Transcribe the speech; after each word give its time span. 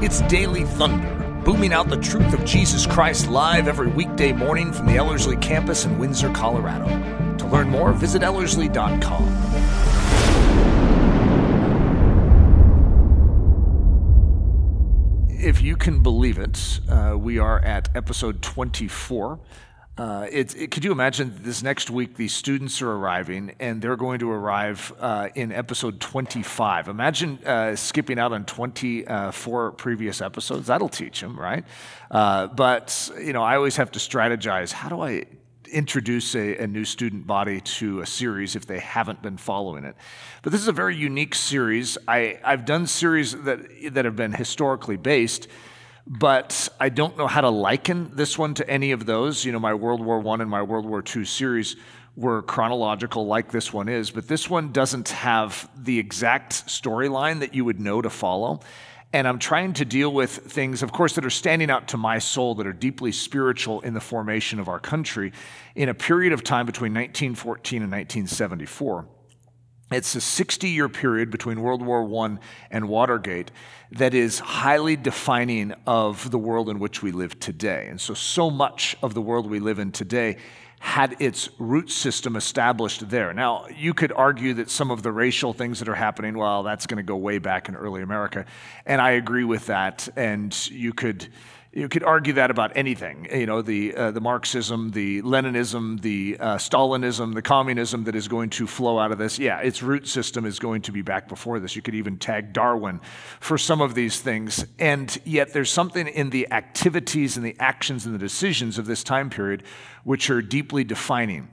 It's 0.00 0.20
Daily 0.22 0.62
Thunder, 0.62 1.42
booming 1.44 1.72
out 1.72 1.88
the 1.88 1.96
truth 1.96 2.32
of 2.32 2.44
Jesus 2.44 2.86
Christ 2.86 3.28
live 3.28 3.66
every 3.66 3.88
weekday 3.88 4.30
morning 4.30 4.72
from 4.72 4.86
the 4.86 4.94
Ellerslie 4.94 5.36
campus 5.38 5.86
in 5.86 5.98
Windsor, 5.98 6.30
Colorado. 6.30 6.86
To 7.38 7.46
learn 7.48 7.68
more, 7.68 7.92
visit 7.92 8.22
Ellerslie.com. 8.22 9.24
If 15.30 15.62
you 15.62 15.74
can 15.74 16.00
believe 16.00 16.38
it, 16.38 16.78
uh, 16.88 17.16
we 17.18 17.40
are 17.40 17.58
at 17.64 17.88
episode 17.96 18.40
24 18.40 19.40
uh, 19.98 20.26
it, 20.30 20.54
it, 20.56 20.70
could 20.70 20.84
you 20.84 20.92
imagine 20.92 21.34
this 21.40 21.60
next 21.60 21.90
week 21.90 22.16
these 22.16 22.32
students 22.32 22.80
are 22.80 22.92
arriving 22.92 23.52
and 23.58 23.82
they're 23.82 23.96
going 23.96 24.20
to 24.20 24.30
arrive 24.30 24.92
uh, 25.00 25.28
in 25.34 25.50
episode 25.50 25.98
25 25.98 26.86
imagine 26.86 27.38
uh, 27.44 27.74
skipping 27.74 28.18
out 28.18 28.32
on 28.32 28.44
24 28.44 29.72
previous 29.72 30.20
episodes. 30.20 30.68
That'll 30.68 30.88
teach 30.88 31.20
them 31.20 31.38
right? 31.38 31.64
Uh, 32.10 32.46
but 32.46 33.10
you 33.20 33.32
know 33.32 33.42
i 33.42 33.56
always 33.56 33.76
have 33.76 33.90
to 33.90 33.98
strategize 33.98 34.70
how 34.70 34.88
do 34.88 35.00
i 35.00 35.24
introduce 35.72 36.34
a, 36.34 36.56
a, 36.56 36.66
new 36.66 36.84
student 36.84 37.26
body 37.26 37.60
to 37.60 38.00
a 38.00 38.06
series 38.06 38.56
if 38.56 38.64
they 38.64 38.78
haven't 38.78 39.20
been 39.20 39.36
following 39.36 39.84
it? 39.84 39.96
But 40.42 40.52
this 40.52 40.62
is 40.62 40.68
a 40.68 40.72
very 40.72 40.96
unique 40.96 41.34
series. 41.34 41.98
I, 42.06 42.38
i've 42.44 42.64
done 42.64 42.86
series 42.86 43.32
that, 43.32 43.60
that 43.92 44.04
have 44.04 44.16
been 44.16 44.32
historically 44.32 44.96
based 44.96 45.48
but 46.08 46.70
I 46.80 46.88
don't 46.88 47.18
know 47.18 47.26
how 47.26 47.42
to 47.42 47.50
liken 47.50 48.10
this 48.14 48.38
one 48.38 48.54
to 48.54 48.68
any 48.68 48.92
of 48.92 49.04
those. 49.04 49.44
You 49.44 49.52
know, 49.52 49.60
my 49.60 49.74
World 49.74 50.02
War 50.02 50.26
I 50.26 50.40
and 50.40 50.50
my 50.50 50.62
World 50.62 50.86
War 50.86 51.04
II 51.04 51.26
series 51.26 51.76
were 52.16 52.42
chronological 52.42 53.26
like 53.26 53.52
this 53.52 53.72
one 53.72 53.88
is, 53.88 54.10
but 54.10 54.26
this 54.26 54.48
one 54.48 54.72
doesn't 54.72 55.10
have 55.10 55.70
the 55.76 55.98
exact 55.98 56.66
storyline 56.66 57.40
that 57.40 57.54
you 57.54 57.64
would 57.64 57.78
know 57.78 58.00
to 58.00 58.08
follow. 58.08 58.60
And 59.12 59.28
I'm 59.28 59.38
trying 59.38 59.74
to 59.74 59.84
deal 59.84 60.12
with 60.12 60.30
things, 60.30 60.82
of 60.82 60.92
course, 60.92 61.14
that 61.14 61.24
are 61.26 61.30
standing 61.30 61.70
out 61.70 61.88
to 61.88 61.96
my 61.96 62.18
soul, 62.18 62.54
that 62.56 62.66
are 62.66 62.72
deeply 62.72 63.12
spiritual 63.12 63.80
in 63.82 63.94
the 63.94 64.00
formation 64.00 64.58
of 64.60 64.68
our 64.68 64.80
country 64.80 65.32
in 65.74 65.90
a 65.90 65.94
period 65.94 66.32
of 66.32 66.42
time 66.42 66.66
between 66.66 66.92
1914 66.92 67.82
and 67.82 67.92
1974. 67.92 69.06
It's 69.90 70.14
a 70.14 70.20
60 70.20 70.68
year 70.68 70.88
period 70.88 71.30
between 71.30 71.62
World 71.62 71.80
War 71.80 72.04
I 72.26 72.38
and 72.70 72.88
Watergate 72.88 73.50
that 73.92 74.12
is 74.12 74.38
highly 74.38 74.96
defining 74.96 75.72
of 75.86 76.30
the 76.30 76.38
world 76.38 76.68
in 76.68 76.78
which 76.78 77.02
we 77.02 77.10
live 77.10 77.40
today. 77.40 77.86
And 77.88 77.98
so, 77.98 78.12
so 78.12 78.50
much 78.50 78.96
of 79.02 79.14
the 79.14 79.22
world 79.22 79.48
we 79.48 79.60
live 79.60 79.78
in 79.78 79.90
today 79.90 80.36
had 80.80 81.16
its 81.18 81.48
root 81.58 81.90
system 81.90 82.36
established 82.36 83.08
there. 83.08 83.32
Now, 83.32 83.66
you 83.74 83.94
could 83.94 84.12
argue 84.12 84.54
that 84.54 84.70
some 84.70 84.90
of 84.90 85.02
the 85.02 85.10
racial 85.10 85.52
things 85.52 85.80
that 85.80 85.88
are 85.88 85.94
happening, 85.94 86.36
well, 86.36 86.62
that's 86.62 86.86
going 86.86 86.98
to 86.98 87.02
go 87.02 87.16
way 87.16 87.38
back 87.38 87.68
in 87.68 87.74
early 87.74 88.02
America. 88.02 88.44
And 88.86 89.00
I 89.00 89.12
agree 89.12 89.44
with 89.44 89.66
that. 89.66 90.08
And 90.14 90.70
you 90.70 90.92
could 90.92 91.28
you 91.72 91.88
could 91.88 92.02
argue 92.02 92.32
that 92.34 92.50
about 92.50 92.72
anything. 92.76 93.28
You 93.30 93.46
know, 93.46 93.60
the, 93.60 93.94
uh, 93.94 94.10
the 94.10 94.20
Marxism, 94.20 94.90
the 94.90 95.20
Leninism, 95.22 96.00
the 96.00 96.36
uh, 96.40 96.56
Stalinism, 96.56 97.34
the 97.34 97.42
communism 97.42 98.04
that 98.04 98.14
is 98.14 98.26
going 98.26 98.50
to 98.50 98.66
flow 98.66 98.98
out 98.98 99.12
of 99.12 99.18
this. 99.18 99.38
Yeah, 99.38 99.58
its 99.60 99.82
root 99.82 100.08
system 100.08 100.46
is 100.46 100.58
going 100.58 100.82
to 100.82 100.92
be 100.92 101.02
back 101.02 101.28
before 101.28 101.60
this. 101.60 101.76
You 101.76 101.82
could 101.82 101.94
even 101.94 102.16
tag 102.16 102.54
Darwin 102.54 103.00
for 103.40 103.58
some 103.58 103.82
of 103.82 103.94
these 103.94 104.20
things. 104.20 104.64
And 104.78 105.16
yet, 105.24 105.52
there's 105.52 105.70
something 105.70 106.06
in 106.06 106.30
the 106.30 106.50
activities 106.52 107.36
and 107.36 107.44
the 107.44 107.56
actions 107.60 108.06
and 108.06 108.14
the 108.14 108.18
decisions 108.18 108.78
of 108.78 108.86
this 108.86 109.04
time 109.04 109.28
period 109.28 109.62
which 110.04 110.30
are 110.30 110.40
deeply 110.40 110.84
defining. 110.84 111.50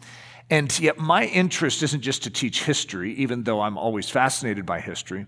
And 0.49 0.77
yet, 0.79 0.97
my 0.97 1.25
interest 1.25 1.83
isn't 1.83 2.01
just 2.01 2.23
to 2.23 2.29
teach 2.29 2.63
history, 2.63 3.13
even 3.15 3.43
though 3.43 3.61
I'm 3.61 3.77
always 3.77 4.09
fascinated 4.09 4.65
by 4.65 4.79
history. 4.79 5.25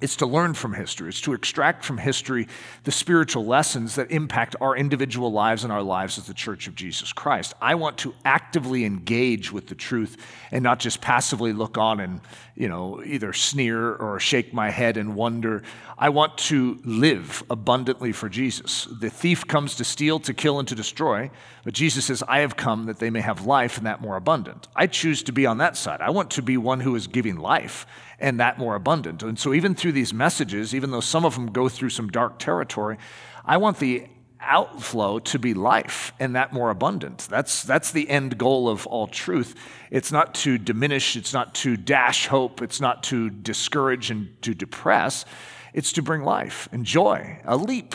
It's 0.00 0.16
to 0.16 0.26
learn 0.26 0.54
from 0.54 0.72
history. 0.72 1.08
It's 1.08 1.20
to 1.22 1.34
extract 1.34 1.84
from 1.84 1.98
history 1.98 2.48
the 2.84 2.92
spiritual 2.92 3.44
lessons 3.44 3.96
that 3.96 4.10
impact 4.10 4.56
our 4.60 4.76
individual 4.76 5.30
lives 5.30 5.62
and 5.62 5.72
our 5.72 5.82
lives 5.82 6.16
as 6.16 6.26
the 6.26 6.34
Church 6.34 6.66
of 6.66 6.74
Jesus 6.74 7.12
Christ. 7.12 7.52
I 7.60 7.74
want 7.74 7.98
to 7.98 8.14
actively 8.24 8.84
engage 8.84 9.52
with 9.52 9.68
the 9.68 9.74
truth 9.74 10.16
and 10.50 10.62
not 10.62 10.78
just 10.78 11.00
passively 11.00 11.52
look 11.52 11.76
on 11.76 12.00
and, 12.00 12.20
you 12.54 12.68
know, 12.68 13.02
either 13.04 13.32
sneer 13.32 13.94
or 13.94 14.18
shake 14.18 14.54
my 14.54 14.70
head 14.70 14.96
and 14.96 15.14
wonder. 15.14 15.62
I 15.98 16.08
want 16.08 16.38
to 16.38 16.80
live 16.84 17.42
abundantly 17.50 18.12
for 18.12 18.30
Jesus. 18.30 18.88
The 19.00 19.10
thief 19.10 19.46
comes 19.46 19.76
to 19.76 19.84
steal, 19.84 20.18
to 20.20 20.32
kill, 20.32 20.58
and 20.58 20.68
to 20.68 20.74
destroy, 20.74 21.30
but 21.62 21.74
Jesus 21.74 22.06
says, 22.06 22.22
I 22.26 22.38
have 22.40 22.56
come 22.56 22.86
that 22.86 22.98
they 22.98 23.10
may 23.10 23.20
have 23.20 23.44
life 23.44 23.76
and 23.76 23.86
that 23.86 24.00
more 24.00 24.16
abundant. 24.16 24.66
I 24.74 24.86
choose 24.86 25.22
to 25.24 25.32
be 25.32 25.44
on 25.44 25.58
that 25.58 25.76
side. 25.76 26.00
I 26.00 26.08
want 26.08 26.30
to 26.32 26.42
be 26.42 26.56
one 26.56 26.80
who 26.80 26.94
is 26.94 27.06
giving 27.06 27.36
life 27.36 27.86
and 28.20 28.38
that 28.38 28.58
more 28.58 28.74
abundant. 28.74 29.22
And 29.22 29.38
so, 29.38 29.54
even 29.54 29.74
through 29.74 29.92
these 29.92 30.12
messages, 30.12 30.74
even 30.74 30.90
though 30.90 31.00
some 31.00 31.24
of 31.24 31.34
them 31.34 31.46
go 31.50 31.68
through 31.68 31.90
some 31.90 32.08
dark 32.08 32.38
territory, 32.38 32.98
I 33.44 33.56
want 33.56 33.78
the 33.78 34.06
outflow 34.40 35.18
to 35.18 35.38
be 35.38 35.54
life 35.54 36.12
and 36.18 36.34
that 36.34 36.52
more 36.52 36.70
abundant. 36.70 37.28
That's, 37.30 37.62
that's 37.62 37.92
the 37.92 38.08
end 38.08 38.38
goal 38.38 38.68
of 38.68 38.86
all 38.86 39.06
truth. 39.06 39.54
It's 39.90 40.10
not 40.10 40.34
to 40.36 40.58
diminish, 40.58 41.16
it's 41.16 41.32
not 41.32 41.54
to 41.56 41.76
dash 41.76 42.26
hope, 42.26 42.62
it's 42.62 42.80
not 42.80 43.02
to 43.04 43.30
discourage 43.30 44.10
and 44.10 44.30
to 44.42 44.54
depress. 44.54 45.24
It's 45.72 45.92
to 45.92 46.02
bring 46.02 46.22
life 46.22 46.68
and 46.72 46.84
joy, 46.84 47.40
a 47.44 47.56
leap. 47.56 47.94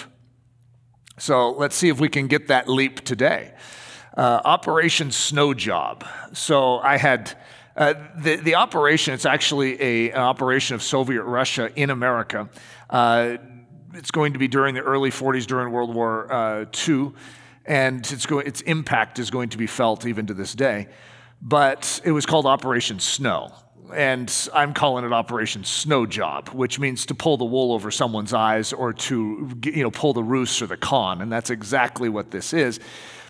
So 1.17 1.51
let's 1.51 1.75
see 1.75 1.89
if 1.89 1.99
we 1.99 2.09
can 2.09 2.27
get 2.27 2.47
that 2.47 2.69
leap 2.69 3.01
today. 3.01 3.53
Uh, 4.15 4.41
Operation 4.45 5.11
Snow 5.11 5.53
Job. 5.53 6.05
So 6.33 6.77
I 6.77 6.97
had 6.97 7.37
uh, 7.75 7.93
the, 8.17 8.37
the 8.37 8.55
operation, 8.55 9.13
it's 9.13 9.25
actually 9.25 9.81
a, 9.81 10.11
an 10.11 10.21
operation 10.21 10.75
of 10.75 10.83
Soviet 10.83 11.23
Russia 11.23 11.69
in 11.75 11.89
America. 11.89 12.49
Uh, 12.89 13.37
it's 13.93 14.11
going 14.11 14.33
to 14.33 14.39
be 14.39 14.47
during 14.47 14.75
the 14.75 14.81
early 14.81 15.09
40s 15.09 15.45
during 15.45 15.71
World 15.71 15.93
War 15.93 16.31
uh, 16.31 16.65
II, 16.87 17.11
and 17.65 18.09
it's 18.11 18.25
go- 18.25 18.39
its 18.39 18.61
impact 18.61 19.19
is 19.19 19.29
going 19.29 19.49
to 19.49 19.57
be 19.57 19.67
felt 19.67 20.05
even 20.05 20.27
to 20.27 20.33
this 20.33 20.53
day. 20.53 20.87
But 21.41 21.99
it 22.05 22.11
was 22.11 22.25
called 22.25 22.45
Operation 22.45 22.99
Snow. 22.99 23.51
And 23.93 24.33
I'm 24.53 24.73
calling 24.73 25.05
it 25.05 25.13
Operation 25.13 25.63
Snow 25.63 26.05
Job, 26.05 26.49
which 26.49 26.79
means 26.79 27.05
to 27.07 27.15
pull 27.15 27.37
the 27.37 27.45
wool 27.45 27.71
over 27.71 27.91
someone's 27.91 28.33
eyes 28.33 28.73
or 28.73 28.93
to 28.93 29.55
you 29.63 29.83
know, 29.83 29.91
pull 29.91 30.13
the 30.13 30.23
roost 30.23 30.61
or 30.61 30.67
the 30.67 30.77
con. 30.77 31.21
And 31.21 31.31
that's 31.31 31.51
exactly 31.51 32.09
what 32.09 32.31
this 32.31 32.51
is. 32.51 32.79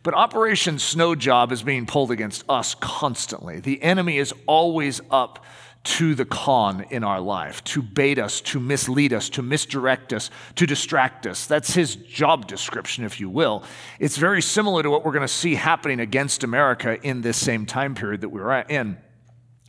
But 0.06 0.14
Operation 0.14 0.78
Snow 0.78 1.16
Job 1.16 1.52
is 1.52 1.64
being 1.64 1.88
pulled 1.88 2.12
against 2.12 2.44
us 2.48 2.76
constantly. 2.76 3.60
The 3.60 3.82
enemy 3.82 4.20
is 4.20 4.36
always 4.46 5.02
up 5.10 5.44
to 5.86 6.14
the 6.14 6.26
con 6.26 6.86
in 6.92 7.04
our 7.04 7.20
life, 7.20 7.64
to 7.64 7.82
bait 7.82 8.20
us, 8.20 8.40
to 8.42 8.60
mislead 8.60 9.14
us, 9.14 9.30
to 9.30 9.42
misdirect 9.42 10.14
us, 10.14 10.30
to 10.58 10.68
distract 10.68 11.26
us. 11.26 11.48
That's 11.48 11.74
his 11.74 11.96
job 11.96 12.46
description, 12.46 13.04
if 13.04 13.20
you 13.20 13.32
will. 13.32 13.64
It's 14.00 14.18
very 14.18 14.44
similar 14.44 14.84
to 14.84 14.92
what 14.92 15.04
we're 15.04 15.12
going 15.12 15.24
to 15.24 15.28
see 15.28 15.56
happening 15.56 16.00
against 16.00 16.44
America 16.44 17.02
in 17.02 17.22
this 17.22 17.38
same 17.38 17.66
time 17.66 17.96
period 17.96 18.22
that 18.22 18.30
we're 18.30 18.52
in. 18.60 19.00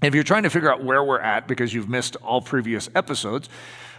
If 0.02 0.14
you're 0.14 0.22
trying 0.22 0.42
to 0.42 0.50
figure 0.50 0.70
out 0.70 0.84
where 0.84 1.02
we're 1.02 1.18
at 1.18 1.48
because 1.48 1.72
you've 1.72 1.88
missed 1.88 2.16
all 2.16 2.42
previous 2.42 2.90
episodes, 2.94 3.48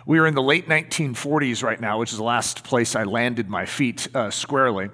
we 0.06 0.20
are 0.20 0.28
in 0.28 0.36
the 0.36 0.44
late 0.44 0.70
1940s 0.70 1.64
right 1.64 1.82
now, 1.82 1.98
which 1.98 2.12
is 2.12 2.18
the 2.18 2.24
last 2.24 2.64
place 2.64 2.96
I 2.96 3.06
landed 3.06 3.50
my 3.50 3.66
feet 3.66 4.08
uh, 4.16 4.30
squarely. 4.30 4.90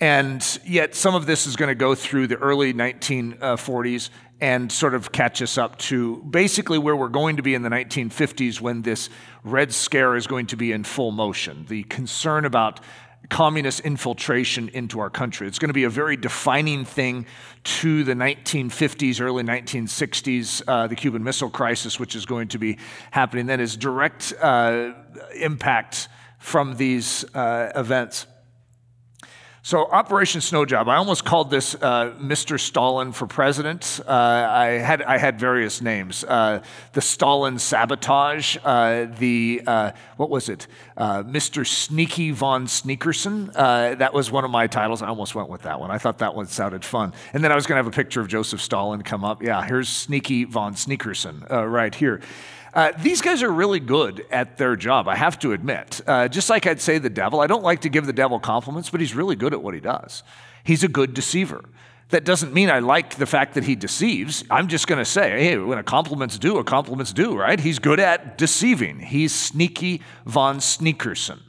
And 0.00 0.60
yet, 0.64 0.94
some 0.94 1.14
of 1.14 1.26
this 1.26 1.46
is 1.46 1.56
going 1.56 1.68
to 1.68 1.74
go 1.74 1.94
through 1.94 2.28
the 2.28 2.36
early 2.36 2.72
1940s 2.72 4.08
and 4.40 4.72
sort 4.72 4.94
of 4.94 5.12
catch 5.12 5.42
us 5.42 5.58
up 5.58 5.76
to 5.76 6.22
basically 6.22 6.78
where 6.78 6.96
we're 6.96 7.08
going 7.08 7.36
to 7.36 7.42
be 7.42 7.54
in 7.54 7.60
the 7.60 7.68
1950s 7.68 8.60
when 8.60 8.80
this 8.80 9.10
Red 9.44 9.74
Scare 9.74 10.16
is 10.16 10.26
going 10.26 10.46
to 10.46 10.56
be 10.56 10.72
in 10.72 10.84
full 10.84 11.10
motion. 11.10 11.66
The 11.68 11.82
concern 11.84 12.46
about 12.46 12.80
communist 13.28 13.80
infiltration 13.80 14.70
into 14.70 14.98
our 14.98 15.10
country. 15.10 15.46
It's 15.46 15.58
going 15.58 15.68
to 15.68 15.74
be 15.74 15.84
a 15.84 15.90
very 15.90 16.16
defining 16.16 16.84
thing 16.86 17.26
to 17.62 18.02
the 18.02 18.14
1950s, 18.14 19.20
early 19.20 19.44
1960s, 19.44 20.62
uh, 20.66 20.86
the 20.86 20.96
Cuban 20.96 21.22
Missile 21.22 21.50
Crisis, 21.50 22.00
which 22.00 22.16
is 22.16 22.24
going 22.24 22.48
to 22.48 22.58
be 22.58 22.78
happening 23.10 23.46
then, 23.46 23.60
is 23.60 23.76
direct 23.76 24.32
uh, 24.40 24.94
impact 25.36 26.08
from 26.38 26.76
these 26.76 27.24
uh, 27.34 27.70
events. 27.76 28.26
So, 29.62 29.84
Operation 29.90 30.40
Snow 30.40 30.64
Job, 30.64 30.88
I 30.88 30.96
almost 30.96 31.26
called 31.26 31.50
this 31.50 31.74
uh, 31.74 32.14
Mr. 32.18 32.58
Stalin 32.58 33.12
for 33.12 33.26
president. 33.26 34.00
Uh, 34.08 34.10
I, 34.10 34.66
had, 34.78 35.02
I 35.02 35.18
had 35.18 35.38
various 35.38 35.82
names. 35.82 36.24
Uh, 36.24 36.62
the 36.94 37.02
Stalin 37.02 37.58
sabotage, 37.58 38.56
uh, 38.64 39.04
the, 39.18 39.60
uh, 39.66 39.90
what 40.16 40.30
was 40.30 40.48
it? 40.48 40.66
Uh, 40.96 41.24
Mr. 41.24 41.66
Sneaky 41.66 42.30
von 42.30 42.68
Sneakerson. 42.68 43.52
that 43.52 44.14
was 44.14 44.30
one 44.30 44.46
of 44.46 44.50
my 44.50 44.66
titles. 44.66 45.02
I 45.02 45.08
almost 45.08 45.34
went 45.34 45.50
with 45.50 45.62
that 45.62 45.78
one. 45.78 45.90
I 45.90 45.98
thought 45.98 46.18
that 46.18 46.34
one 46.34 46.46
sounded 46.46 46.82
fun. 46.82 47.12
And 47.34 47.44
then 47.44 47.52
I 47.52 47.54
was 47.54 47.66
going 47.66 47.76
to 47.76 47.84
have 47.84 47.92
a 47.92 47.94
picture 47.94 48.22
of 48.22 48.28
Joseph 48.28 48.62
Stalin 48.62 49.02
come 49.02 49.24
up. 49.24 49.42
Yeah, 49.42 49.62
here's 49.62 49.90
Sneaky 49.90 50.44
von 50.44 50.72
Sneakerson 50.72 51.46
right 51.50 51.94
here. 51.94 52.22
Uh, 52.72 52.92
these 52.98 53.20
guys 53.20 53.42
are 53.42 53.50
really 53.50 53.80
good 53.80 54.24
at 54.30 54.56
their 54.56 54.76
job, 54.76 55.08
I 55.08 55.16
have 55.16 55.38
to 55.40 55.52
admit. 55.52 56.00
Uh, 56.06 56.28
just 56.28 56.48
like 56.48 56.66
I'd 56.66 56.80
say 56.80 56.98
the 56.98 57.10
devil, 57.10 57.40
I 57.40 57.46
don't 57.46 57.64
like 57.64 57.80
to 57.80 57.88
give 57.88 58.06
the 58.06 58.12
devil 58.12 58.38
compliments, 58.38 58.90
but 58.90 59.00
he's 59.00 59.14
really 59.14 59.34
good 59.36 59.52
at 59.52 59.62
what 59.62 59.74
he 59.74 59.80
does. 59.80 60.22
He's 60.62 60.84
a 60.84 60.88
good 60.88 61.14
deceiver. 61.14 61.64
That 62.10 62.24
doesn't 62.24 62.52
mean 62.52 62.70
I 62.70 62.80
like 62.80 63.16
the 63.16 63.26
fact 63.26 63.54
that 63.54 63.64
he 63.64 63.76
deceives. 63.76 64.44
I'm 64.50 64.68
just 64.68 64.86
going 64.86 64.98
to 64.98 65.04
say, 65.04 65.42
hey, 65.42 65.58
when 65.58 65.78
a 65.78 65.82
compliment's 65.82 66.38
due, 66.38 66.58
a 66.58 66.64
compliment's 66.64 67.12
due, 67.12 67.36
right? 67.36 67.58
He's 67.58 67.78
good 67.78 68.00
at 68.00 68.36
deceiving. 68.36 68.98
He's 68.98 69.32
sneaky 69.32 70.02
von 70.24 70.58
Sneakerson. 70.58 71.40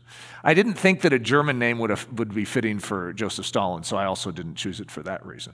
I 0.44 0.54
didn't 0.54 0.74
think 0.74 1.02
that 1.02 1.14
a 1.14 1.20
German 1.20 1.60
name 1.60 1.78
would, 1.80 1.90
have, 1.92 2.08
would 2.14 2.34
be 2.34 2.46
fitting 2.46 2.80
for 2.80 3.14
Joseph 3.14 3.46
Stalin, 3.46 3.84
so 3.84 3.98
I 3.98 4.06
also 4.06 4.32
didn't 4.32 4.56
choose 4.56 4.80
it 4.80 4.90
for 4.90 5.04
that 5.04 5.26
reason. 5.26 5.54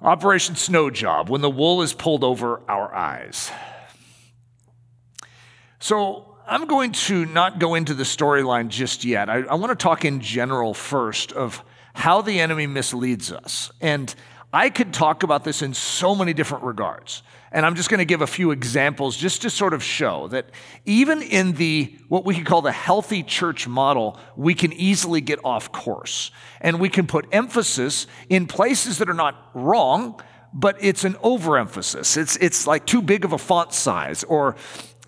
Operation 0.00 0.56
Snow 0.56 0.90
Job, 0.90 1.28
when 1.28 1.40
the 1.40 1.50
wool 1.50 1.82
is 1.82 1.92
pulled 1.92 2.24
over 2.24 2.60
our 2.68 2.92
eyes. 2.94 3.50
So 5.82 6.36
I'm 6.46 6.66
going 6.66 6.92
to 6.92 7.26
not 7.26 7.58
go 7.58 7.74
into 7.74 7.92
the 7.92 8.04
storyline 8.04 8.68
just 8.68 9.04
yet. 9.04 9.28
I, 9.28 9.38
I 9.38 9.56
want 9.56 9.76
to 9.76 9.82
talk 9.82 10.04
in 10.04 10.20
general 10.20 10.74
first 10.74 11.32
of 11.32 11.60
how 11.92 12.22
the 12.22 12.38
enemy 12.38 12.68
misleads 12.68 13.32
us. 13.32 13.72
And 13.80 14.14
I 14.52 14.70
could 14.70 14.94
talk 14.94 15.24
about 15.24 15.42
this 15.42 15.60
in 15.60 15.74
so 15.74 16.14
many 16.14 16.34
different 16.34 16.62
regards. 16.62 17.24
And 17.50 17.66
I'm 17.66 17.74
just 17.74 17.90
going 17.90 17.98
to 17.98 18.04
give 18.04 18.20
a 18.20 18.28
few 18.28 18.52
examples 18.52 19.16
just 19.16 19.42
to 19.42 19.50
sort 19.50 19.74
of 19.74 19.82
show 19.82 20.28
that 20.28 20.50
even 20.84 21.20
in 21.20 21.54
the 21.54 21.98
what 22.08 22.24
we 22.24 22.36
could 22.36 22.46
call 22.46 22.62
the 22.62 22.70
healthy 22.70 23.24
church 23.24 23.66
model, 23.66 24.20
we 24.36 24.54
can 24.54 24.72
easily 24.74 25.20
get 25.20 25.40
off 25.42 25.72
course. 25.72 26.30
And 26.60 26.78
we 26.78 26.90
can 26.90 27.08
put 27.08 27.26
emphasis 27.32 28.06
in 28.28 28.46
places 28.46 28.98
that 28.98 29.10
are 29.10 29.14
not 29.14 29.50
wrong, 29.52 30.22
but 30.54 30.76
it's 30.80 31.02
an 31.02 31.16
overemphasis. 31.24 32.16
It's, 32.16 32.36
it's 32.36 32.68
like 32.68 32.86
too 32.86 33.02
big 33.02 33.24
of 33.24 33.32
a 33.32 33.38
font 33.38 33.72
size, 33.72 34.22
or 34.22 34.54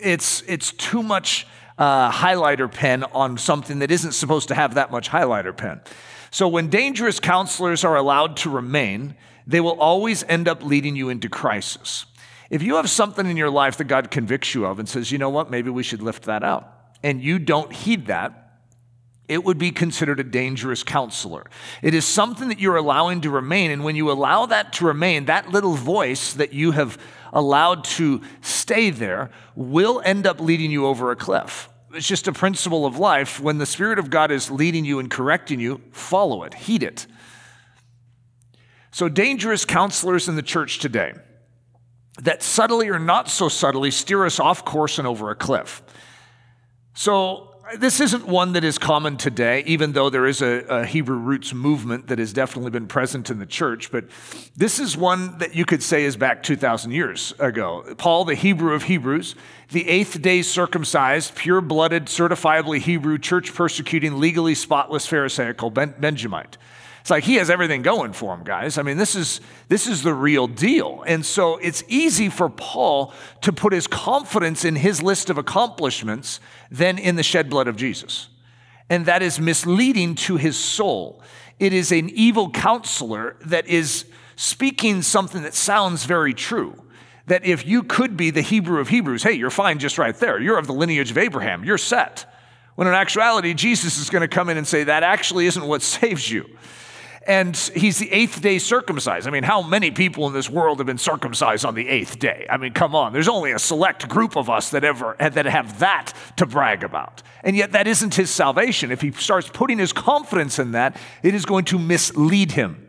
it's, 0.00 0.42
it's 0.46 0.72
too 0.72 1.02
much 1.02 1.46
uh, 1.78 2.10
highlighter 2.10 2.70
pen 2.70 3.04
on 3.04 3.38
something 3.38 3.80
that 3.80 3.90
isn't 3.90 4.12
supposed 4.12 4.48
to 4.48 4.54
have 4.54 4.74
that 4.74 4.90
much 4.90 5.10
highlighter 5.10 5.56
pen. 5.56 5.80
So 6.30 6.48
when 6.48 6.68
dangerous 6.68 7.20
counselors 7.20 7.84
are 7.84 7.96
allowed 7.96 8.36
to 8.38 8.50
remain, 8.50 9.16
they 9.46 9.60
will 9.60 9.78
always 9.80 10.24
end 10.24 10.48
up 10.48 10.62
leading 10.62 10.96
you 10.96 11.08
into 11.08 11.28
crisis. 11.28 12.06
If 12.50 12.62
you 12.62 12.76
have 12.76 12.90
something 12.90 13.26
in 13.26 13.36
your 13.36 13.50
life 13.50 13.76
that 13.78 13.84
God 13.84 14.10
convicts 14.10 14.54
you 14.54 14.66
of 14.66 14.78
and 14.78 14.88
says, 14.88 15.10
you 15.10 15.18
know 15.18 15.30
what, 15.30 15.50
maybe 15.50 15.70
we 15.70 15.82
should 15.82 16.02
lift 16.02 16.24
that 16.24 16.42
out, 16.42 16.68
and 17.02 17.22
you 17.22 17.38
don't 17.38 17.72
heed 17.72 18.06
that, 18.06 18.40
it 19.26 19.42
would 19.42 19.58
be 19.58 19.70
considered 19.70 20.20
a 20.20 20.24
dangerous 20.24 20.82
counselor. 20.82 21.44
It 21.82 21.94
is 21.94 22.04
something 22.04 22.48
that 22.48 22.60
you're 22.60 22.76
allowing 22.76 23.22
to 23.22 23.30
remain. 23.30 23.70
And 23.70 23.82
when 23.82 23.96
you 23.96 24.10
allow 24.10 24.46
that 24.46 24.74
to 24.74 24.84
remain, 24.84 25.24
that 25.24 25.48
little 25.48 25.74
voice 25.74 26.34
that 26.34 26.52
you 26.52 26.72
have 26.72 26.98
allowed 27.34 27.84
to 27.84 28.22
stay 28.40 28.88
there 28.88 29.30
will 29.54 30.00
end 30.04 30.26
up 30.26 30.40
leading 30.40 30.70
you 30.70 30.86
over 30.86 31.10
a 31.10 31.16
cliff. 31.16 31.68
It's 31.92 32.08
just 32.08 32.26
a 32.26 32.32
principle 32.32 32.86
of 32.86 32.98
life. 32.98 33.38
When 33.40 33.58
the 33.58 33.66
Spirit 33.66 33.98
of 33.98 34.08
God 34.08 34.30
is 34.30 34.50
leading 34.50 34.84
you 34.84 34.98
and 34.98 35.10
correcting 35.10 35.60
you, 35.60 35.82
follow 35.92 36.44
it, 36.44 36.54
heed 36.54 36.82
it. 36.82 37.06
So, 38.90 39.08
dangerous 39.08 39.64
counselors 39.64 40.28
in 40.28 40.36
the 40.36 40.42
church 40.42 40.78
today 40.78 41.14
that 42.22 42.42
subtly 42.42 42.88
or 42.88 42.98
not 42.98 43.28
so 43.28 43.48
subtly 43.48 43.90
steer 43.90 44.24
us 44.24 44.38
off 44.38 44.64
course 44.64 44.98
and 44.98 45.06
over 45.06 45.30
a 45.30 45.34
cliff. 45.34 45.82
So, 46.94 47.53
this 47.78 48.00
isn't 48.00 48.26
one 48.26 48.52
that 48.52 48.64
is 48.64 48.78
common 48.78 49.16
today, 49.16 49.62
even 49.66 49.92
though 49.92 50.10
there 50.10 50.26
is 50.26 50.42
a, 50.42 50.64
a, 50.68 50.84
Hebrew 50.84 51.16
roots 51.16 51.54
movement 51.54 52.08
that 52.08 52.18
has 52.18 52.32
definitely 52.32 52.70
been 52.70 52.86
present 52.86 53.30
in 53.30 53.38
the 53.38 53.46
church. 53.46 53.90
But 53.90 54.04
this 54.56 54.78
is 54.78 54.96
one 54.96 55.38
that 55.38 55.54
you 55.54 55.64
could 55.64 55.82
say 55.82 56.04
is 56.04 56.16
back 56.16 56.42
2,000 56.42 56.90
years 56.90 57.32
ago. 57.38 57.94
Paul, 57.96 58.24
the 58.26 58.34
Hebrew 58.34 58.74
of 58.74 58.84
Hebrews, 58.84 59.34
the 59.70 59.88
eighth 59.88 60.20
day 60.20 60.42
circumcised, 60.42 61.34
pure 61.34 61.60
blooded, 61.60 62.06
certifiably 62.06 62.80
Hebrew, 62.80 63.18
church 63.18 63.54
persecuting, 63.54 64.20
legally 64.20 64.54
spotless 64.54 65.06
Pharisaical 65.06 65.70
ben- 65.70 65.94
Benjamite. 65.98 66.58
It's 67.04 67.10
like 67.10 67.24
he 67.24 67.34
has 67.34 67.50
everything 67.50 67.82
going 67.82 68.14
for 68.14 68.32
him, 68.32 68.44
guys. 68.44 68.78
I 68.78 68.82
mean, 68.82 68.96
this 68.96 69.14
is, 69.14 69.42
this 69.68 69.86
is 69.86 70.02
the 70.02 70.14
real 70.14 70.46
deal. 70.46 71.04
And 71.06 71.24
so 71.26 71.58
it's 71.58 71.84
easy 71.86 72.30
for 72.30 72.48
Paul 72.48 73.12
to 73.42 73.52
put 73.52 73.74
his 73.74 73.86
confidence 73.86 74.64
in 74.64 74.74
his 74.74 75.02
list 75.02 75.28
of 75.28 75.36
accomplishments 75.36 76.40
than 76.70 76.96
in 76.96 77.16
the 77.16 77.22
shed 77.22 77.50
blood 77.50 77.68
of 77.68 77.76
Jesus. 77.76 78.30
And 78.88 79.04
that 79.04 79.20
is 79.20 79.38
misleading 79.38 80.14
to 80.14 80.38
his 80.38 80.56
soul. 80.56 81.22
It 81.58 81.74
is 81.74 81.92
an 81.92 82.08
evil 82.08 82.48
counselor 82.48 83.36
that 83.44 83.66
is 83.66 84.06
speaking 84.36 85.02
something 85.02 85.42
that 85.42 85.52
sounds 85.52 86.06
very 86.06 86.32
true 86.32 86.74
that 87.26 87.44
if 87.44 87.66
you 87.66 87.82
could 87.82 88.16
be 88.16 88.30
the 88.30 88.40
Hebrew 88.40 88.80
of 88.80 88.88
Hebrews, 88.88 89.22
hey, 89.22 89.32
you're 89.32 89.50
fine 89.50 89.78
just 89.78 89.98
right 89.98 90.16
there. 90.16 90.40
You're 90.40 90.56
of 90.56 90.66
the 90.66 90.72
lineage 90.72 91.10
of 91.10 91.18
Abraham. 91.18 91.64
You're 91.64 91.76
set. 91.76 92.24
When 92.76 92.88
in 92.88 92.94
actuality, 92.94 93.52
Jesus 93.52 93.98
is 93.98 94.08
going 94.08 94.22
to 94.22 94.28
come 94.28 94.48
in 94.48 94.56
and 94.56 94.66
say 94.66 94.84
that 94.84 95.02
actually 95.02 95.44
isn't 95.44 95.66
what 95.66 95.82
saves 95.82 96.30
you 96.30 96.48
and 97.26 97.56
he's 97.56 97.98
the 97.98 98.12
eighth 98.12 98.40
day 98.40 98.58
circumcised. 98.58 99.26
I 99.26 99.30
mean, 99.30 99.42
how 99.42 99.62
many 99.62 99.90
people 99.90 100.26
in 100.26 100.32
this 100.32 100.50
world 100.50 100.78
have 100.78 100.86
been 100.86 100.98
circumcised 100.98 101.64
on 101.64 101.74
the 101.74 101.88
eighth 101.88 102.18
day? 102.18 102.46
I 102.50 102.56
mean, 102.56 102.72
come 102.72 102.94
on, 102.94 103.12
there's 103.12 103.28
only 103.28 103.52
a 103.52 103.58
select 103.58 104.08
group 104.08 104.36
of 104.36 104.50
us 104.50 104.70
that 104.70 104.84
ever 104.84 105.16
that 105.18 105.46
have 105.46 105.78
that 105.80 106.12
to 106.36 106.46
brag 106.46 106.84
about. 106.84 107.22
And 107.42 107.56
yet 107.56 107.72
that 107.72 107.86
isn't 107.86 108.14
his 108.14 108.30
salvation. 108.30 108.90
If 108.90 109.00
he 109.00 109.12
starts 109.12 109.48
putting 109.48 109.78
his 109.78 109.92
confidence 109.92 110.58
in 110.58 110.72
that, 110.72 110.96
it 111.22 111.34
is 111.34 111.44
going 111.44 111.64
to 111.66 111.78
mislead 111.78 112.52
him. 112.52 112.80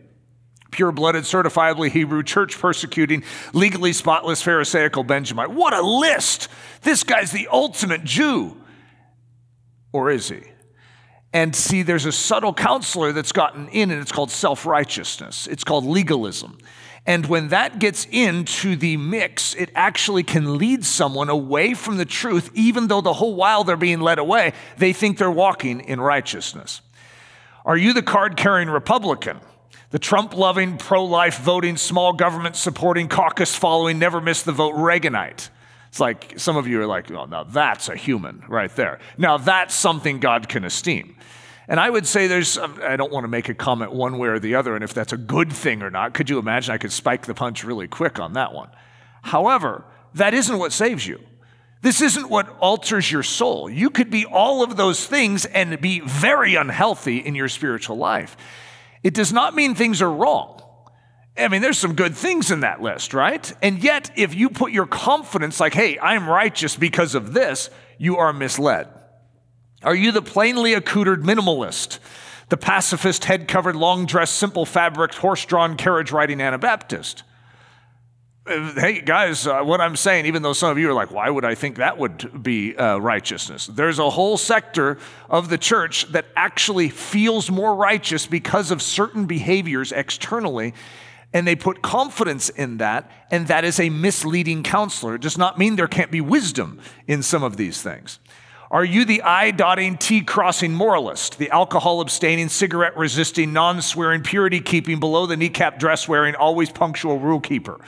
Pure 0.71 0.91
blooded, 0.91 1.23
certifiably 1.23 1.89
Hebrew, 1.89 2.21
church 2.21 2.59
persecuting, 2.59 3.23
legally 3.53 3.93
spotless 3.93 4.41
Pharisaical 4.41 5.03
Benjamite. 5.03 5.51
What 5.51 5.73
a 5.73 5.81
list! 5.81 6.49
This 6.81 7.03
guy's 7.03 7.31
the 7.31 7.47
ultimate 7.51 8.03
Jew. 8.03 8.61
Or 9.93 10.11
is 10.11 10.27
he? 10.27 10.41
And 11.35 11.53
see, 11.53 11.81
there's 11.81 12.05
a 12.05 12.13
subtle 12.13 12.53
counselor 12.53 13.11
that's 13.11 13.33
gotten 13.33 13.67
in, 13.67 13.91
and 13.91 14.01
it's 14.01 14.13
called 14.13 14.31
self 14.31 14.65
righteousness. 14.65 15.47
It's 15.47 15.65
called 15.65 15.83
legalism. 15.83 16.57
And 17.05 17.25
when 17.25 17.49
that 17.49 17.77
gets 17.77 18.07
into 18.09 18.77
the 18.77 18.95
mix, 18.95 19.53
it 19.53 19.69
actually 19.75 20.23
can 20.23 20.57
lead 20.57 20.85
someone 20.85 21.27
away 21.27 21.73
from 21.73 21.97
the 21.97 22.05
truth, 22.05 22.51
even 22.53 22.87
though 22.87 23.01
the 23.01 23.11
whole 23.11 23.35
while 23.35 23.65
they're 23.65 23.75
being 23.75 23.99
led 23.99 24.17
away, 24.17 24.53
they 24.77 24.93
think 24.93 25.17
they're 25.17 25.29
walking 25.29 25.81
in 25.81 25.99
righteousness. 25.99 26.79
Are 27.65 27.75
you 27.75 27.91
the 27.91 28.01
card 28.01 28.37
carrying 28.37 28.69
Republican? 28.69 29.41
The 29.91 29.99
Trump 29.99 30.37
loving, 30.37 30.77
pro 30.77 31.03
life 31.03 31.39
voting, 31.39 31.75
small 31.75 32.13
government 32.13 32.55
supporting, 32.55 33.09
caucus 33.09 33.53
following, 33.53 33.99
never 33.99 34.21
miss 34.21 34.41
the 34.41 34.53
vote 34.53 34.75
Reaganite? 34.75 35.49
It's 35.95 36.01
like 36.01 36.33
some 36.35 36.57
of 36.57 36.67
you 36.67 36.81
are 36.81 36.85
like, 36.85 37.09
oh, 37.09 37.23
now 37.23 37.45
that's 37.45 37.87
a 37.87 37.95
human 37.95 38.43
right 38.49 38.69
there. 38.75 38.99
Now 39.17 39.37
that's 39.37 39.73
something 39.73 40.19
God 40.19 40.49
can 40.49 40.65
esteem. 40.65 41.15
And 41.69 41.79
I 41.79 41.89
would 41.89 42.05
say 42.05 42.27
there's, 42.27 42.57
I 42.57 42.97
don't 42.97 43.13
want 43.13 43.23
to 43.23 43.29
make 43.29 43.47
a 43.47 43.53
comment 43.53 43.93
one 43.93 44.17
way 44.17 44.27
or 44.27 44.37
the 44.37 44.55
other, 44.55 44.75
and 44.75 44.83
if 44.83 44.93
that's 44.93 45.13
a 45.13 45.17
good 45.17 45.53
thing 45.53 45.81
or 45.81 45.89
not. 45.89 46.13
Could 46.13 46.29
you 46.29 46.37
imagine 46.37 46.73
I 46.73 46.79
could 46.79 46.91
spike 46.91 47.27
the 47.27 47.33
punch 47.33 47.63
really 47.63 47.87
quick 47.87 48.19
on 48.19 48.33
that 48.33 48.53
one? 48.53 48.67
However, 49.21 49.85
that 50.15 50.33
isn't 50.33 50.57
what 50.57 50.73
saves 50.73 51.07
you. 51.07 51.21
This 51.81 52.01
isn't 52.01 52.29
what 52.29 52.49
alters 52.59 53.09
your 53.09 53.23
soul. 53.23 53.69
You 53.69 53.89
could 53.89 54.09
be 54.09 54.25
all 54.25 54.63
of 54.63 54.75
those 54.75 55.07
things 55.07 55.45
and 55.45 55.79
be 55.79 56.01
very 56.01 56.55
unhealthy 56.55 57.19
in 57.19 57.35
your 57.35 57.47
spiritual 57.47 57.95
life. 57.95 58.35
It 59.01 59.13
does 59.13 59.31
not 59.31 59.55
mean 59.55 59.75
things 59.75 60.01
are 60.01 60.11
wrong. 60.11 60.61
I 61.37 61.49
mean, 61.49 61.61
there's 61.61 61.77
some 61.77 61.95
good 61.95 62.15
things 62.15 62.49
in 62.49 62.61
that 62.61 62.81
list, 62.81 63.13
right? 63.13 63.51
And 63.61 63.83
yet, 63.83 64.11
if 64.15 64.33
you 64.33 64.49
put 64.49 64.71
your 64.71 64.85
confidence 64.85 65.59
like, 65.59 65.73
hey, 65.73 65.99
I'm 65.99 66.29
righteous 66.29 66.75
because 66.77 67.13
of 67.13 67.33
this, 67.33 67.69
you 67.97 68.17
are 68.17 68.31
misled. 68.31 68.87
Are 69.83 69.95
you 69.95 70.11
the 70.11 70.21
plainly 70.21 70.73
accoutered 70.73 71.23
minimalist, 71.23 71.99
the 72.49 72.57
pacifist, 72.57 73.25
head 73.25 73.47
covered, 73.47 73.75
long 73.75 74.05
dressed, 74.05 74.35
simple 74.35 74.65
fabric, 74.65 75.13
horse 75.13 75.45
drawn, 75.45 75.75
carriage 75.75 76.11
riding 76.11 76.39
Anabaptist? 76.39 77.23
Uh, 78.47 78.71
hey, 78.73 79.01
guys, 79.01 79.45
uh, 79.45 79.61
what 79.61 79.81
I'm 79.81 79.95
saying, 79.95 80.27
even 80.27 80.41
though 80.41 80.53
some 80.53 80.69
of 80.69 80.77
you 80.77 80.89
are 80.89 80.93
like, 80.93 81.11
why 81.11 81.29
would 81.29 81.43
I 81.43 81.55
think 81.55 81.77
that 81.77 81.97
would 81.97 82.43
be 82.43 82.77
uh, 82.77 82.97
righteousness? 82.97 83.67
There's 83.67 83.99
a 83.99 84.09
whole 84.09 84.37
sector 84.37 84.99
of 85.29 85.49
the 85.49 85.57
church 85.57 86.05
that 86.11 86.27
actually 86.35 86.89
feels 86.89 87.51
more 87.51 87.75
righteous 87.75 88.25
because 88.25 88.71
of 88.71 88.81
certain 88.81 89.25
behaviors 89.25 89.91
externally 89.91 90.73
and 91.35 91.45
they 91.45 91.55
put 91.57 91.81
confidence 91.81 92.47
in 92.47 92.77
that, 92.77 93.11
and 93.29 93.47
that 93.47 93.65
is 93.65 93.77
a 93.77 93.89
misleading 93.89 94.63
counselor. 94.63 95.15
It 95.15 95.21
does 95.21 95.37
not 95.37 95.57
mean 95.57 95.75
there 95.75 95.85
can't 95.85 96.09
be 96.09 96.21
wisdom 96.21 96.79
in 97.07 97.21
some 97.21 97.43
of 97.43 97.57
these 97.57 97.81
things. 97.81 98.19
Are 98.71 98.85
you 98.85 99.03
the 99.03 99.21
I 99.21 99.51
dotting, 99.51 99.97
T 99.97 100.21
crossing 100.21 100.73
moralist, 100.73 101.37
the 101.37 101.49
alcohol 101.49 101.99
abstaining, 101.99 102.47
cigarette 102.47 102.95
resisting, 102.95 103.51
non 103.51 103.81
swearing, 103.81 104.23
purity 104.23 104.61
keeping, 104.61 105.01
below 105.01 105.25
the 105.25 105.35
kneecap 105.35 105.77
dress 105.77 106.07
wearing, 106.07 106.35
always 106.35 106.71
punctual 106.71 107.19
rule 107.19 107.41
keeper? 107.41 107.81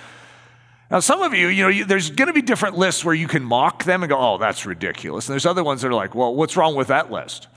Now, 0.92 1.00
some 1.00 1.22
of 1.22 1.34
you, 1.34 1.48
you 1.48 1.64
know, 1.64 1.70
you, 1.70 1.86
there's 1.86 2.12
going 2.12 2.28
to 2.28 2.34
be 2.34 2.42
different 2.42 2.78
lists 2.78 3.06
where 3.06 3.16
you 3.16 3.30
can 3.30 3.44
mock 3.44 3.86
them 3.86 4.04
and 4.04 4.10
go, 4.10 4.18
oh, 4.18 4.38
that's 4.38 4.66
ridiculous. 4.66 5.30
And 5.30 5.34
there's 5.34 5.46
other 5.46 5.64
ones 5.64 5.84
that 5.84 5.88
are 5.88 5.94
like, 5.94 6.16
well, 6.16 6.36
what's 6.36 6.58
wrong 6.58 6.76
with 6.76 6.88
that 6.88 7.14
list? 7.14 7.48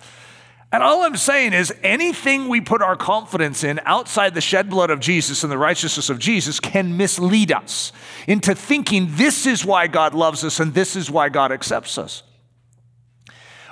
And 0.72 0.84
all 0.84 1.02
I'm 1.02 1.16
saying 1.16 1.52
is 1.52 1.74
anything 1.82 2.46
we 2.46 2.60
put 2.60 2.80
our 2.80 2.96
confidence 2.96 3.64
in 3.64 3.80
outside 3.84 4.34
the 4.34 4.40
shed 4.40 4.70
blood 4.70 4.90
of 4.90 5.00
Jesus 5.00 5.42
and 5.42 5.50
the 5.50 5.58
righteousness 5.58 6.10
of 6.10 6.20
Jesus 6.20 6.60
can 6.60 6.96
mislead 6.96 7.50
us 7.50 7.90
into 8.28 8.54
thinking 8.54 9.08
this 9.10 9.46
is 9.46 9.64
why 9.64 9.88
God 9.88 10.14
loves 10.14 10.44
us 10.44 10.60
and 10.60 10.72
this 10.72 10.94
is 10.94 11.10
why 11.10 11.28
God 11.28 11.50
accepts 11.50 11.98
us. 11.98 12.22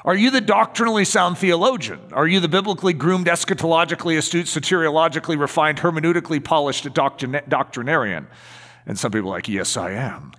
Are 0.05 0.17
you 0.17 0.31
the 0.31 0.41
doctrinally 0.41 1.05
sound 1.05 1.39
theologian? 1.39 2.01
Are 2.13 2.27
you 2.27 2.41
the 2.41 2.49
biblically 2.49 2.95
groomed, 2.95 3.27
eschatologically 3.27 4.17
astute, 4.17 4.47
soteriologically 4.47 5.39
refined, 5.39 5.79
hermeneutically 5.79 6.43
polished 6.43 6.93
doctrinarian? 6.93 8.27
And 8.87 8.99
some 8.99 9.13
people 9.13 9.31
are 9.31 9.35
like, 9.35 9.49
yes, 9.49 9.77
I 9.77 9.93
am. 9.93 10.33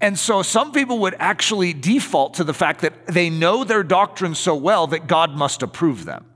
And 0.00 0.18
so 0.18 0.42
some 0.42 0.72
people 0.72 1.00
would 1.00 1.16
actually 1.18 1.72
default 1.72 2.34
to 2.34 2.44
the 2.44 2.54
fact 2.54 2.82
that 2.82 3.06
they 3.08 3.30
know 3.30 3.64
their 3.64 3.82
doctrine 3.82 4.34
so 4.34 4.54
well 4.54 4.86
that 4.88 5.08
God 5.08 5.32
must 5.32 5.62
approve 5.62 6.04
them. 6.04 6.26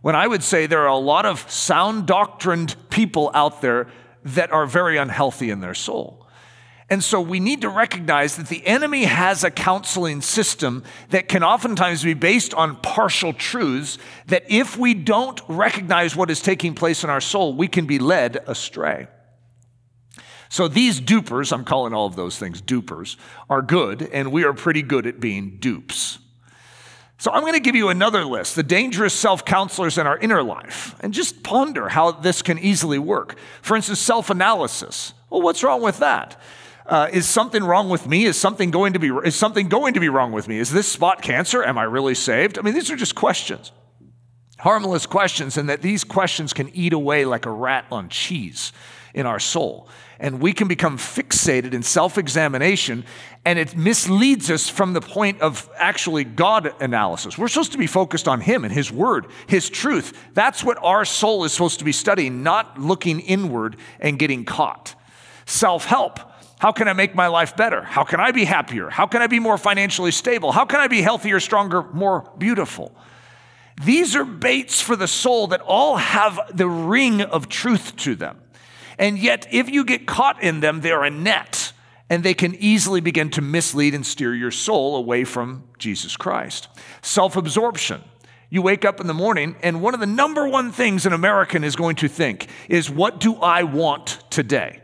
When 0.00 0.16
I 0.16 0.26
would 0.26 0.42
say 0.42 0.66
there 0.66 0.82
are 0.82 0.88
a 0.88 0.96
lot 0.96 1.26
of 1.26 1.50
sound 1.50 2.06
doctrined 2.06 2.76
people 2.88 3.30
out 3.34 3.60
there 3.60 3.88
that 4.24 4.50
are 4.50 4.66
very 4.66 4.96
unhealthy 4.96 5.50
in 5.50 5.60
their 5.60 5.74
soul. 5.74 6.26
And 6.88 7.04
so 7.04 7.20
we 7.20 7.38
need 7.38 7.60
to 7.60 7.68
recognize 7.68 8.36
that 8.36 8.48
the 8.48 8.66
enemy 8.66 9.04
has 9.04 9.44
a 9.44 9.50
counseling 9.50 10.22
system 10.22 10.82
that 11.10 11.28
can 11.28 11.44
oftentimes 11.44 12.02
be 12.02 12.14
based 12.14 12.52
on 12.54 12.76
partial 12.76 13.32
truths, 13.32 13.96
that 14.26 14.44
if 14.48 14.76
we 14.76 14.94
don't 14.94 15.40
recognize 15.46 16.16
what 16.16 16.30
is 16.30 16.40
taking 16.40 16.74
place 16.74 17.04
in 17.04 17.10
our 17.10 17.20
soul, 17.20 17.54
we 17.54 17.68
can 17.68 17.86
be 17.86 18.00
led 18.00 18.38
astray. 18.48 19.06
So 20.50 20.66
these 20.66 21.00
dupers, 21.00 21.52
I'm 21.52 21.64
calling 21.64 21.94
all 21.94 22.06
of 22.06 22.16
those 22.16 22.36
things 22.36 22.60
dupers, 22.60 23.16
are 23.48 23.62
good, 23.62 24.02
and 24.12 24.32
we 24.32 24.42
are 24.42 24.52
pretty 24.52 24.82
good 24.82 25.06
at 25.06 25.20
being 25.20 25.58
dupes. 25.58 26.18
So 27.18 27.30
I'm 27.30 27.42
going 27.42 27.54
to 27.54 27.60
give 27.60 27.76
you 27.76 27.88
another 27.88 28.24
list 28.24 28.56
the 28.56 28.64
dangerous 28.64 29.14
self 29.14 29.44
counselors 29.44 29.96
in 29.96 30.08
our 30.08 30.18
inner 30.18 30.42
life, 30.42 30.96
and 31.00 31.14
just 31.14 31.44
ponder 31.44 31.88
how 31.88 32.10
this 32.10 32.42
can 32.42 32.58
easily 32.58 32.98
work. 32.98 33.36
For 33.62 33.76
instance, 33.76 34.00
self 34.00 34.28
analysis. 34.28 35.14
Well, 35.30 35.40
what's 35.40 35.62
wrong 35.62 35.82
with 35.82 35.98
that? 35.98 36.40
Uh, 36.84 37.08
is 37.12 37.28
something 37.28 37.62
wrong 37.62 37.88
with 37.88 38.08
me? 38.08 38.24
Is 38.24 38.36
something 38.36 38.72
going 38.72 38.94
to 38.94 38.98
be 38.98 39.10
is 39.24 39.36
something 39.36 39.68
going 39.68 39.94
to 39.94 40.00
be 40.00 40.08
wrong 40.08 40.32
with 40.32 40.48
me? 40.48 40.58
Is 40.58 40.72
this 40.72 40.90
spot 40.90 41.22
cancer? 41.22 41.62
Am 41.62 41.78
I 41.78 41.84
really 41.84 42.16
saved? 42.16 42.58
I 42.58 42.62
mean, 42.62 42.74
these 42.74 42.90
are 42.90 42.96
just 42.96 43.14
questions, 43.14 43.70
harmless 44.58 45.06
questions, 45.06 45.56
and 45.56 45.68
that 45.68 45.80
these 45.80 46.02
questions 46.02 46.52
can 46.52 46.70
eat 46.70 46.92
away 46.92 47.24
like 47.24 47.46
a 47.46 47.52
rat 47.52 47.84
on 47.92 48.08
cheese 48.08 48.72
in 49.14 49.26
our 49.26 49.38
soul 49.38 49.88
and 50.20 50.38
we 50.38 50.52
can 50.52 50.68
become 50.68 50.98
fixated 50.98 51.72
in 51.72 51.82
self 51.82 52.18
examination, 52.18 53.04
and 53.44 53.58
it 53.58 53.74
misleads 53.74 54.50
us 54.50 54.68
from 54.68 54.92
the 54.92 55.00
point 55.00 55.40
of 55.40 55.68
actually 55.76 56.24
God 56.24 56.72
analysis. 56.80 57.38
We're 57.38 57.48
supposed 57.48 57.72
to 57.72 57.78
be 57.78 57.86
focused 57.86 58.28
on 58.28 58.42
Him 58.42 58.64
and 58.64 58.72
His 58.72 58.92
Word, 58.92 59.26
His 59.48 59.68
truth. 59.68 60.12
That's 60.34 60.62
what 60.62 60.78
our 60.82 61.06
soul 61.06 61.44
is 61.44 61.52
supposed 61.52 61.78
to 61.78 61.84
be 61.84 61.92
studying, 61.92 62.42
not 62.42 62.78
looking 62.78 63.20
inward 63.20 63.78
and 63.98 64.18
getting 64.18 64.44
caught. 64.44 64.94
Self 65.46 65.86
help. 65.86 66.20
How 66.58 66.72
can 66.72 66.88
I 66.88 66.92
make 66.92 67.14
my 67.14 67.28
life 67.28 67.56
better? 67.56 67.82
How 67.82 68.04
can 68.04 68.20
I 68.20 68.32
be 68.32 68.44
happier? 68.44 68.90
How 68.90 69.06
can 69.06 69.22
I 69.22 69.26
be 69.26 69.38
more 69.38 69.56
financially 69.56 70.10
stable? 70.10 70.52
How 70.52 70.66
can 70.66 70.78
I 70.80 70.88
be 70.88 71.00
healthier, 71.00 71.40
stronger, 71.40 71.84
more 71.94 72.30
beautiful? 72.36 72.94
These 73.82 74.14
are 74.14 74.26
baits 74.26 74.78
for 74.78 74.94
the 74.94 75.08
soul 75.08 75.46
that 75.48 75.62
all 75.62 75.96
have 75.96 76.38
the 76.52 76.68
ring 76.68 77.22
of 77.22 77.48
truth 77.48 77.96
to 77.96 78.14
them. 78.14 78.38
And 79.00 79.18
yet, 79.18 79.48
if 79.50 79.70
you 79.70 79.84
get 79.84 80.06
caught 80.06 80.42
in 80.42 80.60
them, 80.60 80.82
they're 80.82 81.02
a 81.02 81.10
net 81.10 81.72
and 82.10 82.22
they 82.22 82.34
can 82.34 82.54
easily 82.56 83.00
begin 83.00 83.30
to 83.30 83.40
mislead 83.40 83.94
and 83.94 84.04
steer 84.04 84.34
your 84.34 84.50
soul 84.50 84.96
away 84.96 85.24
from 85.24 85.64
Jesus 85.78 86.16
Christ. 86.16 86.68
Self 87.00 87.34
absorption. 87.34 88.04
You 88.50 88.62
wake 88.62 88.84
up 88.84 89.00
in 89.00 89.06
the 89.06 89.14
morning, 89.14 89.54
and 89.62 89.80
one 89.80 89.94
of 89.94 90.00
the 90.00 90.06
number 90.06 90.46
one 90.46 90.72
things 90.72 91.06
an 91.06 91.12
American 91.12 91.62
is 91.62 91.76
going 91.76 91.96
to 91.96 92.08
think 92.08 92.48
is, 92.68 92.90
What 92.90 93.20
do 93.20 93.36
I 93.36 93.62
want 93.62 94.22
today? 94.28 94.82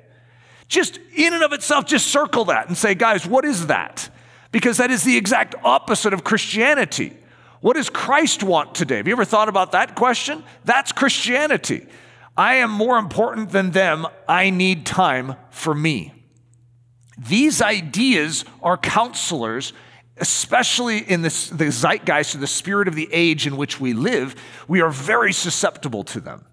Just 0.68 0.98
in 1.14 1.34
and 1.34 1.42
of 1.42 1.52
itself, 1.52 1.84
just 1.84 2.06
circle 2.06 2.46
that 2.46 2.68
and 2.68 2.76
say, 2.76 2.94
Guys, 2.94 3.26
what 3.26 3.44
is 3.44 3.66
that? 3.66 4.08
Because 4.50 4.78
that 4.78 4.90
is 4.90 5.02
the 5.02 5.16
exact 5.16 5.56
opposite 5.62 6.14
of 6.14 6.24
Christianity. 6.24 7.14
What 7.60 7.76
does 7.76 7.90
Christ 7.90 8.42
want 8.42 8.74
today? 8.74 8.96
Have 8.96 9.08
you 9.08 9.12
ever 9.12 9.24
thought 9.26 9.48
about 9.48 9.72
that 9.72 9.94
question? 9.94 10.42
That's 10.64 10.92
Christianity. 10.92 11.86
I 12.36 12.56
am 12.56 12.70
more 12.70 12.98
important 12.98 13.50
than 13.50 13.70
them. 13.70 14.06
I 14.28 14.50
need 14.50 14.84
time 14.84 15.36
for 15.50 15.74
me. 15.74 16.12
These 17.18 17.62
ideas 17.62 18.44
are 18.62 18.76
counselors, 18.76 19.72
especially 20.18 20.98
in 20.98 21.22
this, 21.22 21.48
the 21.48 21.70
zeitgeist 21.70 22.34
or 22.34 22.38
the 22.38 22.46
spirit 22.46 22.88
of 22.88 22.94
the 22.94 23.08
age 23.10 23.46
in 23.46 23.56
which 23.56 23.80
we 23.80 23.94
live. 23.94 24.34
We 24.68 24.82
are 24.82 24.90
very 24.90 25.32
susceptible 25.32 26.04
to 26.04 26.20
them. 26.20 26.44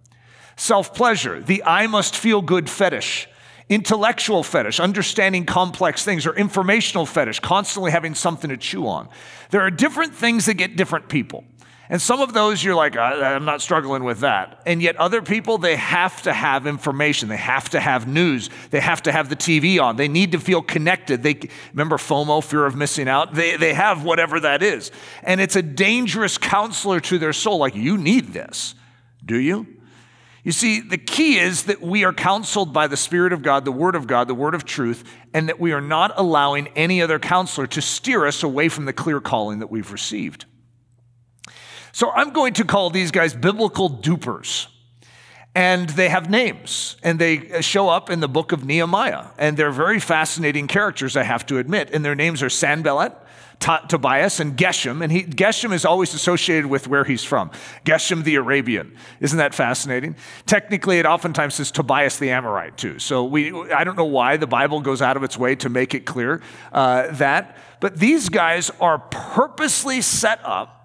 Self 0.55 0.93
pleasure, 0.93 1.41
the 1.41 1.63
I 1.65 1.87
must 1.87 2.15
feel 2.15 2.41
good 2.41 2.69
fetish, 2.69 3.27
intellectual 3.67 4.43
fetish, 4.43 4.79
understanding 4.79 5.45
complex 5.45 6.05
things, 6.05 6.25
or 6.25 6.35
informational 6.35 7.05
fetish, 7.05 7.39
constantly 7.41 7.91
having 7.91 8.15
something 8.15 8.49
to 8.49 8.57
chew 8.57 8.87
on. 8.87 9.09
There 9.49 9.61
are 9.61 9.71
different 9.71 10.15
things 10.15 10.45
that 10.45 10.53
get 10.53 10.77
different 10.77 11.09
people. 11.09 11.43
And 11.93 12.01
some 12.01 12.21
of 12.21 12.33
those 12.33 12.63
you're 12.63 12.73
like, 12.73 12.97
I'm 12.97 13.45
not 13.45 13.61
struggling 13.61 14.03
with 14.03 14.21
that. 14.21 14.63
And 14.65 14.81
yet 14.81 14.95
other 14.95 15.21
people, 15.21 15.59
they 15.59 15.75
have 15.75 16.23
to 16.23 16.33
have 16.33 16.65
information. 16.65 17.29
They 17.29 17.37
have 17.37 17.69
to 17.69 17.79
have 17.79 18.07
news. 18.07 18.49
They 18.71 18.79
have 18.79 19.03
to 19.03 19.11
have 19.11 19.29
the 19.29 19.35
TV 19.35 19.79
on. 19.79 19.95
They 19.95 20.07
need 20.07 20.31
to 20.31 20.39
feel 20.39 20.63
connected. 20.63 21.21
They 21.21 21.39
remember 21.71 21.97
FOMO, 21.97 22.43
fear 22.43 22.65
of 22.65 22.75
missing 22.75 23.07
out. 23.07 23.35
They, 23.35 23.57
they 23.57 23.75
have 23.75 24.03
whatever 24.03 24.39
that 24.39 24.63
is. 24.63 24.89
And 25.21 25.39
it's 25.39 25.55
a 25.55 25.61
dangerous 25.61 26.39
counselor 26.39 26.99
to 27.01 27.19
their 27.19 27.31
soul. 27.31 27.59
Like, 27.59 27.75
you 27.75 27.95
need 27.95 28.33
this. 28.33 28.73
Do 29.23 29.39
you? 29.39 29.67
You 30.43 30.51
see, 30.51 30.79
the 30.79 30.97
key 30.97 31.37
is 31.37 31.65
that 31.65 31.79
we 31.79 32.05
are 32.05 32.11
counseled 32.11 32.73
by 32.73 32.87
the 32.87 32.97
Spirit 32.97 33.33
of 33.33 33.43
God, 33.43 33.65
the 33.65 33.71
Word 33.71 33.93
of 33.93 34.07
God, 34.07 34.27
the 34.27 34.33
Word 34.33 34.55
of 34.55 34.65
truth, 34.65 35.03
and 35.31 35.47
that 35.47 35.59
we 35.59 35.73
are 35.73 35.79
not 35.79 36.11
allowing 36.15 36.69
any 36.69 37.03
other 37.03 37.19
counselor 37.19 37.67
to 37.67 37.83
steer 37.83 38.25
us 38.25 38.41
away 38.41 38.67
from 38.67 38.85
the 38.85 38.93
clear 38.93 39.21
calling 39.21 39.59
that 39.59 39.69
we've 39.69 39.91
received. 39.91 40.45
So 41.93 42.09
I'm 42.09 42.33
going 42.33 42.53
to 42.53 42.65
call 42.65 42.89
these 42.89 43.11
guys 43.11 43.33
biblical 43.33 43.89
dupers. 43.89 44.67
And 45.55 45.87
they 45.89 46.09
have 46.09 46.31
names, 46.31 46.97
and 47.03 47.19
they 47.19 47.61
show 47.61 47.87
up 47.87 48.09
in 48.09 48.19
the 48.19 48.27
book 48.27 48.51
of 48.51 48.65
Nehemiah. 48.65 49.27
And 49.37 49.55
they're 49.55 49.71
very 49.71 49.99
fascinating 49.99 50.65
characters, 50.65 51.15
I 51.15 51.21
have 51.21 51.45
to 51.45 51.59
admit. 51.59 51.91
And 51.93 52.03
their 52.03 52.15
names 52.15 52.41
are 52.41 52.49
Sanballat, 52.49 53.15
Tobias, 53.59 54.39
and 54.39 54.57
Geshem. 54.57 55.03
And 55.03 55.11
he, 55.11 55.23
Geshem 55.23 55.71
is 55.71 55.85
always 55.85 56.15
associated 56.15 56.65
with 56.65 56.87
where 56.87 57.03
he's 57.03 57.23
from 57.23 57.51
Geshem 57.85 58.23
the 58.23 58.33
Arabian. 58.35 58.97
Isn't 59.19 59.37
that 59.37 59.53
fascinating? 59.53 60.15
Technically, 60.47 60.97
it 60.97 61.05
oftentimes 61.05 61.53
says 61.53 61.69
Tobias 61.69 62.17
the 62.17 62.31
Amorite, 62.31 62.75
too. 62.75 62.97
So 62.97 63.23
we, 63.23 63.53
I 63.71 63.83
don't 63.83 63.95
know 63.95 64.05
why 64.05 64.37
the 64.37 64.47
Bible 64.47 64.81
goes 64.81 65.03
out 65.03 65.17
of 65.17 65.23
its 65.23 65.37
way 65.37 65.55
to 65.57 65.69
make 65.69 65.93
it 65.93 66.07
clear 66.07 66.41
uh, 66.71 67.11
that. 67.11 67.55
But 67.79 67.99
these 67.99 68.29
guys 68.29 68.71
are 68.79 68.97
purposely 68.97 70.01
set 70.01 70.39
up 70.43 70.82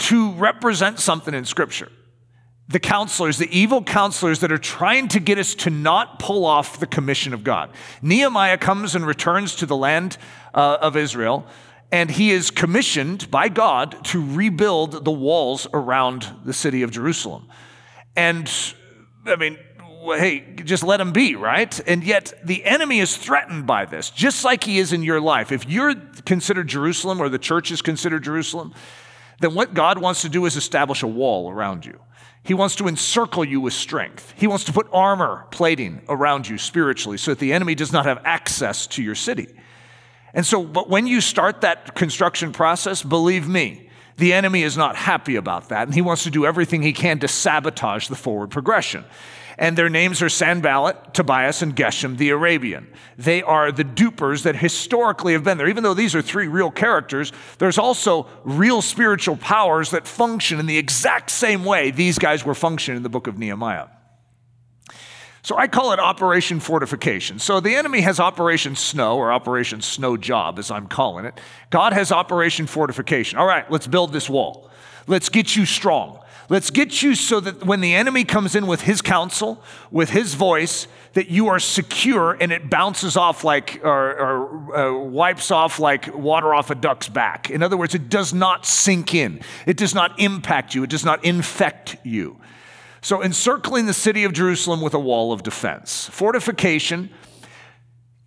to 0.00 0.32
represent 0.32 0.98
something 0.98 1.34
in 1.34 1.44
Scripture. 1.44 1.90
The 2.68 2.80
counselors, 2.80 3.38
the 3.38 3.50
evil 3.56 3.82
counselors 3.82 4.40
that 4.40 4.52
are 4.52 4.58
trying 4.58 5.08
to 5.08 5.20
get 5.20 5.38
us 5.38 5.54
to 5.56 5.70
not 5.70 6.18
pull 6.18 6.44
off 6.44 6.78
the 6.78 6.86
commission 6.86 7.34
of 7.34 7.44
God. 7.44 7.70
Nehemiah 8.00 8.58
comes 8.58 8.94
and 8.94 9.06
returns 9.06 9.56
to 9.56 9.66
the 9.66 9.76
land 9.76 10.16
uh, 10.54 10.78
of 10.80 10.96
Israel, 10.96 11.46
and 11.92 12.10
he 12.10 12.30
is 12.30 12.50
commissioned 12.50 13.30
by 13.30 13.48
God 13.48 14.04
to 14.06 14.34
rebuild 14.34 15.04
the 15.04 15.10
walls 15.10 15.66
around 15.74 16.32
the 16.44 16.52
city 16.52 16.82
of 16.82 16.92
Jerusalem. 16.92 17.48
And 18.16 18.50
I 19.26 19.36
mean, 19.36 19.58
hey, 20.04 20.44
just 20.64 20.82
let 20.84 21.00
him 21.00 21.12
be, 21.12 21.34
right? 21.34 21.78
And 21.88 22.04
yet 22.04 22.32
the 22.44 22.64
enemy 22.64 23.00
is 23.00 23.16
threatened 23.16 23.66
by 23.66 23.84
this, 23.84 24.10
just 24.10 24.44
like 24.44 24.64
he 24.64 24.78
is 24.78 24.92
in 24.92 25.02
your 25.02 25.20
life. 25.20 25.52
If 25.52 25.68
you're 25.68 25.94
considered 26.24 26.68
Jerusalem 26.68 27.20
or 27.20 27.28
the 27.28 27.38
church 27.38 27.70
is 27.70 27.82
considered 27.82 28.22
Jerusalem, 28.22 28.72
then 29.40 29.54
what 29.54 29.74
God 29.74 29.98
wants 29.98 30.22
to 30.22 30.28
do 30.28 30.46
is 30.46 30.56
establish 30.56 31.02
a 31.02 31.06
wall 31.06 31.50
around 31.50 31.84
you. 31.84 31.98
He 32.42 32.54
wants 32.54 32.76
to 32.76 32.88
encircle 32.88 33.44
you 33.44 33.60
with 33.60 33.74
strength. 33.74 34.32
He 34.36 34.46
wants 34.46 34.64
to 34.64 34.72
put 34.72 34.88
armor 34.92 35.46
plating 35.50 36.02
around 36.08 36.48
you 36.48 36.56
spiritually 36.56 37.18
so 37.18 37.32
that 37.32 37.38
the 37.38 37.52
enemy 37.52 37.74
does 37.74 37.92
not 37.92 38.06
have 38.06 38.20
access 38.24 38.86
to 38.88 39.02
your 39.02 39.14
city. 39.14 39.48
And 40.32 40.46
so, 40.46 40.64
but 40.64 40.88
when 40.88 41.06
you 41.06 41.20
start 41.20 41.62
that 41.62 41.94
construction 41.94 42.52
process, 42.52 43.02
believe 43.02 43.48
me, 43.48 43.90
the 44.16 44.32
enemy 44.32 44.62
is 44.62 44.76
not 44.76 44.96
happy 44.96 45.36
about 45.36 45.70
that, 45.70 45.88
and 45.88 45.94
he 45.94 46.02
wants 46.02 46.24
to 46.24 46.30
do 46.30 46.46
everything 46.46 46.82
he 46.82 46.92
can 46.92 47.18
to 47.20 47.28
sabotage 47.28 48.08
the 48.08 48.16
forward 48.16 48.50
progression 48.50 49.04
and 49.60 49.76
their 49.76 49.90
names 49.90 50.22
are 50.22 50.30
Sanballat, 50.30 51.12
Tobias, 51.12 51.60
and 51.60 51.76
Geshem 51.76 52.16
the 52.16 52.30
Arabian. 52.30 52.88
They 53.18 53.42
are 53.42 53.70
the 53.70 53.84
dupers 53.84 54.42
that 54.44 54.56
historically 54.56 55.34
have 55.34 55.44
been 55.44 55.58
there. 55.58 55.68
Even 55.68 55.84
though 55.84 55.94
these 55.94 56.14
are 56.14 56.22
three 56.22 56.48
real 56.48 56.70
characters, 56.70 57.30
there's 57.58 57.76
also 57.76 58.26
real 58.42 58.80
spiritual 58.80 59.36
powers 59.36 59.90
that 59.90 60.08
function 60.08 60.58
in 60.58 60.66
the 60.66 60.78
exact 60.78 61.30
same 61.30 61.64
way 61.66 61.90
these 61.90 62.18
guys 62.18 62.42
were 62.42 62.54
functioning 62.54 62.96
in 62.96 63.02
the 63.02 63.10
book 63.10 63.26
of 63.26 63.38
Nehemiah. 63.38 63.88
So 65.42 65.56
I 65.58 65.68
call 65.68 65.92
it 65.92 66.00
Operation 66.00 66.58
Fortification. 66.58 67.38
So 67.38 67.60
the 67.60 67.76
enemy 67.76 68.00
has 68.00 68.18
Operation 68.18 68.76
Snow, 68.76 69.18
or 69.18 69.30
Operation 69.30 69.82
Snow 69.82 70.16
Job, 70.16 70.58
as 70.58 70.70
I'm 70.70 70.86
calling 70.86 71.26
it. 71.26 71.38
God 71.68 71.92
has 71.92 72.10
Operation 72.10 72.66
Fortification. 72.66 73.38
All 73.38 73.46
right, 73.46 73.70
let's 73.70 73.86
build 73.86 74.14
this 74.14 74.28
wall. 74.28 74.70
Let's 75.06 75.28
get 75.28 75.54
you 75.54 75.66
strong. 75.66 76.20
Let's 76.50 76.70
get 76.70 77.00
you 77.00 77.14
so 77.14 77.38
that 77.38 77.64
when 77.64 77.80
the 77.80 77.94
enemy 77.94 78.24
comes 78.24 78.56
in 78.56 78.66
with 78.66 78.80
his 78.80 79.00
counsel, 79.00 79.62
with 79.92 80.10
his 80.10 80.34
voice, 80.34 80.88
that 81.12 81.28
you 81.28 81.46
are 81.46 81.60
secure 81.60 82.32
and 82.32 82.50
it 82.50 82.68
bounces 82.68 83.16
off 83.16 83.44
like, 83.44 83.80
or, 83.84 84.18
or 84.18 84.76
uh, 84.76 84.98
wipes 84.98 85.52
off 85.52 85.78
like 85.78 86.12
water 86.12 86.52
off 86.52 86.70
a 86.70 86.74
duck's 86.74 87.08
back. 87.08 87.50
In 87.50 87.62
other 87.62 87.76
words, 87.76 87.94
it 87.94 88.08
does 88.08 88.34
not 88.34 88.66
sink 88.66 89.14
in, 89.14 89.40
it 89.64 89.76
does 89.76 89.94
not 89.94 90.18
impact 90.18 90.74
you, 90.74 90.82
it 90.82 90.90
does 90.90 91.04
not 91.04 91.24
infect 91.24 91.96
you. 92.02 92.36
So, 93.00 93.22
encircling 93.22 93.86
the 93.86 93.94
city 93.94 94.24
of 94.24 94.32
Jerusalem 94.32 94.80
with 94.80 94.92
a 94.92 94.98
wall 94.98 95.32
of 95.32 95.44
defense. 95.44 96.08
Fortification 96.08 97.10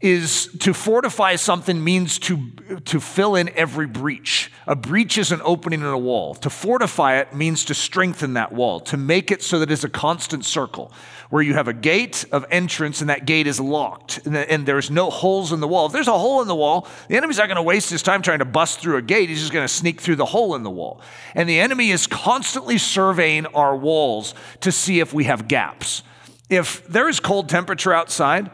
is 0.03 0.47
to 0.59 0.73
fortify 0.73 1.37
something 1.37 1.81
means 1.81 2.19
to, 2.19 2.49
to 2.83 2.99
fill 2.99 3.35
in 3.35 3.47
every 3.55 3.87
breach. 3.87 4.51
A 4.67 4.75
breach 4.75 5.17
is 5.17 5.31
an 5.31 5.39
opening 5.45 5.79
in 5.79 5.85
a 5.85 5.97
wall. 5.97 6.35
To 6.35 6.49
fortify 6.49 7.19
it 7.19 7.33
means 7.33 7.63
to 7.65 7.73
strengthen 7.73 8.33
that 8.33 8.51
wall, 8.51 8.81
to 8.81 8.97
make 8.97 9.31
it 9.31 9.41
so 9.41 9.59
that 9.59 9.71
it's 9.71 9.85
a 9.85 9.89
constant 9.89 10.43
circle 10.43 10.91
where 11.29 11.41
you 11.41 11.53
have 11.53 11.69
a 11.69 11.73
gate 11.73 12.25
of 12.33 12.45
entrance 12.51 12.99
and 12.99 13.09
that 13.09 13.25
gate 13.25 13.47
is 13.47 13.61
locked 13.61 14.25
and, 14.25 14.35
and 14.35 14.65
there's 14.65 14.91
no 14.91 15.09
holes 15.09 15.53
in 15.53 15.61
the 15.61 15.69
wall. 15.69 15.85
If 15.85 15.93
there's 15.93 16.09
a 16.09 16.19
hole 16.19 16.41
in 16.41 16.49
the 16.49 16.55
wall, 16.55 16.85
the 17.07 17.15
enemy's 17.15 17.37
not 17.37 17.47
going 17.47 17.55
to 17.55 17.61
waste 17.61 17.89
his 17.89 18.03
time 18.03 18.21
trying 18.21 18.39
to 18.39 18.45
bust 18.45 18.81
through 18.81 18.97
a 18.97 19.01
gate. 19.01 19.29
He's 19.29 19.39
just 19.39 19.53
going 19.53 19.65
to 19.65 19.73
sneak 19.73 20.01
through 20.01 20.17
the 20.17 20.25
hole 20.25 20.53
in 20.55 20.63
the 20.63 20.69
wall. 20.69 20.99
And 21.33 21.47
the 21.47 21.61
enemy 21.61 21.91
is 21.91 22.07
constantly 22.07 22.77
surveying 22.77 23.45
our 23.45 23.73
walls 23.73 24.35
to 24.59 24.71
see 24.73 24.99
if 24.99 25.13
we 25.13 25.23
have 25.23 25.47
gaps. 25.47 26.03
If 26.49 26.85
there 26.87 27.07
is 27.07 27.21
cold 27.21 27.47
temperature 27.47 27.93
outside, 27.93 28.51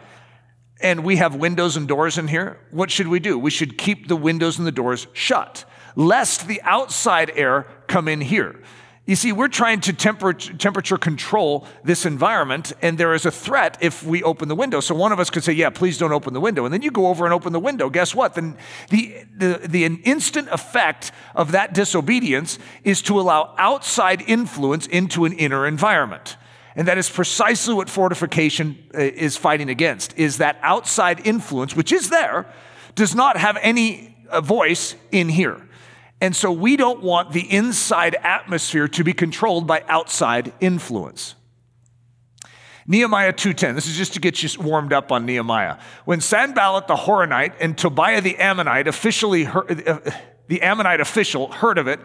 and 0.79 1.03
we 1.03 1.17
have 1.17 1.35
windows 1.35 1.75
and 1.75 1.87
doors 1.87 2.17
in 2.17 2.27
here, 2.27 2.59
what 2.71 2.89
should 2.89 3.07
we 3.07 3.19
do? 3.19 3.37
We 3.37 3.51
should 3.51 3.77
keep 3.77 4.07
the 4.07 4.15
windows 4.15 4.57
and 4.57 4.65
the 4.65 4.71
doors 4.71 5.07
shut, 5.13 5.65
lest 5.95 6.47
the 6.47 6.61
outside 6.63 7.31
air 7.35 7.67
come 7.87 8.07
in 8.07 8.21
here. 8.21 8.61
You 9.09 9.15
see, 9.15 9.31
we're 9.31 9.47
trying 9.47 9.81
to 9.81 9.93
temper- 9.93 10.33
temperature 10.33 10.99
control 10.99 11.65
this 11.83 12.05
environment, 12.05 12.73
and 12.79 12.95
there 12.95 13.15
is 13.15 13.25
a 13.25 13.31
threat 13.31 13.75
if 13.81 14.03
we 14.03 14.21
open 14.21 14.49
the 14.49 14.55
window. 14.55 14.81
So 14.81 14.93
one 14.93 15.11
of 15.11 15.19
us 15.19 15.31
could 15.31 15.43
say, 15.43 15.51
Yeah, 15.51 15.71
please 15.71 15.97
don't 15.97 16.11
open 16.11 16.35
the 16.35 16.39
window. 16.39 16.63
And 16.63 16.71
then 16.71 16.83
you 16.83 16.91
go 16.91 17.07
over 17.07 17.25
and 17.25 17.33
open 17.33 17.51
the 17.51 17.59
window. 17.59 17.89
Guess 17.89 18.13
what? 18.13 18.35
Then 18.35 18.55
the, 18.91 19.25
the, 19.35 19.61
the 19.67 19.85
instant 19.85 20.47
effect 20.49 21.11
of 21.33 21.53
that 21.53 21.73
disobedience 21.73 22.59
is 22.83 23.01
to 23.01 23.19
allow 23.19 23.55
outside 23.57 24.21
influence 24.27 24.85
into 24.85 25.25
an 25.25 25.33
inner 25.33 25.65
environment. 25.65 26.37
And 26.75 26.87
that 26.87 26.97
is 26.97 27.09
precisely 27.09 27.73
what 27.73 27.89
fortification 27.89 28.77
uh, 28.93 28.99
is 28.99 29.37
fighting 29.37 29.69
against, 29.69 30.17
is 30.17 30.37
that 30.37 30.59
outside 30.61 31.25
influence, 31.25 31.75
which 31.75 31.91
is 31.91 32.09
there, 32.09 32.51
does 32.95 33.15
not 33.15 33.37
have 33.37 33.57
any 33.61 34.15
uh, 34.29 34.41
voice 34.41 34.95
in 35.11 35.29
here. 35.29 35.67
And 36.21 36.35
so 36.35 36.51
we 36.51 36.75
don't 36.75 37.01
want 37.01 37.31
the 37.31 37.51
inside 37.51 38.15
atmosphere 38.23 38.87
to 38.89 39.03
be 39.03 39.13
controlled 39.13 39.65
by 39.65 39.83
outside 39.87 40.51
influence. 40.59 41.35
Nehemiah 42.85 43.33
2:10. 43.33 43.75
This 43.75 43.87
is 43.87 43.95
just 43.95 44.13
to 44.15 44.19
get 44.19 44.41
you 44.41 44.49
warmed 44.61 44.93
up 44.93 45.11
on 45.11 45.25
Nehemiah. 45.25 45.77
When 46.05 46.21
Sanballat 46.21 46.87
the 46.87 46.95
Horonite 46.95 47.53
and 47.59 47.77
Tobiah 47.77 48.19
the 48.19 48.35
Ammonite 48.37 48.87
officially 48.87 49.43
heard, 49.43 49.87
uh, 49.87 49.99
the 50.47 50.61
Ammonite 50.63 50.99
official 50.99 51.51
heard 51.51 51.77
of 51.77 51.87
it, 51.87 51.99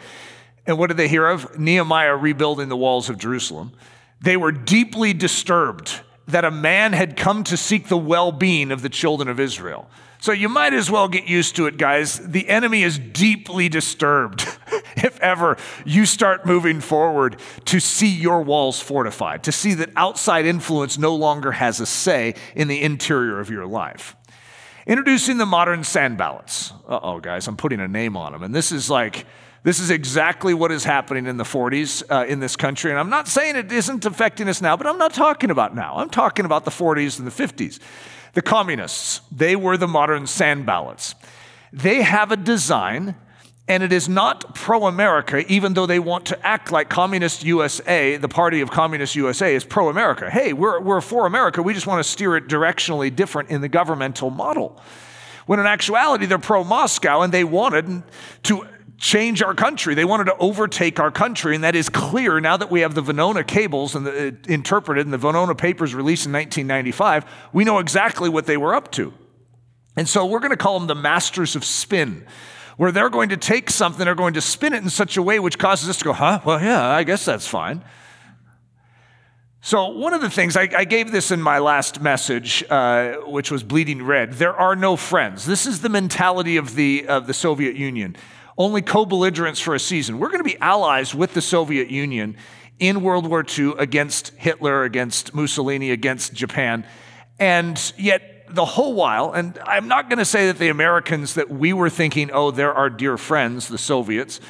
and 0.66 0.78
what 0.78 0.88
did 0.88 0.98
they 0.98 1.08
hear 1.08 1.26
of? 1.26 1.58
Nehemiah 1.58 2.14
rebuilding 2.14 2.68
the 2.68 2.76
walls 2.76 3.08
of 3.08 3.16
Jerusalem. 3.16 3.72
They 4.20 4.36
were 4.36 4.52
deeply 4.52 5.12
disturbed 5.12 6.00
that 6.26 6.44
a 6.44 6.50
man 6.50 6.92
had 6.92 7.16
come 7.16 7.44
to 7.44 7.56
seek 7.56 7.88
the 7.88 7.98
well 7.98 8.32
being 8.32 8.72
of 8.72 8.82
the 8.82 8.88
children 8.88 9.28
of 9.28 9.38
Israel. 9.38 9.88
So 10.20 10.32
you 10.32 10.48
might 10.48 10.72
as 10.72 10.90
well 10.90 11.06
get 11.06 11.28
used 11.28 11.56
to 11.56 11.66
it, 11.66 11.76
guys. 11.76 12.18
The 12.18 12.48
enemy 12.48 12.82
is 12.82 12.98
deeply 12.98 13.68
disturbed 13.68 14.48
if 14.96 15.20
ever 15.20 15.58
you 15.84 16.06
start 16.06 16.46
moving 16.46 16.80
forward 16.80 17.38
to 17.66 17.78
see 17.78 18.08
your 18.08 18.40
walls 18.40 18.80
fortified, 18.80 19.44
to 19.44 19.52
see 19.52 19.74
that 19.74 19.90
outside 19.96 20.46
influence 20.46 20.96
no 20.96 21.14
longer 21.14 21.52
has 21.52 21.78
a 21.78 21.84
say 21.84 22.36
in 22.54 22.68
the 22.68 22.80
interior 22.80 23.38
of 23.38 23.50
your 23.50 23.66
life. 23.66 24.16
Introducing 24.86 25.36
the 25.36 25.44
modern 25.44 25.80
Sanballats. 25.80 26.72
Uh 26.88 27.00
oh, 27.02 27.20
guys, 27.20 27.46
I'm 27.46 27.58
putting 27.58 27.80
a 27.80 27.88
name 27.88 28.16
on 28.16 28.32
them. 28.32 28.42
And 28.42 28.54
this 28.54 28.72
is 28.72 28.88
like, 28.88 29.26
this 29.64 29.80
is 29.80 29.90
exactly 29.90 30.52
what 30.52 30.70
is 30.70 30.84
happening 30.84 31.26
in 31.26 31.38
the 31.38 31.44
40s 31.44 32.02
uh, 32.10 32.26
in 32.26 32.38
this 32.38 32.54
country. 32.54 32.90
And 32.90 33.00
I'm 33.00 33.08
not 33.08 33.26
saying 33.26 33.56
it 33.56 33.72
isn't 33.72 34.04
affecting 34.04 34.46
us 34.46 34.60
now, 34.60 34.76
but 34.76 34.86
I'm 34.86 34.98
not 34.98 35.14
talking 35.14 35.50
about 35.50 35.74
now. 35.74 35.94
I'm 35.96 36.10
talking 36.10 36.44
about 36.44 36.66
the 36.66 36.70
40s 36.70 37.18
and 37.18 37.26
the 37.26 37.30
50s. 37.30 37.80
The 38.34 38.42
communists, 38.42 39.22
they 39.32 39.56
were 39.56 39.78
the 39.78 39.88
modern 39.88 40.24
Sanballats. 40.24 41.14
They 41.72 42.02
have 42.02 42.30
a 42.30 42.36
design, 42.36 43.14
and 43.66 43.82
it 43.82 43.90
is 43.90 44.06
not 44.06 44.54
pro 44.54 44.86
America, 44.86 45.50
even 45.50 45.72
though 45.72 45.86
they 45.86 45.98
want 45.98 46.26
to 46.26 46.46
act 46.46 46.70
like 46.70 46.90
Communist 46.90 47.42
USA, 47.42 48.18
the 48.18 48.28
party 48.28 48.60
of 48.60 48.70
Communist 48.70 49.14
USA 49.14 49.54
is 49.54 49.64
pro 49.64 49.88
America. 49.88 50.28
Hey, 50.28 50.52
we're, 50.52 50.78
we're 50.78 51.00
for 51.00 51.24
America. 51.24 51.62
We 51.62 51.72
just 51.72 51.86
want 51.86 52.04
to 52.04 52.08
steer 52.08 52.36
it 52.36 52.48
directionally 52.48 53.14
different 53.14 53.48
in 53.48 53.62
the 53.62 53.68
governmental 53.68 54.28
model. 54.28 54.78
When 55.46 55.58
in 55.58 55.66
actuality, 55.66 56.26
they're 56.26 56.38
pro 56.38 56.64
Moscow 56.64 57.22
and 57.22 57.32
they 57.32 57.44
wanted 57.44 58.02
to 58.44 58.66
change 59.04 59.42
our 59.42 59.54
country. 59.54 59.94
They 59.94 60.06
wanted 60.06 60.24
to 60.24 60.36
overtake 60.38 60.98
our 60.98 61.10
country, 61.10 61.54
and 61.54 61.62
that 61.62 61.76
is 61.76 61.90
clear 61.90 62.40
now 62.40 62.56
that 62.56 62.70
we 62.70 62.80
have 62.80 62.94
the 62.94 63.02
Venona 63.02 63.46
cables 63.46 63.94
and 63.94 64.06
the, 64.06 64.28
uh, 64.28 64.30
interpreted 64.48 65.04
and 65.04 65.12
the 65.12 65.18
Venona 65.18 65.56
papers 65.56 65.94
released 65.94 66.24
in 66.24 66.32
1995. 66.32 67.26
We 67.52 67.64
know 67.64 67.80
exactly 67.80 68.30
what 68.30 68.46
they 68.46 68.56
were 68.56 68.74
up 68.74 68.90
to. 68.92 69.12
And 69.94 70.08
so 70.08 70.24
we're 70.24 70.38
going 70.38 70.52
to 70.52 70.56
call 70.56 70.78
them 70.78 70.88
the 70.88 70.94
masters 70.94 71.54
of 71.54 71.66
spin, 71.66 72.24
where 72.78 72.90
they're 72.90 73.10
going 73.10 73.28
to 73.28 73.36
take 73.36 73.68
something, 73.68 74.06
they're 74.06 74.14
going 74.14 74.34
to 74.34 74.40
spin 74.40 74.72
it 74.72 74.82
in 74.82 74.88
such 74.88 75.18
a 75.18 75.22
way 75.22 75.38
which 75.38 75.58
causes 75.58 75.90
us 75.90 75.98
to 75.98 76.04
go, 76.06 76.14
huh? 76.14 76.40
Well, 76.42 76.62
yeah, 76.62 76.82
I 76.82 77.04
guess 77.04 77.26
that's 77.26 77.46
fine. 77.46 77.84
So, 79.60 79.88
one 79.88 80.14
of 80.14 80.22
the 80.22 80.30
things 80.30 80.56
I, 80.56 80.68
I 80.74 80.84
gave 80.84 81.12
this 81.12 81.30
in 81.30 81.42
my 81.42 81.58
last 81.58 82.00
message, 82.00 82.64
uh, 82.70 83.16
which 83.26 83.50
was 83.50 83.62
bleeding 83.62 84.02
red 84.02 84.32
there 84.34 84.54
are 84.54 84.74
no 84.74 84.96
friends. 84.96 85.44
This 85.44 85.66
is 85.66 85.82
the 85.82 85.90
mentality 85.90 86.56
of 86.56 86.74
the, 86.74 87.06
of 87.06 87.26
the 87.26 87.34
Soviet 87.34 87.76
Union 87.76 88.16
only 88.56 88.82
co 88.82 89.04
belligerents 89.04 89.60
for 89.60 89.74
a 89.74 89.80
season. 89.80 90.18
We're 90.18 90.28
going 90.28 90.38
to 90.38 90.44
be 90.44 90.58
allies 90.58 91.14
with 91.14 91.34
the 91.34 91.42
Soviet 91.42 91.90
Union 91.90 92.36
in 92.78 93.02
World 93.02 93.26
War 93.26 93.44
II 93.46 93.74
against 93.78 94.30
Hitler, 94.36 94.84
against 94.84 95.34
Mussolini, 95.34 95.90
against 95.90 96.34
Japan. 96.34 96.86
And 97.38 97.92
yet, 97.96 98.46
the 98.48 98.64
whole 98.64 98.94
while, 98.94 99.32
and 99.32 99.58
I'm 99.64 99.88
not 99.88 100.08
going 100.08 100.18
to 100.18 100.24
say 100.24 100.46
that 100.46 100.58
the 100.58 100.68
Americans 100.68 101.34
that 101.34 101.50
we 101.50 101.72
were 101.72 101.90
thinking, 101.90 102.30
oh, 102.32 102.50
they're 102.50 102.74
our 102.74 102.90
dear 102.90 103.16
friends, 103.16 103.68
the 103.68 103.78
Soviets, 103.78 104.40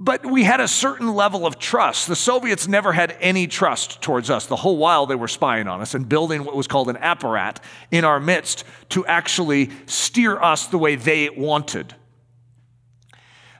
but 0.00 0.26
we 0.26 0.42
had 0.42 0.60
a 0.60 0.66
certain 0.66 1.14
level 1.14 1.46
of 1.46 1.58
trust. 1.58 2.08
The 2.08 2.16
Soviets 2.16 2.66
never 2.66 2.92
had 2.92 3.16
any 3.20 3.46
trust 3.46 4.02
towards 4.02 4.28
us. 4.28 4.46
The 4.46 4.56
whole 4.56 4.76
while 4.76 5.06
they 5.06 5.14
were 5.14 5.28
spying 5.28 5.68
on 5.68 5.80
us 5.80 5.94
and 5.94 6.08
building 6.08 6.44
what 6.44 6.56
was 6.56 6.66
called 6.66 6.88
an 6.88 6.96
apparat 6.96 7.58
in 7.92 8.04
our 8.04 8.18
midst 8.18 8.64
to 8.90 9.06
actually 9.06 9.70
steer 9.86 10.40
us 10.40 10.66
the 10.66 10.78
way 10.78 10.96
they 10.96 11.30
wanted. 11.30 11.94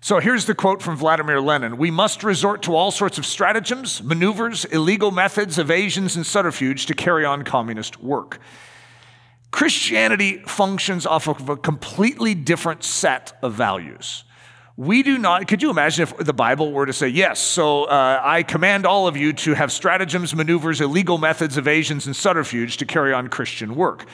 So 0.04 0.20
here's 0.20 0.44
the 0.44 0.54
quote 0.54 0.82
from 0.82 0.96
Vladimir 0.96 1.40
Lenin 1.40 1.78
We 1.78 1.90
must 1.90 2.22
resort 2.22 2.60
to 2.64 2.76
all 2.76 2.90
sorts 2.90 3.16
of 3.16 3.24
stratagems, 3.24 4.02
maneuvers, 4.02 4.66
illegal 4.66 5.10
methods, 5.10 5.58
evasions, 5.58 6.14
and 6.14 6.26
subterfuge 6.26 6.84
to 6.84 6.94
carry 6.94 7.24
on 7.24 7.42
communist 7.42 8.02
work. 8.02 8.38
Christianity 9.50 10.42
functions 10.46 11.06
off 11.06 11.26
of 11.26 11.48
a 11.48 11.56
completely 11.56 12.34
different 12.34 12.84
set 12.84 13.32
of 13.40 13.54
values. 13.54 14.24
We 14.76 15.02
do 15.02 15.16
not, 15.16 15.48
could 15.48 15.62
you 15.62 15.70
imagine 15.70 16.02
if 16.02 16.14
the 16.18 16.34
Bible 16.34 16.70
were 16.72 16.84
to 16.84 16.92
say, 16.92 17.08
yes, 17.08 17.40
so 17.40 17.84
uh, 17.84 18.20
I 18.22 18.42
command 18.42 18.84
all 18.84 19.08
of 19.08 19.16
you 19.16 19.32
to 19.32 19.54
have 19.54 19.72
stratagems, 19.72 20.34
maneuvers, 20.34 20.82
illegal 20.82 21.16
methods, 21.16 21.56
evasions, 21.56 22.04
and 22.04 22.14
subterfuge 22.14 22.76
to 22.76 22.84
carry 22.84 23.14
on 23.14 23.28
Christian 23.28 23.74
work? 23.74 24.04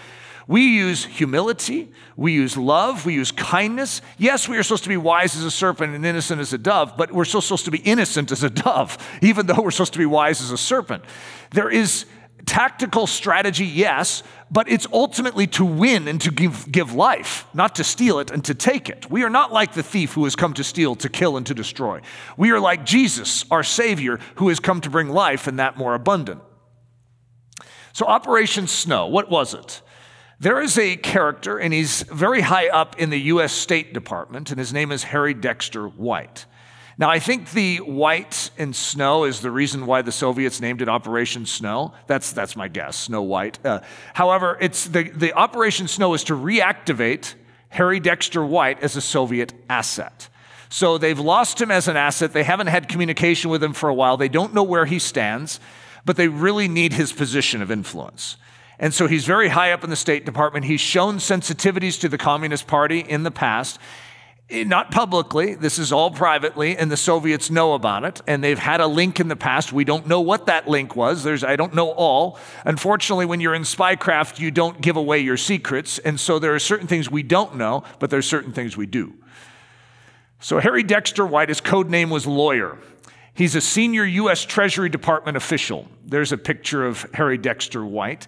We 0.50 0.62
use 0.62 1.04
humility, 1.04 1.92
we 2.16 2.32
use 2.32 2.56
love, 2.56 3.06
we 3.06 3.14
use 3.14 3.30
kindness. 3.30 4.02
Yes, 4.18 4.48
we 4.48 4.58
are 4.58 4.64
supposed 4.64 4.82
to 4.82 4.88
be 4.88 4.96
wise 4.96 5.36
as 5.36 5.44
a 5.44 5.50
serpent 5.50 5.94
and 5.94 6.04
innocent 6.04 6.40
as 6.40 6.52
a 6.52 6.58
dove, 6.58 6.96
but 6.96 7.12
we're 7.12 7.24
still 7.24 7.40
supposed 7.40 7.66
to 7.66 7.70
be 7.70 7.78
innocent 7.78 8.32
as 8.32 8.42
a 8.42 8.50
dove, 8.50 8.98
even 9.22 9.46
though 9.46 9.62
we're 9.62 9.70
supposed 9.70 9.92
to 9.92 10.00
be 10.00 10.06
wise 10.06 10.40
as 10.40 10.50
a 10.50 10.58
serpent. 10.58 11.04
There 11.52 11.70
is 11.70 12.04
tactical 12.46 13.06
strategy, 13.06 13.64
yes, 13.64 14.24
but 14.50 14.68
it's 14.68 14.88
ultimately 14.92 15.46
to 15.46 15.64
win 15.64 16.08
and 16.08 16.20
to 16.22 16.32
give, 16.32 16.66
give 16.72 16.94
life, 16.94 17.46
not 17.54 17.76
to 17.76 17.84
steal 17.84 18.18
it 18.18 18.32
and 18.32 18.44
to 18.46 18.52
take 18.52 18.88
it. 18.88 19.08
We 19.08 19.22
are 19.22 19.30
not 19.30 19.52
like 19.52 19.74
the 19.74 19.84
thief 19.84 20.14
who 20.14 20.24
has 20.24 20.34
come 20.34 20.52
to 20.54 20.64
steal, 20.64 20.96
to 20.96 21.08
kill, 21.08 21.36
and 21.36 21.46
to 21.46 21.54
destroy. 21.54 22.00
We 22.36 22.50
are 22.50 22.58
like 22.58 22.84
Jesus, 22.84 23.44
our 23.52 23.62
Savior, 23.62 24.18
who 24.34 24.48
has 24.48 24.58
come 24.58 24.80
to 24.80 24.90
bring 24.90 25.10
life 25.10 25.46
and 25.46 25.60
that 25.60 25.76
more 25.76 25.94
abundant. 25.94 26.40
So, 27.92 28.06
Operation 28.06 28.66
Snow, 28.66 29.06
what 29.06 29.30
was 29.30 29.54
it? 29.54 29.82
There 30.40 30.62
is 30.62 30.78
a 30.78 30.96
character, 30.96 31.58
and 31.58 31.70
he's 31.70 32.00
very 32.04 32.40
high 32.40 32.68
up 32.68 32.98
in 32.98 33.10
the 33.10 33.20
U.S. 33.20 33.52
State 33.52 33.92
Department, 33.92 34.50
and 34.50 34.58
his 34.58 34.72
name 34.72 34.90
is 34.90 35.04
Harry 35.04 35.34
Dexter 35.34 35.86
White. 35.86 36.46
Now, 36.96 37.10
I 37.10 37.18
think 37.18 37.50
the 37.50 37.76
white 37.78 38.50
in 38.56 38.72
snow 38.72 39.24
is 39.24 39.42
the 39.42 39.50
reason 39.50 39.84
why 39.84 40.00
the 40.00 40.12
Soviets 40.12 40.58
named 40.58 40.80
it 40.80 40.88
Operation 40.88 41.44
Snow. 41.44 41.92
That's, 42.06 42.32
that's 42.32 42.56
my 42.56 42.68
guess, 42.68 42.96
Snow 42.96 43.20
White. 43.20 43.58
Uh, 43.62 43.80
however, 44.14 44.56
it's 44.62 44.86
the, 44.86 45.10
the 45.10 45.34
Operation 45.34 45.86
Snow 45.88 46.14
is 46.14 46.24
to 46.24 46.34
reactivate 46.34 47.34
Harry 47.68 48.00
Dexter 48.00 48.42
White 48.42 48.82
as 48.82 48.96
a 48.96 49.02
Soviet 49.02 49.52
asset. 49.68 50.30
So 50.70 50.96
they've 50.96 51.20
lost 51.20 51.60
him 51.60 51.70
as 51.70 51.86
an 51.86 51.98
asset. 51.98 52.32
They 52.32 52.44
haven't 52.44 52.68
had 52.68 52.88
communication 52.88 53.50
with 53.50 53.62
him 53.62 53.74
for 53.74 53.90
a 53.90 53.94
while. 53.94 54.16
They 54.16 54.28
don't 54.28 54.54
know 54.54 54.62
where 54.62 54.86
he 54.86 54.98
stands, 54.98 55.60
but 56.06 56.16
they 56.16 56.28
really 56.28 56.66
need 56.66 56.94
his 56.94 57.12
position 57.12 57.60
of 57.60 57.70
influence. 57.70 58.38
And 58.80 58.94
so 58.94 59.06
he's 59.06 59.26
very 59.26 59.48
high 59.48 59.72
up 59.72 59.84
in 59.84 59.90
the 59.90 59.96
State 59.96 60.24
Department. 60.24 60.64
He's 60.64 60.80
shown 60.80 61.18
sensitivities 61.18 62.00
to 62.00 62.08
the 62.08 62.16
Communist 62.16 62.66
Party 62.66 63.00
in 63.00 63.24
the 63.24 63.30
past. 63.30 63.78
Eh, 64.48 64.64
not 64.64 64.90
publicly, 64.90 65.54
this 65.54 65.78
is 65.78 65.92
all 65.92 66.10
privately, 66.10 66.78
and 66.78 66.90
the 66.90 66.96
Soviets 66.96 67.50
know 67.50 67.74
about 67.74 68.04
it, 68.04 68.22
and 68.26 68.42
they've 68.42 68.58
had 68.58 68.80
a 68.80 68.86
link 68.86 69.20
in 69.20 69.28
the 69.28 69.36
past. 69.36 69.70
We 69.70 69.84
don't 69.84 70.06
know 70.06 70.22
what 70.22 70.46
that 70.46 70.66
link 70.66 70.96
was. 70.96 71.22
There's, 71.22 71.44
I 71.44 71.56
don't 71.56 71.74
know 71.74 71.90
all. 71.90 72.38
Unfortunately, 72.64 73.26
when 73.26 73.40
you're 73.40 73.54
in 73.54 73.62
spycraft, 73.62 74.38
you 74.40 74.50
don't 74.50 74.80
give 74.80 74.96
away 74.96 75.18
your 75.18 75.36
secrets, 75.36 75.98
and 75.98 76.18
so 76.18 76.38
there 76.38 76.54
are 76.54 76.58
certain 76.58 76.86
things 76.86 77.10
we 77.10 77.22
don't 77.22 77.56
know, 77.56 77.84
but 77.98 78.08
there's 78.08 78.26
certain 78.26 78.52
things 78.52 78.78
we 78.78 78.86
do. 78.86 79.12
So 80.40 80.58
Harry 80.58 80.82
Dexter 80.82 81.26
White, 81.26 81.50
his 81.50 81.60
code 81.60 81.90
name 81.90 82.08
was 82.08 82.26
Lawyer. 82.26 82.78
He's 83.34 83.54
a 83.54 83.60
senior 83.60 84.04
U.S. 84.04 84.44
Treasury 84.44 84.88
Department 84.88 85.36
official. 85.36 85.86
There's 86.04 86.32
a 86.32 86.38
picture 86.38 86.86
of 86.86 87.06
Harry 87.12 87.36
Dexter 87.36 87.84
White. 87.84 88.26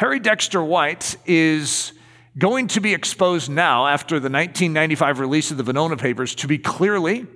Harry 0.00 0.18
Dexter 0.18 0.64
White 0.64 1.14
is 1.26 1.92
going 2.38 2.68
to 2.68 2.80
be 2.80 2.94
exposed 2.94 3.50
now 3.50 3.86
after 3.86 4.14
the 4.14 4.30
1995 4.30 5.18
release 5.18 5.50
of 5.50 5.58
the 5.58 5.62
Venona 5.62 5.98
Papers 5.98 6.34
to 6.36 6.48
be 6.48 6.56
clearly 6.56 7.26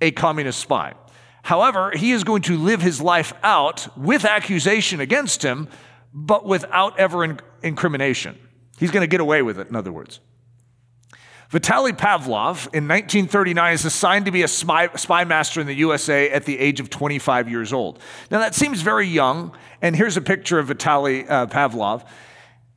a 0.00 0.12
communist 0.12 0.60
spy. 0.60 0.94
However, 1.42 1.90
he 1.90 2.12
is 2.12 2.22
going 2.22 2.42
to 2.42 2.56
live 2.56 2.80
his 2.80 3.00
life 3.00 3.32
out 3.42 3.88
with 3.98 4.24
accusation 4.24 5.00
against 5.00 5.42
him, 5.42 5.66
but 6.14 6.46
without 6.46 6.96
ever 6.96 7.24
in- 7.24 7.40
incrimination. 7.60 8.38
He's 8.78 8.92
going 8.92 9.02
to 9.02 9.10
get 9.10 9.20
away 9.20 9.42
with 9.42 9.58
it, 9.58 9.66
in 9.66 9.74
other 9.74 9.90
words. 9.90 10.20
Vitaly 11.50 11.90
Pavlov 11.90 12.68
in 12.72 12.86
1939 12.86 13.72
is 13.72 13.84
assigned 13.84 14.24
to 14.26 14.30
be 14.30 14.42
a 14.42 14.48
spy, 14.48 14.88
spy, 14.94 15.24
master 15.24 15.60
in 15.60 15.66
the 15.66 15.74
USA 15.74 16.30
at 16.30 16.44
the 16.44 16.56
age 16.56 16.78
of 16.78 16.90
25 16.90 17.50
years 17.50 17.72
old. 17.72 17.98
Now, 18.30 18.38
that 18.38 18.54
seems 18.54 18.82
very 18.82 19.08
young, 19.08 19.52
and 19.82 19.96
here's 19.96 20.16
a 20.16 20.20
picture 20.20 20.60
of 20.60 20.68
Vitaly 20.68 21.28
uh, 21.28 21.48
Pavlov. 21.48 22.06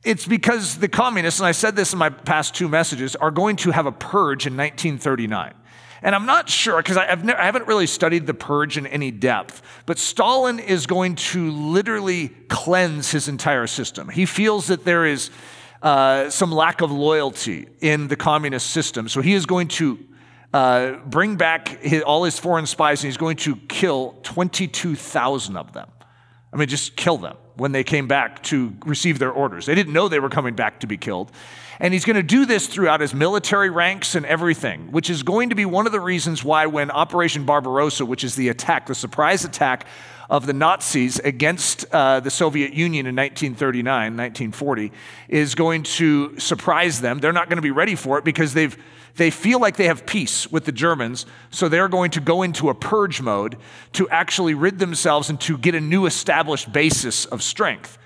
It's 0.02 0.26
because 0.26 0.78
the 0.78 0.88
communists, 0.88 1.38
and 1.38 1.46
I 1.46 1.52
said 1.52 1.76
this 1.76 1.92
in 1.92 2.00
my 2.00 2.10
past 2.10 2.56
two 2.56 2.68
messages, 2.68 3.14
are 3.14 3.30
going 3.30 3.54
to 3.56 3.70
have 3.70 3.86
a 3.86 3.92
purge 3.92 4.44
in 4.44 4.56
1939. 4.56 5.54
And 6.02 6.12
I'm 6.12 6.26
not 6.26 6.48
sure, 6.48 6.78
because 6.78 6.96
I, 6.96 7.04
I 7.04 7.44
haven't 7.44 7.68
really 7.68 7.86
studied 7.86 8.26
the 8.26 8.34
purge 8.34 8.76
in 8.76 8.88
any 8.88 9.12
depth, 9.12 9.62
but 9.86 9.98
Stalin 9.98 10.58
is 10.58 10.86
going 10.86 11.14
to 11.14 11.52
literally 11.52 12.28
cleanse 12.48 13.12
his 13.12 13.28
entire 13.28 13.68
system. 13.68 14.08
He 14.08 14.26
feels 14.26 14.66
that 14.66 14.84
there 14.84 15.06
is 15.06 15.30
uh, 15.84 16.30
some 16.30 16.50
lack 16.50 16.80
of 16.80 16.90
loyalty 16.90 17.68
in 17.80 18.08
the 18.08 18.16
communist 18.16 18.70
system. 18.70 19.06
So 19.06 19.20
he 19.20 19.34
is 19.34 19.44
going 19.44 19.68
to 19.68 19.98
uh, 20.54 20.92
bring 21.04 21.36
back 21.36 21.68
his, 21.80 22.02
all 22.02 22.24
his 22.24 22.38
foreign 22.38 22.66
spies 22.66 23.02
and 23.02 23.08
he's 23.08 23.18
going 23.18 23.36
to 23.36 23.54
kill 23.68 24.18
22,000 24.22 25.56
of 25.58 25.74
them. 25.74 25.90
I 26.52 26.56
mean, 26.56 26.68
just 26.68 26.96
kill 26.96 27.18
them 27.18 27.36
when 27.56 27.72
they 27.72 27.84
came 27.84 28.08
back 28.08 28.42
to 28.44 28.74
receive 28.86 29.18
their 29.18 29.30
orders. 29.30 29.66
They 29.66 29.74
didn't 29.74 29.92
know 29.92 30.08
they 30.08 30.20
were 30.20 30.30
coming 30.30 30.54
back 30.54 30.80
to 30.80 30.86
be 30.86 30.96
killed. 30.96 31.30
And 31.78 31.92
he's 31.92 32.06
going 32.06 32.16
to 32.16 32.22
do 32.22 32.46
this 32.46 32.66
throughout 32.66 33.00
his 33.00 33.12
military 33.12 33.68
ranks 33.68 34.14
and 34.14 34.24
everything, 34.24 34.90
which 34.90 35.10
is 35.10 35.22
going 35.22 35.50
to 35.50 35.54
be 35.54 35.66
one 35.66 35.84
of 35.84 35.92
the 35.92 36.00
reasons 36.00 36.42
why, 36.42 36.64
when 36.66 36.90
Operation 36.90 37.44
Barbarossa, 37.44 38.06
which 38.06 38.24
is 38.24 38.36
the 38.36 38.48
attack, 38.48 38.86
the 38.86 38.94
surprise 38.94 39.44
attack 39.44 39.86
of 40.30 40.46
the 40.46 40.52
Nazis 40.52 41.18
against 41.20 41.84
uh, 41.92 42.20
the 42.20 42.30
Soviet 42.30 42.72
Union 42.72 43.06
in 43.06 43.14
1939, 43.14 44.16
1940, 44.16 44.92
is 45.28 45.54
going 45.54 45.82
to 45.82 46.38
surprise 46.38 47.00
them. 47.00 47.18
They're 47.18 47.32
not 47.32 47.48
going 47.48 47.58
to 47.58 47.62
be 47.62 47.70
ready 47.70 47.94
for 47.94 48.18
it 48.18 48.24
because 48.24 48.54
they've 48.54 48.76
they 49.16 49.30
feel 49.30 49.60
like 49.60 49.76
they 49.76 49.86
have 49.86 50.06
peace 50.06 50.50
with 50.50 50.64
the 50.64 50.72
Germans, 50.72 51.24
so 51.50 51.68
they're 51.68 51.88
going 51.88 52.10
to 52.12 52.20
go 52.20 52.42
into 52.42 52.68
a 52.68 52.74
purge 52.74 53.20
mode 53.20 53.56
to 53.92 54.08
actually 54.08 54.54
rid 54.54 54.80
themselves 54.80 55.30
and 55.30 55.40
to 55.42 55.56
get 55.56 55.74
a 55.74 55.80
new 55.80 56.06
established 56.06 56.72
basis 56.72 57.24
of 57.26 57.40
strength. 57.40 57.96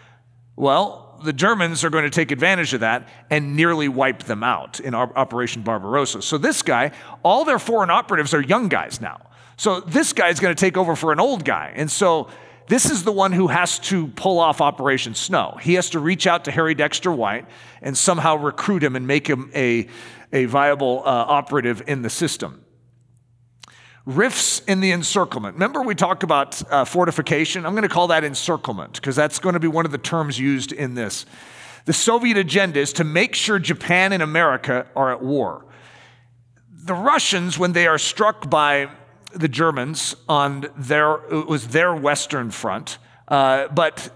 Well, 0.54 1.18
the 1.24 1.33
Germans 1.33 1.83
are 1.83 1.90
going 1.90 2.04
to 2.04 2.11
take 2.11 2.31
advantage 2.31 2.74
of 2.74 2.81
that 2.81 3.09
and 3.31 3.57
nearly 3.57 3.88
wipe 3.88 4.24
them 4.24 4.44
out 4.44 4.81
in 4.81 4.94
Operation 4.94 5.62
Barbarossa. 5.62 6.22
So, 6.22 6.37
this 6.38 6.62
guy, 6.62 6.92
all 7.22 7.44
their 7.44 7.59
foreign 7.59 7.90
operatives 7.90 8.35
are 8.35 8.42
young 8.42 8.68
guys 8.68 9.00
now. 9.00 9.27
So, 9.59 9.81
this 9.81 10.12
guy 10.12 10.29
is 10.29 10.38
going 10.38 10.55
to 10.55 10.61
take 10.61 10.77
over 10.77 10.94
for 10.94 11.12
an 11.12 11.18
old 11.18 11.44
guy. 11.44 11.73
And 11.75 11.90
so, 11.90 12.29
this 12.68 12.88
is 12.88 13.03
the 13.03 13.11
one 13.11 13.33
who 13.33 13.49
has 13.49 13.81
to 13.81 14.07
pull 14.07 14.38
off 14.38 14.61
Operation 14.61 15.14
Snow. 15.14 15.59
He 15.61 15.75
has 15.75 15.90
to 15.90 15.99
reach 15.99 16.29
out 16.29 16.44
to 16.44 16.53
Harry 16.53 16.75
Dexter 16.75 17.11
White 17.11 17.47
and 17.83 17.99
somehow 17.99 18.37
recruit 18.37 18.85
him 18.85 18.94
and 18.94 19.05
make 19.05 19.27
him 19.27 19.51
a, 19.55 19.88
a 20.33 20.44
viable 20.44 21.01
uh, 21.01 21.09
operative 21.09 21.83
in 21.88 22.03
the 22.03 22.11
system. 22.11 22.64
Rifts 24.07 24.61
in 24.61 24.79
the 24.79 24.92
encirclement. 24.92 25.55
Remember, 25.55 25.83
we 25.83 25.97
talked 25.97 26.23
about 26.23 26.62
uh, 26.71 26.85
fortification? 26.85 27.66
I'm 27.66 27.73
going 27.73 27.83
to 27.83 27.88
call 27.88 28.07
that 28.09 28.23
encirclement 28.23 28.94
because 28.94 29.16
that's 29.16 29.40
going 29.40 29.55
to 29.55 29.61
be 29.61 29.68
one 29.68 29.87
of 29.87 29.92
the 29.92 29.99
terms 29.99 30.38
used 30.38 30.71
in 30.71 30.94
this. 30.94 31.27
The 31.85 31.92
Soviet 31.92 32.37
agenda 32.37 32.79
is 32.79 32.92
to 32.94 33.05
make 33.05 33.35
sure 33.35 33.59
Japan 33.59 34.12
and 34.12 34.23
America 34.23 34.87
are 34.94 35.11
at 35.11 35.21
war. 35.21 35.66
The 36.71 36.94
Russians, 36.94 37.59
when 37.59 37.73
they 37.73 37.88
are 37.88 37.99
struck 37.99 38.49
by 38.49 38.88
the 39.34 39.48
Germans 39.48 40.14
on 40.28 40.66
their, 40.76 41.16
it 41.32 41.46
was 41.46 41.68
their 41.68 41.94
Western 41.94 42.50
front, 42.50 42.98
uh, 43.28 43.68
but 43.68 44.10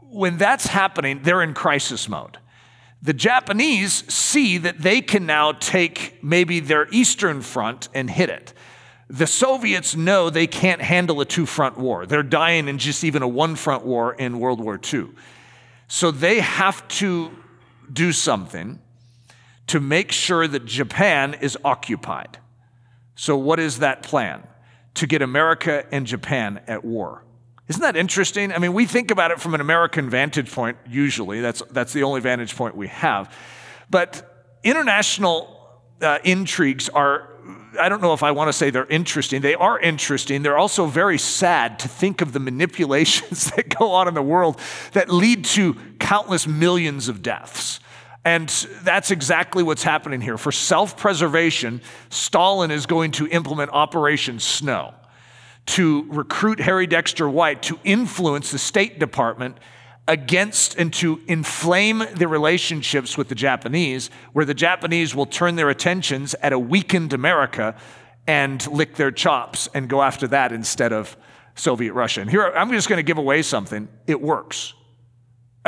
when 0.00 0.38
that's 0.38 0.66
happening, 0.66 1.20
they're 1.22 1.42
in 1.42 1.54
crisis 1.54 2.08
mode. 2.08 2.38
The 3.00 3.12
Japanese 3.12 3.92
see 4.12 4.58
that 4.58 4.78
they 4.78 5.00
can 5.00 5.26
now 5.26 5.52
take 5.52 6.22
maybe 6.22 6.60
their 6.60 6.88
eastern 6.90 7.42
front 7.42 7.88
and 7.94 8.10
hit 8.10 8.28
it. 8.28 8.52
The 9.08 9.26
Soviets 9.26 9.96
know 9.96 10.28
they 10.28 10.46
can't 10.46 10.82
handle 10.82 11.20
a 11.20 11.24
two 11.24 11.46
front 11.46 11.78
war. 11.78 12.06
They're 12.06 12.22
dying 12.22 12.68
in 12.68 12.78
just 12.78 13.04
even 13.04 13.22
a 13.22 13.28
one 13.28 13.56
front 13.56 13.84
war 13.84 14.14
in 14.14 14.40
World 14.40 14.60
War 14.60 14.78
II. 14.92 15.08
So 15.86 16.10
they 16.10 16.40
have 16.40 16.86
to 16.88 17.30
do 17.90 18.12
something 18.12 18.80
to 19.68 19.80
make 19.80 20.12
sure 20.12 20.46
that 20.46 20.66
Japan 20.66 21.34
is 21.34 21.56
occupied. 21.64 22.38
So, 23.14 23.36
what 23.36 23.58
is 23.58 23.78
that 23.78 24.02
plan? 24.02 24.46
To 24.98 25.06
get 25.06 25.22
America 25.22 25.86
and 25.92 26.06
Japan 26.06 26.60
at 26.66 26.84
war. 26.84 27.24
Isn't 27.68 27.82
that 27.82 27.96
interesting? 27.96 28.50
I 28.52 28.58
mean, 28.58 28.72
we 28.72 28.84
think 28.84 29.12
about 29.12 29.30
it 29.30 29.40
from 29.40 29.54
an 29.54 29.60
American 29.60 30.10
vantage 30.10 30.50
point, 30.50 30.76
usually. 30.88 31.40
That's, 31.40 31.62
that's 31.70 31.92
the 31.92 32.02
only 32.02 32.20
vantage 32.20 32.56
point 32.56 32.76
we 32.76 32.88
have. 32.88 33.32
But 33.90 34.58
international 34.64 35.54
uh, 36.00 36.18
intrigues 36.24 36.88
are, 36.88 37.28
I 37.78 37.88
don't 37.88 38.00
know 38.00 38.12
if 38.12 38.24
I 38.24 38.32
want 38.32 38.48
to 38.48 38.52
say 38.52 38.70
they're 38.70 38.86
interesting. 38.86 39.40
They 39.40 39.54
are 39.54 39.78
interesting. 39.78 40.42
They're 40.42 40.58
also 40.58 40.86
very 40.86 41.18
sad 41.18 41.78
to 41.80 41.88
think 41.88 42.20
of 42.20 42.32
the 42.32 42.40
manipulations 42.40 43.50
that 43.56 43.78
go 43.78 43.92
on 43.92 44.08
in 44.08 44.14
the 44.14 44.22
world 44.22 44.58
that 44.94 45.10
lead 45.10 45.44
to 45.44 45.76
countless 46.00 46.46
millions 46.46 47.08
of 47.08 47.22
deaths. 47.22 47.78
And 48.28 48.50
that's 48.82 49.10
exactly 49.10 49.62
what's 49.62 49.82
happening 49.82 50.20
here. 50.20 50.36
For 50.36 50.52
self 50.52 50.98
preservation, 50.98 51.80
Stalin 52.10 52.70
is 52.70 52.84
going 52.84 53.12
to 53.12 53.26
implement 53.26 53.70
Operation 53.70 54.38
Snow 54.38 54.92
to 55.64 56.04
recruit 56.10 56.60
Harry 56.60 56.86
Dexter 56.86 57.26
White 57.26 57.62
to 57.62 57.80
influence 57.84 58.50
the 58.50 58.58
State 58.58 58.98
Department 58.98 59.56
against 60.06 60.76
and 60.78 60.92
to 60.92 61.22
inflame 61.26 62.02
the 62.16 62.28
relationships 62.28 63.16
with 63.16 63.30
the 63.30 63.34
Japanese, 63.34 64.10
where 64.34 64.44
the 64.44 64.52
Japanese 64.52 65.14
will 65.14 65.24
turn 65.24 65.56
their 65.56 65.70
attentions 65.70 66.34
at 66.42 66.52
a 66.52 66.58
weakened 66.58 67.14
America 67.14 67.74
and 68.26 68.66
lick 68.70 68.96
their 68.96 69.10
chops 69.10 69.70
and 69.72 69.88
go 69.88 70.02
after 70.02 70.28
that 70.28 70.52
instead 70.52 70.92
of 70.92 71.16
Soviet 71.54 71.94
Russia. 71.94 72.20
And 72.20 72.28
here, 72.28 72.44
I'm 72.54 72.70
just 72.72 72.90
going 72.90 72.98
to 72.98 73.02
give 73.02 73.16
away 73.16 73.40
something. 73.40 73.88
It 74.06 74.20
works. 74.20 74.74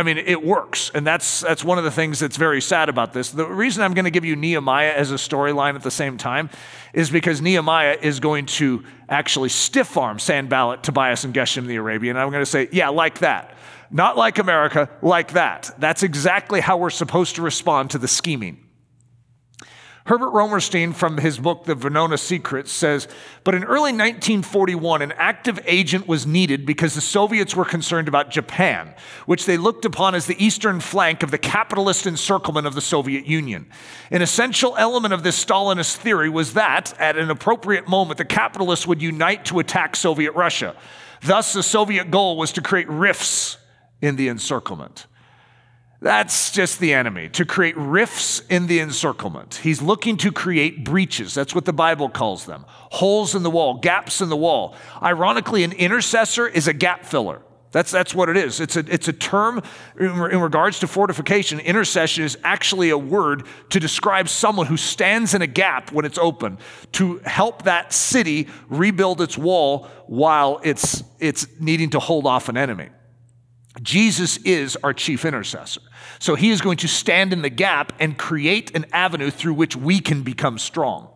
I 0.01 0.03
mean, 0.03 0.17
it 0.17 0.43
works. 0.43 0.91
And 0.95 1.07
that's, 1.07 1.43
that's 1.43 1.63
one 1.63 1.77
of 1.77 1.85
the 1.85 1.91
things 1.91 2.21
that's 2.21 2.39
very 2.39 2.63
sad 2.63 2.89
about 2.89 3.13
this. 3.13 3.33
The 3.33 3.45
reason 3.45 3.83
I'm 3.83 3.93
going 3.93 4.07
to 4.07 4.11
give 4.11 4.25
you 4.25 4.35
Nehemiah 4.35 4.95
as 4.95 5.11
a 5.13 5.17
storyline 5.17 5.75
at 5.75 5.83
the 5.83 5.91
same 5.91 6.17
time 6.17 6.49
is 6.95 7.11
because 7.11 7.43
Nehemiah 7.43 7.99
is 8.01 8.19
going 8.19 8.47
to 8.47 8.83
actually 9.11 9.51
stiff 9.51 9.99
arm 9.99 10.19
Sanballat, 10.19 10.83
Tobias, 10.83 11.25
and 11.25 11.35
Geshem 11.35 11.67
the 11.67 11.77
Arabian. 11.77 12.17
I'm 12.17 12.31
going 12.31 12.41
to 12.41 12.47
say, 12.47 12.71
yeah, 12.73 12.89
like 12.89 13.19
that. 13.19 13.55
Not 13.91 14.17
like 14.17 14.39
America, 14.39 14.89
like 15.03 15.33
that. 15.33 15.71
That's 15.77 16.03
exactly 16.03 16.61
how 16.61 16.79
we're 16.79 16.89
supposed 16.89 17.37
to 17.37 17.43
respond 17.43 17.91
to 17.91 17.99
the 17.99 18.09
scheming. 18.09 18.70
Herbert 20.11 20.33
Romerstein, 20.33 20.93
from 20.93 21.19
his 21.19 21.39
book, 21.39 21.67
The 21.67 21.77
Venona 21.77 22.19
Secrets, 22.19 22.73
says 22.73 23.07
But 23.45 23.55
in 23.55 23.63
early 23.63 23.93
1941, 23.93 25.03
an 25.03 25.13
active 25.13 25.61
agent 25.67 26.09
was 26.09 26.27
needed 26.27 26.67
because 26.67 26.97
the 26.97 27.01
Soviets 27.01 27.55
were 27.55 27.65
concerned 27.65 28.09
about 28.09 28.29
Japan, 28.29 28.93
which 29.27 29.47
they 29.47 29.57
looked 29.57 29.85
upon 29.85 30.17
as 30.17 30.27
the 30.27 30.45
eastern 30.45 30.81
flank 30.81 31.23
of 31.23 31.31
the 31.31 31.39
capitalist 31.39 32.09
encirclement 32.09 32.67
of 32.67 32.75
the 32.75 32.81
Soviet 32.81 33.25
Union. 33.25 33.71
An 34.11 34.21
essential 34.21 34.75
element 34.77 35.15
of 35.15 35.23
this 35.23 35.45
Stalinist 35.45 35.99
theory 35.99 36.29
was 36.29 36.55
that, 36.55 36.93
at 36.99 37.17
an 37.17 37.31
appropriate 37.31 37.87
moment, 37.87 38.19
the 38.19 38.25
capitalists 38.25 38.89
would 38.89 39.01
unite 39.01 39.45
to 39.45 39.61
attack 39.61 39.95
Soviet 39.95 40.33
Russia. 40.33 40.75
Thus, 41.23 41.53
the 41.53 41.63
Soviet 41.63 42.11
goal 42.11 42.37
was 42.37 42.51
to 42.55 42.63
create 42.63 42.89
rifts 42.89 43.59
in 44.03 44.17
the 44.17 44.27
encirclement. 44.27 45.07
That's 46.03 46.51
just 46.51 46.81
the 46.81 46.95
enemy, 46.95 47.29
to 47.31 47.45
create 47.45 47.77
rifts 47.77 48.41
in 48.49 48.69
the 48.69 48.81
encirclement. 48.81 49.57
He's 49.57 49.83
looking 49.83 50.17
to 50.19 50.33
create 50.33 50.83
breaches. 50.83 51.35
That's 51.35 51.55
what 51.55 51.67
the 51.67 51.75
Bible 51.75 52.09
calls 52.09 52.47
them 52.47 52.65
holes 52.69 53.35
in 53.35 53.43
the 53.43 53.51
wall, 53.51 53.75
gaps 53.75 54.21
in 54.21 54.31
the 54.31 54.37
wall. 54.37 54.75
Ironically, 55.03 55.63
an 55.63 55.73
intercessor 55.73 56.49
is 56.49 56.67
a 56.67 56.73
gap 56.73 57.05
filler. 57.05 57.43
That's, 57.73 57.91
that's 57.93 58.15
what 58.15 58.29
it 58.29 58.37
is. 58.37 58.59
It's 58.59 58.77
a, 58.77 58.81
it's 58.89 59.07
a 59.07 59.13
term 59.13 59.63
in, 59.99 60.09
in, 60.09 60.41
regards 60.41 60.81
to 60.81 60.89
fortification. 60.89 61.61
Intercession 61.61 62.25
is 62.25 62.37
actually 62.43 62.91
a 62.91 62.99
word 62.99 63.47
to 63.69 63.79
describe 63.79 64.29
someone 64.29 64.67
who 64.67 64.77
stands 64.77 65.35
in 65.35 65.43
a 65.43 65.47
gap 65.47 65.93
when 65.93 66.05
it's 66.05 66.19
open 66.19 66.59
to 66.93 67.19
help 67.19 67.63
that 67.63 67.93
city 67.93 68.49
rebuild 68.69 69.21
its 69.21 69.39
wall 69.39 69.87
while 70.07 70.61
it's, 70.65 71.05
it's 71.21 71.47
needing 71.61 71.91
to 71.91 72.01
hold 72.01 72.27
off 72.27 72.49
an 72.49 72.57
enemy. 72.57 72.89
Jesus 73.83 74.37
is 74.39 74.77
our 74.83 74.93
chief 74.93 75.25
intercessor. 75.25 75.81
So 76.21 76.35
he 76.35 76.51
is 76.51 76.61
going 76.61 76.77
to 76.79 76.89
stand 76.89 77.33
in 77.33 77.41
the 77.43 77.51
gap 77.51 77.95
and 77.99 78.17
create 78.17 78.77
an 78.77 78.85
avenue 78.93 79.31
through 79.31 79.55
which 79.55 79.75
we 79.75 80.01
can 80.01 80.23
become 80.23 80.59
strong. 80.59 81.09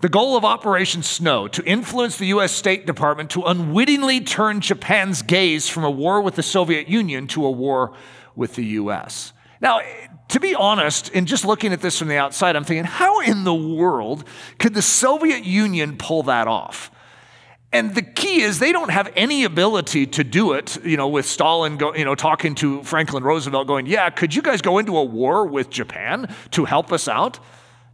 The 0.00 0.08
goal 0.08 0.36
of 0.36 0.44
Operation 0.44 1.02
Snow 1.02 1.48
to 1.48 1.64
influence 1.64 2.18
the 2.18 2.26
US 2.26 2.50
State 2.52 2.86
Department 2.86 3.30
to 3.30 3.44
unwittingly 3.44 4.20
turn 4.20 4.60
Japan's 4.60 5.22
gaze 5.22 5.68
from 5.68 5.84
a 5.84 5.90
war 5.90 6.20
with 6.20 6.34
the 6.34 6.42
Soviet 6.42 6.88
Union 6.88 7.28
to 7.28 7.46
a 7.46 7.50
war 7.50 7.94
with 8.34 8.56
the 8.56 8.64
US. 8.64 9.32
Now, 9.60 9.80
to 10.28 10.40
be 10.40 10.54
honest, 10.54 11.08
in 11.10 11.24
just 11.24 11.44
looking 11.44 11.72
at 11.72 11.80
this 11.80 11.98
from 11.98 12.08
the 12.08 12.16
outside, 12.16 12.56
I'm 12.56 12.64
thinking, 12.64 12.84
how 12.84 13.20
in 13.20 13.44
the 13.44 13.54
world 13.54 14.24
could 14.58 14.74
the 14.74 14.82
Soviet 14.82 15.44
Union 15.44 15.96
pull 15.96 16.24
that 16.24 16.48
off? 16.48 16.90
And 17.72 17.94
the 17.94 18.02
key 18.02 18.42
is 18.42 18.58
they 18.58 18.72
don't 18.72 18.90
have 18.90 19.12
any 19.16 19.44
ability 19.44 20.06
to 20.06 20.24
do 20.24 20.52
it, 20.52 20.82
you 20.84 20.96
know, 20.96 21.08
with 21.08 21.26
Stalin 21.26 21.76
go, 21.76 21.94
you 21.94 22.04
know, 22.04 22.14
talking 22.14 22.54
to 22.56 22.82
Franklin 22.84 23.24
Roosevelt 23.24 23.66
going, 23.66 23.86
"Yeah, 23.86 24.08
could 24.10 24.34
you 24.34 24.40
guys 24.40 24.62
go 24.62 24.78
into 24.78 24.96
a 24.96 25.04
war 25.04 25.46
with 25.46 25.68
Japan 25.68 26.34
to 26.52 26.64
help 26.64 26.92
us 26.92 27.08
out?" 27.08 27.38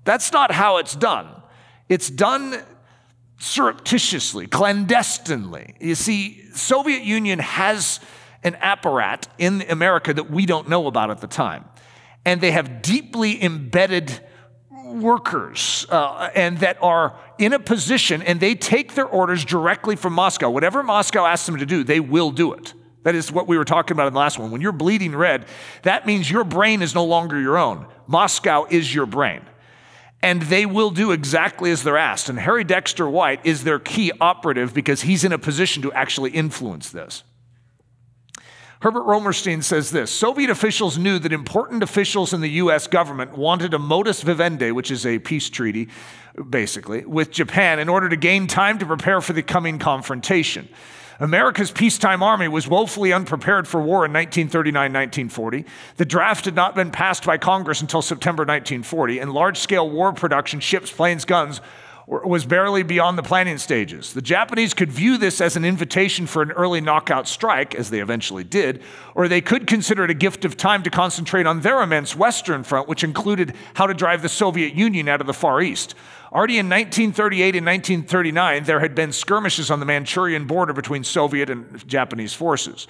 That's 0.04 0.32
not 0.32 0.52
how 0.52 0.76
it's 0.76 0.94
done. 0.94 1.28
It's 1.88 2.10
done 2.10 2.62
surreptitiously, 3.38 4.46
clandestinely. 4.46 5.74
You 5.80 5.94
see, 5.94 6.44
Soviet 6.54 7.02
Union 7.02 7.38
has 7.40 7.98
an 8.44 8.54
apparat 8.54 9.26
in 9.38 9.62
America 9.68 10.14
that 10.14 10.30
we 10.30 10.46
don't 10.46 10.68
know 10.68 10.86
about 10.86 11.10
at 11.10 11.20
the 11.20 11.26
time. 11.26 11.64
And 12.24 12.40
they 12.40 12.52
have 12.52 12.82
deeply 12.82 13.42
embedded 13.42 14.20
workers 14.70 15.86
uh, 15.90 16.30
and 16.34 16.58
that 16.58 16.76
are 16.82 17.18
in 17.42 17.52
a 17.52 17.58
position 17.58 18.22
and 18.22 18.40
they 18.40 18.54
take 18.54 18.94
their 18.94 19.06
orders 19.06 19.44
directly 19.44 19.96
from 19.96 20.12
Moscow. 20.12 20.50
Whatever 20.50 20.82
Moscow 20.82 21.24
asks 21.24 21.46
them 21.46 21.58
to 21.58 21.66
do, 21.66 21.84
they 21.84 22.00
will 22.00 22.30
do 22.30 22.52
it. 22.52 22.74
That 23.02 23.14
is 23.14 23.32
what 23.32 23.48
we 23.48 23.58
were 23.58 23.64
talking 23.64 23.96
about 23.96 24.06
in 24.06 24.12
the 24.12 24.18
last 24.18 24.38
one. 24.38 24.50
When 24.50 24.60
you're 24.60 24.72
bleeding 24.72 25.14
red, 25.16 25.46
that 25.82 26.06
means 26.06 26.30
your 26.30 26.44
brain 26.44 26.82
is 26.82 26.94
no 26.94 27.04
longer 27.04 27.40
your 27.40 27.58
own. 27.58 27.86
Moscow 28.06 28.66
is 28.70 28.94
your 28.94 29.06
brain 29.06 29.42
and 30.22 30.42
they 30.42 30.64
will 30.64 30.90
do 30.90 31.10
exactly 31.10 31.70
as 31.70 31.82
they're 31.82 31.98
asked. 31.98 32.28
And 32.28 32.38
Harry 32.38 32.64
Dexter 32.64 33.08
White 33.08 33.44
is 33.44 33.64
their 33.64 33.80
key 33.80 34.12
operative 34.20 34.72
because 34.72 35.02
he's 35.02 35.24
in 35.24 35.32
a 35.32 35.38
position 35.38 35.82
to 35.82 35.92
actually 35.92 36.30
influence 36.30 36.90
this. 36.90 37.24
Herbert 38.82 39.04
Romerstein 39.04 39.62
says 39.62 39.92
this 39.92 40.10
Soviet 40.10 40.50
officials 40.50 40.98
knew 40.98 41.20
that 41.20 41.32
important 41.32 41.84
officials 41.84 42.32
in 42.32 42.40
the 42.40 42.50
US 42.50 42.88
government 42.88 43.38
wanted 43.38 43.74
a 43.74 43.78
modus 43.78 44.22
vivendi, 44.22 44.72
which 44.72 44.90
is 44.90 45.06
a 45.06 45.20
peace 45.20 45.48
treaty, 45.48 45.88
basically, 46.50 47.04
with 47.04 47.30
Japan 47.30 47.78
in 47.78 47.88
order 47.88 48.08
to 48.08 48.16
gain 48.16 48.48
time 48.48 48.80
to 48.80 48.86
prepare 48.86 49.20
for 49.20 49.34
the 49.34 49.42
coming 49.42 49.78
confrontation. 49.78 50.68
America's 51.20 51.70
peacetime 51.70 52.24
army 52.24 52.48
was 52.48 52.66
woefully 52.66 53.12
unprepared 53.12 53.68
for 53.68 53.80
war 53.80 54.04
in 54.04 54.12
1939 54.12 54.74
1940. 54.92 55.64
The 55.96 56.04
draft 56.04 56.46
had 56.46 56.56
not 56.56 56.74
been 56.74 56.90
passed 56.90 57.24
by 57.24 57.38
Congress 57.38 57.82
until 57.82 58.02
September 58.02 58.40
1940, 58.40 59.20
and 59.20 59.32
large 59.32 59.58
scale 59.58 59.88
war 59.88 60.12
production, 60.12 60.58
ships, 60.58 60.90
planes, 60.90 61.24
guns, 61.24 61.60
was 62.20 62.44
barely 62.44 62.82
beyond 62.82 63.16
the 63.16 63.22
planning 63.22 63.58
stages. 63.58 64.12
The 64.12 64.22
Japanese 64.22 64.74
could 64.74 64.92
view 64.92 65.16
this 65.16 65.40
as 65.40 65.56
an 65.56 65.64
invitation 65.64 66.26
for 66.26 66.42
an 66.42 66.52
early 66.52 66.80
knockout 66.80 67.26
strike, 67.26 67.74
as 67.74 67.90
they 67.90 68.00
eventually 68.00 68.44
did, 68.44 68.82
or 69.14 69.28
they 69.28 69.40
could 69.40 69.66
consider 69.66 70.04
it 70.04 70.10
a 70.10 70.14
gift 70.14 70.44
of 70.44 70.56
time 70.56 70.82
to 70.82 70.90
concentrate 70.90 71.46
on 71.46 71.60
their 71.60 71.80
immense 71.82 72.14
Western 72.14 72.62
front, 72.64 72.88
which 72.88 73.02
included 73.02 73.54
how 73.74 73.86
to 73.86 73.94
drive 73.94 74.22
the 74.22 74.28
Soviet 74.28 74.74
Union 74.74 75.08
out 75.08 75.20
of 75.20 75.26
the 75.26 75.32
Far 75.32 75.62
East. 75.62 75.94
Already 76.32 76.58
in 76.58 76.66
1938 76.68 77.56
and 77.56 77.66
1939, 77.66 78.64
there 78.64 78.80
had 78.80 78.94
been 78.94 79.12
skirmishes 79.12 79.70
on 79.70 79.80
the 79.80 79.86
Manchurian 79.86 80.46
border 80.46 80.72
between 80.72 81.04
Soviet 81.04 81.50
and 81.50 81.86
Japanese 81.86 82.32
forces. 82.32 82.86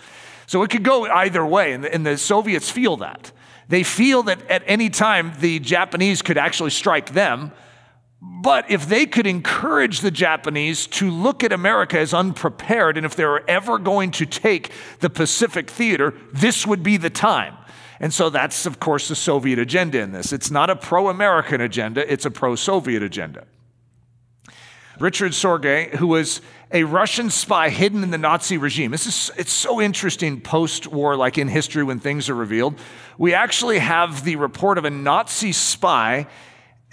So 0.47 0.63
it 0.63 0.71
could 0.71 0.85
go 0.85 1.07
either 1.07 1.45
way, 1.45 1.73
and 1.73 1.85
the, 1.85 1.95
and 1.95 2.07
the 2.07 2.19
Soviets 2.19 2.71
feel 2.71 2.97
that. 2.99 3.33
They 3.69 3.83
feel 3.83 4.23
that 4.25 4.49
at 4.51 4.63
any 4.67 4.91
time 4.91 5.33
the 5.41 5.59
Japanese 5.59 6.23
could 6.23 6.39
actually 6.39 6.71
strike 6.71 7.15
them. 7.15 7.53
But 8.25 8.71
if 8.71 8.89
they 8.89 9.07
could 9.07 9.27
encourage 9.27 10.01
the 10.01 10.13
Japanese 10.13 10.87
to 10.89 11.11
look 11.11 11.43
at 11.43 11.53
America 11.53 11.99
as 11.99 12.15
unprepared, 12.15 12.97
and 12.97 13.05
if 13.05 13.17
they 13.17 13.25
were 13.25 13.43
ever 13.49 13.79
going 13.79 14.13
to 14.13 14.27
take 14.27 14.71
the 15.01 15.11
Pacific 15.11 15.69
theater, 15.69 16.15
this 16.33 16.65
would 16.65 16.85
be 16.85 16.97
the 16.97 17.11
time. 17.11 17.57
And 17.99 18.15
so 18.15 18.31
that's, 18.31 18.65
of 18.65 18.79
course, 18.79 19.09
the 19.09 19.17
Soviet 19.17 19.59
agenda 19.59 20.01
in 20.01 20.13
this. 20.13 20.33
It's 20.33 20.53
not 20.53 20.71
a 20.71 20.77
pro 20.77 21.09
American 21.09 21.61
agenda, 21.61 22.11
it's 22.11 22.25
a 22.25 22.31
pro 22.31 22.55
Soviet 22.55 23.03
agenda. 23.03 23.45
Richard 25.01 25.33
Sorge, 25.33 25.95
who 25.97 26.07
was 26.07 26.41
a 26.71 26.85
Russian 26.85 27.29
spy 27.29 27.71
hidden 27.71 28.05
in 28.05 28.11
the 28.11 28.19
Nazi 28.19 28.57
regime. 28.57 28.93
This 28.93 29.07
is 29.07 29.31
it's 29.37 29.53
so 29.53 29.81
interesting 29.81 30.41
post-war, 30.41 31.17
like 31.17 31.39
in 31.39 31.49
history 31.49 31.83
when 31.83 31.99
things 31.99 32.29
are 32.29 32.35
revealed. 32.35 32.79
We 33.19 33.35
actually 33.35 33.81
have 33.81 34.25
the 34.25 34.37
report 34.37 34.79
of 34.79 34.85
a 34.85 34.91
Nazi 34.91 35.51
spy 35.51 36.29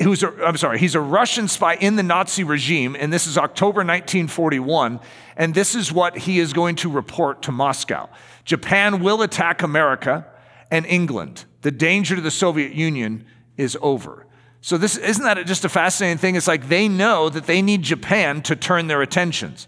who's 0.02 0.24
a, 0.24 0.34
I'm 0.46 0.58
sorry, 0.58 0.80
he's 0.80 0.96
a 0.96 1.02
Russian 1.02 1.48
spy 1.48 1.76
in 1.76 1.96
the 1.96 2.04
Nazi 2.04 2.44
regime, 2.44 2.96
and 2.98 3.12
this 3.12 3.28
is 3.28 3.38
October 3.38 3.80
1941, 3.80 5.00
and 5.36 5.54
this 5.54 5.76
is 5.76 5.92
what 5.92 6.18
he 6.18 6.40
is 6.40 6.54
going 6.54 6.76
to 6.78 6.90
report 6.90 7.42
to 7.44 7.52
Moscow. 7.52 8.10
Japan 8.46 9.02
will 9.04 9.22
attack 9.22 9.62
America 9.62 10.26
and 10.72 10.86
England. 10.86 11.46
The 11.62 11.72
danger 11.72 12.16
to 12.16 12.22
the 12.22 12.32
Soviet 12.32 12.74
Union 12.74 13.26
is 13.58 13.78
over. 13.82 14.26
So 14.62 14.78
this 14.78 14.98
isn't 14.98 15.24
that 15.24 15.46
just 15.46 15.66
a 15.66 15.70
fascinating 15.70 16.18
thing? 16.18 16.36
It's 16.36 16.48
like 16.48 16.68
they 16.68 16.88
know 16.88 17.30
that 17.30 17.46
they 17.46 17.62
need 17.62 17.82
Japan 17.82 18.42
to 18.44 18.56
turn 18.56 18.88
their 18.88 19.02
attentions. 19.02 19.68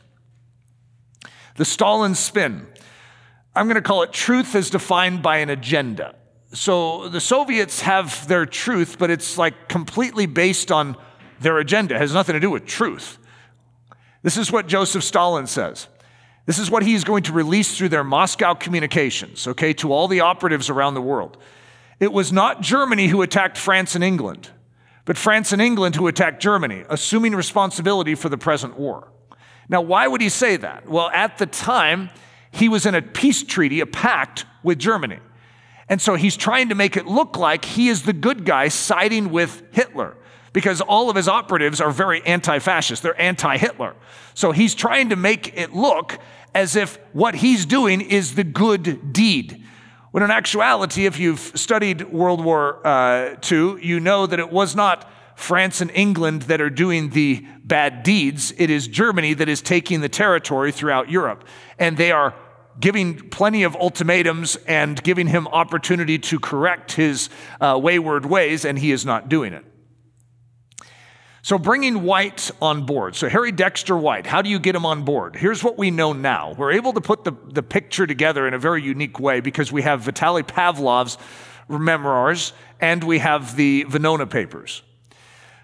The 1.55 1.65
Stalin 1.65 2.15
spin. 2.15 2.67
I'm 3.53 3.67
going 3.67 3.75
to 3.75 3.81
call 3.81 4.03
it 4.03 4.13
truth 4.13 4.55
as 4.55 4.69
defined 4.69 5.21
by 5.21 5.37
an 5.37 5.49
agenda. 5.49 6.15
So 6.53 7.07
the 7.07 7.21
Soviets 7.21 7.81
have 7.81 8.27
their 8.27 8.45
truth, 8.45 8.97
but 8.99 9.09
it's 9.09 9.37
like 9.37 9.69
completely 9.69 10.25
based 10.25 10.71
on 10.71 10.97
their 11.39 11.57
agenda. 11.59 11.95
It 11.95 12.01
has 12.01 12.13
nothing 12.13 12.33
to 12.33 12.39
do 12.39 12.49
with 12.49 12.65
truth. 12.65 13.17
This 14.21 14.37
is 14.37 14.51
what 14.51 14.67
Joseph 14.67 15.03
Stalin 15.03 15.47
says. 15.47 15.87
This 16.45 16.59
is 16.59 16.69
what 16.69 16.83
he 16.83 16.93
is 16.93 17.03
going 17.03 17.23
to 17.23 17.33
release 17.33 17.77
through 17.77 17.89
their 17.89 18.03
Moscow 18.03 18.53
communications, 18.53 19.47
okay, 19.47 19.73
to 19.73 19.93
all 19.93 20.07
the 20.07 20.21
operatives 20.21 20.69
around 20.69 20.95
the 20.95 21.01
world. 21.01 21.37
It 21.99 22.11
was 22.11 22.31
not 22.31 22.61
Germany 22.61 23.07
who 23.07 23.21
attacked 23.21 23.57
France 23.57 23.95
and 23.95 24.03
England, 24.03 24.49
but 25.05 25.17
France 25.17 25.53
and 25.53 25.61
England 25.61 25.95
who 25.95 26.07
attacked 26.07 26.41
Germany, 26.41 26.83
assuming 26.89 27.35
responsibility 27.35 28.15
for 28.15 28.27
the 28.27 28.37
present 28.37 28.77
war. 28.77 29.11
Now, 29.69 29.81
why 29.81 30.07
would 30.07 30.19
he 30.19 30.29
say 30.29 30.57
that? 30.57 30.89
Well, 30.89 31.09
at 31.13 31.37
the 31.37 31.45
time, 31.45 32.09
he 32.51 32.67
was 32.67 32.85
in 32.85 32.95
a 32.95 33.01
peace 33.01 33.43
treaty, 33.43 33.79
a 33.79 33.85
pact 33.85 34.45
with 34.63 34.79
Germany. 34.79 35.19
And 35.91 36.01
so 36.01 36.15
he's 36.15 36.37
trying 36.37 36.69
to 36.69 36.75
make 36.75 36.95
it 36.95 37.05
look 37.05 37.37
like 37.37 37.65
he 37.65 37.89
is 37.89 38.03
the 38.03 38.13
good 38.13 38.45
guy 38.45 38.69
siding 38.69 39.29
with 39.29 39.61
Hitler 39.71 40.15
because 40.53 40.79
all 40.79 41.09
of 41.09 41.17
his 41.17 41.27
operatives 41.27 41.81
are 41.81 41.91
very 41.91 42.25
anti 42.25 42.59
fascist. 42.59 43.03
They're 43.03 43.21
anti 43.21 43.57
Hitler. 43.57 43.97
So 44.33 44.53
he's 44.53 44.73
trying 44.73 45.09
to 45.09 45.17
make 45.17 45.57
it 45.57 45.73
look 45.73 46.17
as 46.55 46.77
if 46.77 46.97
what 47.11 47.35
he's 47.35 47.65
doing 47.65 47.99
is 47.99 48.35
the 48.35 48.45
good 48.45 49.11
deed. 49.11 49.65
When 50.11 50.23
in 50.23 50.31
actuality, 50.31 51.07
if 51.07 51.19
you've 51.19 51.51
studied 51.55 52.09
World 52.09 52.41
War 52.41 52.87
uh, 52.87 53.35
II, 53.51 53.85
you 53.85 53.99
know 53.99 54.25
that 54.25 54.39
it 54.39 54.49
was 54.49 54.77
not 54.77 55.11
France 55.35 55.81
and 55.81 55.91
England 55.91 56.43
that 56.43 56.61
are 56.61 56.69
doing 56.69 57.09
the 57.09 57.45
bad 57.65 58.03
deeds. 58.03 58.53
It 58.57 58.69
is 58.69 58.87
Germany 58.87 59.33
that 59.33 59.49
is 59.49 59.61
taking 59.61 59.99
the 59.99 60.09
territory 60.09 60.71
throughout 60.71 61.09
Europe. 61.09 61.43
And 61.77 61.97
they 61.97 62.13
are 62.13 62.33
giving 62.79 63.29
plenty 63.29 63.63
of 63.63 63.75
ultimatums 63.75 64.55
and 64.67 65.01
giving 65.03 65.27
him 65.27 65.47
opportunity 65.47 66.17
to 66.19 66.39
correct 66.39 66.93
his 66.93 67.29
uh, 67.59 67.79
wayward 67.81 68.25
ways, 68.25 68.65
and 68.65 68.79
he 68.79 68.91
is 68.91 69.05
not 69.05 69.29
doing 69.29 69.53
it. 69.53 69.65
So, 71.43 71.57
bringing 71.57 72.03
White 72.03 72.51
on 72.61 72.85
board. 72.85 73.15
So, 73.15 73.27
Harry 73.27 73.51
Dexter 73.51 73.97
White, 73.97 74.27
how 74.27 74.43
do 74.43 74.49
you 74.49 74.59
get 74.59 74.75
him 74.75 74.85
on 74.85 75.03
board? 75.03 75.35
Here's 75.35 75.63
what 75.63 75.75
we 75.75 75.89
know 75.89 76.13
now. 76.13 76.53
We're 76.55 76.73
able 76.73 76.93
to 76.93 77.01
put 77.01 77.23
the, 77.23 77.33
the 77.47 77.63
picture 77.63 78.05
together 78.05 78.47
in 78.47 78.53
a 78.53 78.59
very 78.59 78.83
unique 78.83 79.19
way 79.19 79.39
because 79.39 79.71
we 79.71 79.81
have 79.81 80.01
Vitaly 80.03 80.45
Pavlov's 80.45 81.17
memoirs 81.67 82.53
and 82.79 83.03
we 83.03 83.17
have 83.19 83.55
the 83.55 83.85
Venona 83.85 84.29
papers. 84.29 84.83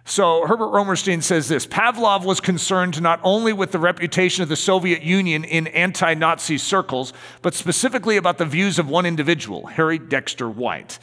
So, 0.10 0.48
Herbert 0.48 0.70
Romerstein 0.70 1.22
says 1.22 1.50
this 1.50 1.68
Pavlov 1.68 2.24
was 2.24 2.40
concerned 2.40 3.02
not 3.02 3.20
only 3.24 3.52
with 3.52 3.74
the 3.74 3.78
reputation 3.78 4.42
of 4.42 4.48
the 4.48 4.56
Soviet 4.56 5.02
Union 5.02 5.44
in 5.44 5.68
anti 5.68 6.14
Nazi 6.14 6.58
circles, 6.58 7.12
but 7.42 7.54
specifically 7.54 8.16
about 8.16 8.38
the 8.38 8.46
views 8.46 8.80
of 8.80 8.90
one 8.90 9.06
individual, 9.06 9.66
Harry 9.66 10.00
Dexter 10.00 10.50
White. 10.50 10.98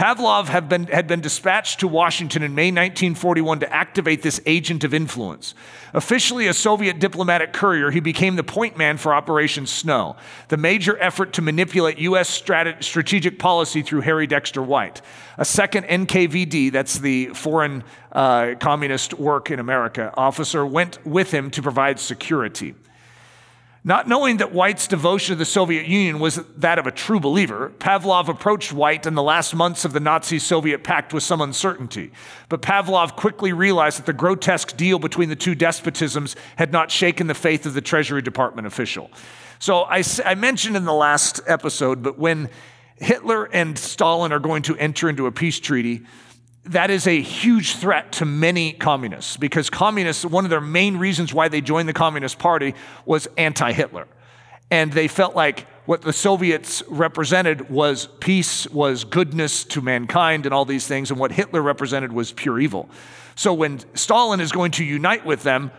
Pavlov 0.00 0.46
had 0.46 0.66
been, 0.66 0.86
had 0.86 1.06
been 1.06 1.20
dispatched 1.20 1.80
to 1.80 1.86
Washington 1.86 2.42
in 2.42 2.54
May 2.54 2.68
1941 2.68 3.60
to 3.60 3.70
activate 3.70 4.22
this 4.22 4.40
agent 4.46 4.82
of 4.82 4.94
influence. 4.94 5.54
Officially 5.92 6.46
a 6.46 6.54
Soviet 6.54 6.98
diplomatic 6.98 7.52
courier, 7.52 7.90
he 7.90 8.00
became 8.00 8.36
the 8.36 8.42
point 8.42 8.78
man 8.78 8.96
for 8.96 9.12
Operation 9.12 9.66
Snow, 9.66 10.16
the 10.48 10.56
major 10.56 10.96
effort 11.02 11.34
to 11.34 11.42
manipulate 11.42 11.98
U.S. 11.98 12.30
Strat- 12.30 12.82
strategic 12.82 13.38
policy 13.38 13.82
through 13.82 14.00
Harry 14.00 14.26
Dexter 14.26 14.62
White. 14.62 15.02
A 15.36 15.44
second 15.44 15.84
NKVD, 15.84 16.72
that's 16.72 16.98
the 16.98 17.26
foreign 17.34 17.84
uh, 18.12 18.54
communist 18.58 19.12
work 19.12 19.50
in 19.50 19.58
America, 19.58 20.14
officer 20.16 20.64
went 20.64 21.04
with 21.06 21.30
him 21.30 21.50
to 21.50 21.60
provide 21.60 22.00
security. 22.00 22.74
Not 23.82 24.06
knowing 24.06 24.36
that 24.38 24.52
White's 24.52 24.86
devotion 24.86 25.34
to 25.34 25.38
the 25.38 25.46
Soviet 25.46 25.86
Union 25.86 26.20
was 26.20 26.36
that 26.58 26.78
of 26.78 26.86
a 26.86 26.90
true 26.90 27.18
believer, 27.18 27.72
Pavlov 27.78 28.28
approached 28.28 28.74
White 28.74 29.06
in 29.06 29.14
the 29.14 29.22
last 29.22 29.54
months 29.54 29.86
of 29.86 29.94
the 29.94 30.00
Nazi 30.00 30.38
Soviet 30.38 30.84
pact 30.84 31.14
with 31.14 31.22
some 31.22 31.40
uncertainty. 31.40 32.12
But 32.50 32.60
Pavlov 32.60 33.16
quickly 33.16 33.54
realized 33.54 33.98
that 33.98 34.04
the 34.04 34.12
grotesque 34.12 34.76
deal 34.76 34.98
between 34.98 35.30
the 35.30 35.36
two 35.36 35.54
despotisms 35.54 36.36
had 36.56 36.72
not 36.72 36.90
shaken 36.90 37.26
the 37.26 37.34
faith 37.34 37.64
of 37.64 37.72
the 37.72 37.80
Treasury 37.80 38.20
Department 38.20 38.66
official. 38.66 39.10
So 39.58 39.82
I, 39.84 40.02
I 40.26 40.34
mentioned 40.34 40.76
in 40.76 40.84
the 40.84 40.92
last 40.92 41.40
episode, 41.46 42.02
but 42.02 42.18
when 42.18 42.50
Hitler 42.96 43.44
and 43.46 43.78
Stalin 43.78 44.30
are 44.30 44.38
going 44.38 44.62
to 44.64 44.76
enter 44.76 45.08
into 45.08 45.26
a 45.26 45.32
peace 45.32 45.58
treaty, 45.58 46.02
that 46.64 46.90
is 46.90 47.06
a 47.06 47.20
huge 47.20 47.76
threat 47.76 48.12
to 48.12 48.24
many 48.24 48.72
communists 48.72 49.36
because 49.36 49.70
communists, 49.70 50.24
one 50.24 50.44
of 50.44 50.50
their 50.50 50.60
main 50.60 50.96
reasons 50.98 51.32
why 51.32 51.48
they 51.48 51.60
joined 51.60 51.88
the 51.88 51.94
Communist 51.94 52.38
Party 52.38 52.74
was 53.06 53.26
anti 53.38 53.72
Hitler. 53.72 54.06
And 54.70 54.92
they 54.92 55.08
felt 55.08 55.34
like 55.34 55.66
what 55.86 56.02
the 56.02 56.12
Soviets 56.12 56.82
represented 56.88 57.70
was 57.70 58.06
peace, 58.20 58.68
was 58.68 59.04
goodness 59.04 59.64
to 59.64 59.80
mankind, 59.80 60.46
and 60.46 60.54
all 60.54 60.64
these 60.64 60.86
things. 60.86 61.10
And 61.10 61.18
what 61.18 61.32
Hitler 61.32 61.62
represented 61.62 62.12
was 62.12 62.30
pure 62.30 62.60
evil. 62.60 62.88
So 63.34 63.52
when 63.52 63.80
Stalin 63.96 64.40
is 64.40 64.52
going 64.52 64.72
to 64.72 64.84
unite 64.84 65.24
with 65.24 65.42
them, 65.42 65.72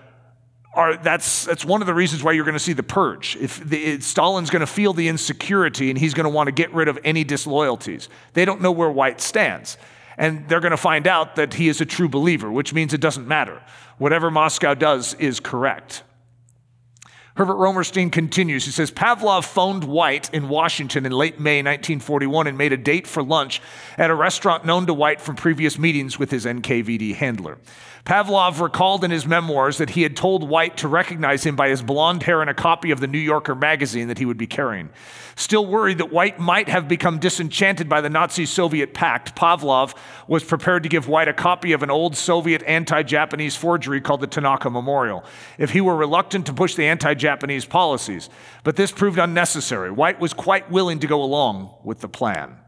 are, 0.74 0.98
that's, 0.98 1.46
that's 1.46 1.64
one 1.64 1.82
of 1.82 1.88
the 1.88 1.94
reasons 1.94 2.24
why 2.24 2.32
you're 2.32 2.46
going 2.46 2.54
to 2.54 2.60
see 2.60 2.74
the 2.74 2.84
purge. 2.84 3.38
If 3.40 3.64
the, 3.64 4.00
Stalin's 4.00 4.50
going 4.50 4.62
to 4.62 4.68
feel 4.68 4.94
the 4.94 5.08
insecurity 5.10 5.90
and 5.90 6.00
he's 6.00 6.14
going 6.14 6.24
to 6.26 6.30
want 6.30 6.48
to 6.48 6.52
get 6.52 6.74
rid 6.74 6.88
of 6.88 6.98
any 7.04 7.24
disloyalties. 7.24 8.10
They 8.34 8.46
don't 8.46 8.62
know 8.62 8.72
where 8.72 8.90
White 8.90 9.22
stands. 9.22 9.78
And 10.22 10.48
they're 10.48 10.60
going 10.60 10.70
to 10.70 10.78
find 10.78 11.08
out 11.08 11.36
that 11.38 11.56
he 11.56 11.68
is 11.68 11.82
a 11.82 11.86
true 11.86 12.08
believer, 12.08 12.52
which 12.52 12.76
means 12.76 12.94
it 12.94 13.02
doesn't 13.02 13.28
matter. 13.28 13.60
Whatever 13.98 14.30
Moscow 14.30 14.76
does 14.76 15.16
is 15.16 15.40
correct. 15.40 16.04
Herbert 17.36 17.56
Romerstein 17.56 18.12
continues. 18.12 18.66
He 18.66 18.72
says 18.72 18.92
Pavlov 18.92 19.46
phoned 19.46 19.84
White 19.84 20.32
in 20.32 20.48
Washington 20.48 21.08
in 21.08 21.12
late 21.12 21.40
May 21.40 21.58
1941 21.64 22.46
and 22.46 22.56
made 22.56 22.72
a 22.72 22.78
date 22.78 23.08
for 23.08 23.24
lunch 23.24 23.64
at 23.98 24.12
a 24.12 24.16
restaurant 24.16 24.64
known 24.64 24.86
to 24.86 24.94
White 24.94 25.20
from 25.20 25.36
previous 25.36 25.80
meetings 25.80 26.20
with 26.20 26.30
his 26.30 26.46
NKVD 26.46 27.16
handler. 27.16 27.58
Pavlov 28.06 28.60
recalled 28.60 29.04
in 29.04 29.12
his 29.12 29.28
memoirs 29.28 29.78
that 29.78 29.92
he 29.92 30.02
had 30.02 30.16
told 30.16 30.48
White 30.48 30.78
to 30.78 30.88
recognize 30.88 31.46
him 31.46 31.56
by 31.56 31.70
his 31.70 31.82
blonde 31.82 32.24
hair 32.24 32.42
and 32.42 32.50
a 32.50 32.54
copy 32.54 32.92
of 32.92 33.00
the 33.00 33.08
New 33.08 33.20
Yorker 33.20 33.54
magazine 33.54 34.08
that 34.08 34.18
he 34.18 34.26
would 34.26 34.38
be 34.38 34.48
carrying. 34.48 34.90
Still 35.36 35.66
worried 35.66 36.00
that 36.00 36.12
White 36.12 36.40
might 36.40 36.68
have 36.68 36.88
become 36.88 37.20
disenchanted 37.20 37.88
by 37.88 38.02
the 38.02 38.10
Nazi 38.10 38.46
Soviet 38.46 38.94
pact, 38.94 39.36
Pavlov 39.36 39.96
was 40.28 40.44
prepared 40.44 40.84
to 40.84 40.90
give 40.90 41.08
White 41.08 41.28
a 41.28 41.34
copy 41.34 41.74
of 41.74 41.84
an 41.84 41.92
old 41.92 42.18
Soviet 42.18 42.64
anti 42.64 43.04
Japanese 43.04 43.56
forgery 43.56 44.02
called 44.02 44.22
the 44.22 44.28
Tanaka 44.28 44.70
Memorial, 44.70 45.24
if 45.58 45.72
he 45.72 45.82
were 45.82 45.96
reluctant 45.96 46.46
to 46.48 46.54
push 46.54 46.76
the 46.76 46.88
anti 46.88 47.14
Japanese 47.14 47.66
policies. 47.66 48.30
But 48.64 48.76
this 48.76 48.92
proved 48.92 49.20
unnecessary. 49.20 49.92
White 49.92 50.20
was 50.20 50.34
quite 50.34 50.72
willing 50.72 51.00
to 51.00 51.08
go 51.08 51.24
along 51.24 51.74
with 51.84 52.00
the 52.00 52.10
plan. 52.10 52.61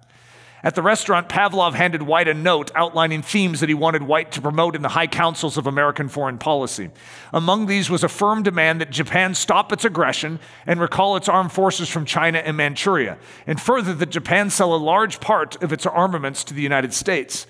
At 0.66 0.76
the 0.76 0.82
restaurant, 0.82 1.28
Pavlov 1.28 1.74
handed 1.74 2.04
White 2.04 2.30
a 2.30 2.34
note 2.34 2.72
outlining 2.74 3.22
themes 3.22 3.60
that 3.60 3.68
he 3.68 3.76
wanted 3.76 4.04
White 4.04 4.32
to 4.32 4.42
promote 4.42 4.78
in 4.78 4.82
the 4.82 4.90
high 4.90 5.08
councils 5.08 5.58
of 5.58 5.68
American 5.68 6.08
foreign 6.08 6.38
policy. 6.38 6.90
Among 7.34 7.66
these 7.66 7.90
was 7.90 8.02
a 8.02 8.08
firm 8.08 8.44
demand 8.44 8.80
that 8.80 8.90
Japan 8.90 9.36
stop 9.36 9.74
its 9.74 9.84
aggression 9.84 10.40
and 10.66 10.80
recall 10.80 11.18
its 11.18 11.28
armed 11.28 11.52
forces 11.52 11.90
from 11.90 12.06
China 12.06 12.38
and 12.38 12.56
Manchuria, 12.56 13.18
and 13.46 13.60
further 13.60 13.94
that 13.94 14.10
Japan 14.10 14.50
sell 14.50 14.74
a 14.74 14.78
large 14.78 15.20
part 15.20 15.62
of 15.62 15.74
its 15.74 15.86
armaments 15.86 16.46
to 16.46 16.54
the 16.54 16.62
United 16.62 16.94
States. 16.94 17.46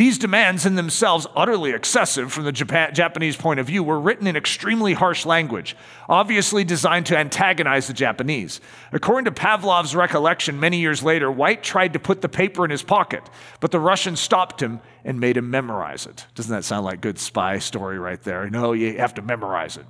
These 0.00 0.16
demands, 0.16 0.64
in 0.64 0.76
themselves 0.76 1.26
utterly 1.36 1.72
excessive 1.72 2.32
from 2.32 2.44
the 2.44 2.52
Japan- 2.52 2.94
Japanese 2.94 3.36
point 3.36 3.60
of 3.60 3.66
view, 3.66 3.82
were 3.82 4.00
written 4.00 4.26
in 4.26 4.34
extremely 4.34 4.94
harsh 4.94 5.26
language, 5.26 5.76
obviously 6.08 6.64
designed 6.64 7.04
to 7.04 7.18
antagonize 7.18 7.86
the 7.86 7.92
Japanese. 7.92 8.62
According 8.92 9.26
to 9.26 9.30
Pavlov's 9.30 9.94
recollection, 9.94 10.58
many 10.58 10.78
years 10.78 11.02
later, 11.02 11.30
White 11.30 11.62
tried 11.62 11.92
to 11.92 11.98
put 11.98 12.22
the 12.22 12.30
paper 12.30 12.64
in 12.64 12.70
his 12.70 12.82
pocket, 12.82 13.28
but 13.60 13.72
the 13.72 13.78
Russian 13.78 14.16
stopped 14.16 14.62
him 14.62 14.80
and 15.04 15.20
made 15.20 15.36
him 15.36 15.50
memorize 15.50 16.06
it. 16.06 16.24
Doesn't 16.34 16.50
that 16.50 16.64
sound 16.64 16.86
like 16.86 17.02
good 17.02 17.18
spy 17.18 17.58
story 17.58 17.98
right 17.98 18.22
there? 18.22 18.48
No, 18.48 18.72
you 18.72 18.96
have 18.96 19.12
to 19.16 19.22
memorize 19.22 19.76
it. 19.76 19.84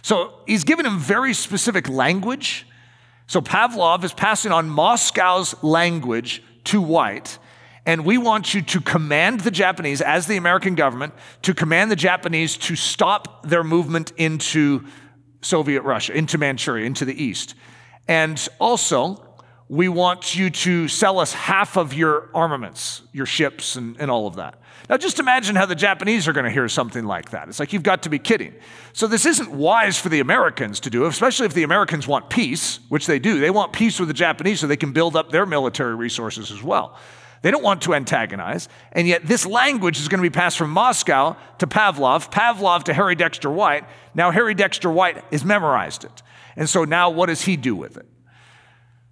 So 0.00 0.32
he's 0.46 0.64
given 0.64 0.86
him 0.86 0.98
very 0.98 1.34
specific 1.34 1.90
language. 1.90 2.66
So 3.26 3.42
Pavlov 3.42 4.02
is 4.02 4.14
passing 4.14 4.50
on 4.50 4.70
Moscow's 4.70 5.62
language 5.62 6.42
to 6.64 6.80
White 6.80 7.38
and 7.88 8.04
we 8.04 8.18
want 8.18 8.52
you 8.52 8.60
to 8.60 8.82
command 8.82 9.40
the 9.40 9.50
Japanese, 9.50 10.02
as 10.02 10.26
the 10.26 10.36
American 10.36 10.74
government, 10.74 11.14
to 11.40 11.54
command 11.54 11.90
the 11.90 11.96
Japanese 11.96 12.58
to 12.58 12.76
stop 12.76 13.48
their 13.48 13.64
movement 13.64 14.12
into 14.18 14.84
Soviet 15.40 15.80
Russia, 15.80 16.12
into 16.12 16.36
Manchuria, 16.36 16.84
into 16.84 17.06
the 17.06 17.24
east. 17.24 17.54
And 18.06 18.46
also, 18.58 19.24
we 19.70 19.88
want 19.88 20.36
you 20.36 20.50
to 20.50 20.86
sell 20.86 21.18
us 21.18 21.32
half 21.32 21.78
of 21.78 21.94
your 21.94 22.28
armaments, 22.34 23.00
your 23.12 23.24
ships, 23.24 23.76
and, 23.76 23.96
and 23.98 24.10
all 24.10 24.26
of 24.26 24.36
that. 24.36 24.60
Now, 24.90 24.98
just 24.98 25.18
imagine 25.18 25.56
how 25.56 25.64
the 25.64 25.74
Japanese 25.74 26.28
are 26.28 26.34
going 26.34 26.44
to 26.44 26.50
hear 26.50 26.68
something 26.68 27.06
like 27.06 27.30
that. 27.30 27.48
It's 27.48 27.58
like, 27.58 27.72
you've 27.72 27.82
got 27.82 28.02
to 28.02 28.10
be 28.10 28.18
kidding. 28.18 28.52
So, 28.92 29.06
this 29.06 29.24
isn't 29.24 29.50
wise 29.50 29.98
for 29.98 30.10
the 30.10 30.20
Americans 30.20 30.80
to 30.80 30.90
do, 30.90 31.06
especially 31.06 31.46
if 31.46 31.54
the 31.54 31.62
Americans 31.62 32.06
want 32.06 32.28
peace, 32.28 32.80
which 32.90 33.06
they 33.06 33.18
do. 33.18 33.40
They 33.40 33.50
want 33.50 33.72
peace 33.72 33.98
with 33.98 34.08
the 34.08 34.14
Japanese 34.14 34.60
so 34.60 34.66
they 34.66 34.76
can 34.76 34.92
build 34.92 35.16
up 35.16 35.30
their 35.30 35.46
military 35.46 35.94
resources 35.94 36.50
as 36.50 36.62
well. 36.62 36.98
They 37.42 37.50
don't 37.50 37.62
want 37.62 37.82
to 37.82 37.94
antagonize. 37.94 38.68
And 38.92 39.06
yet, 39.06 39.26
this 39.26 39.46
language 39.46 39.98
is 40.00 40.08
going 40.08 40.22
to 40.22 40.28
be 40.28 40.34
passed 40.34 40.58
from 40.58 40.70
Moscow 40.70 41.36
to 41.58 41.66
Pavlov, 41.66 42.30
Pavlov 42.32 42.84
to 42.84 42.94
Harry 42.94 43.14
Dexter 43.14 43.50
White. 43.50 43.84
Now, 44.14 44.30
Harry 44.30 44.54
Dexter 44.54 44.90
White 44.90 45.22
has 45.30 45.44
memorized 45.44 46.04
it. 46.04 46.22
And 46.56 46.68
so 46.68 46.84
now, 46.84 47.10
what 47.10 47.26
does 47.26 47.42
he 47.42 47.56
do 47.56 47.76
with 47.76 47.96
it? 47.96 48.06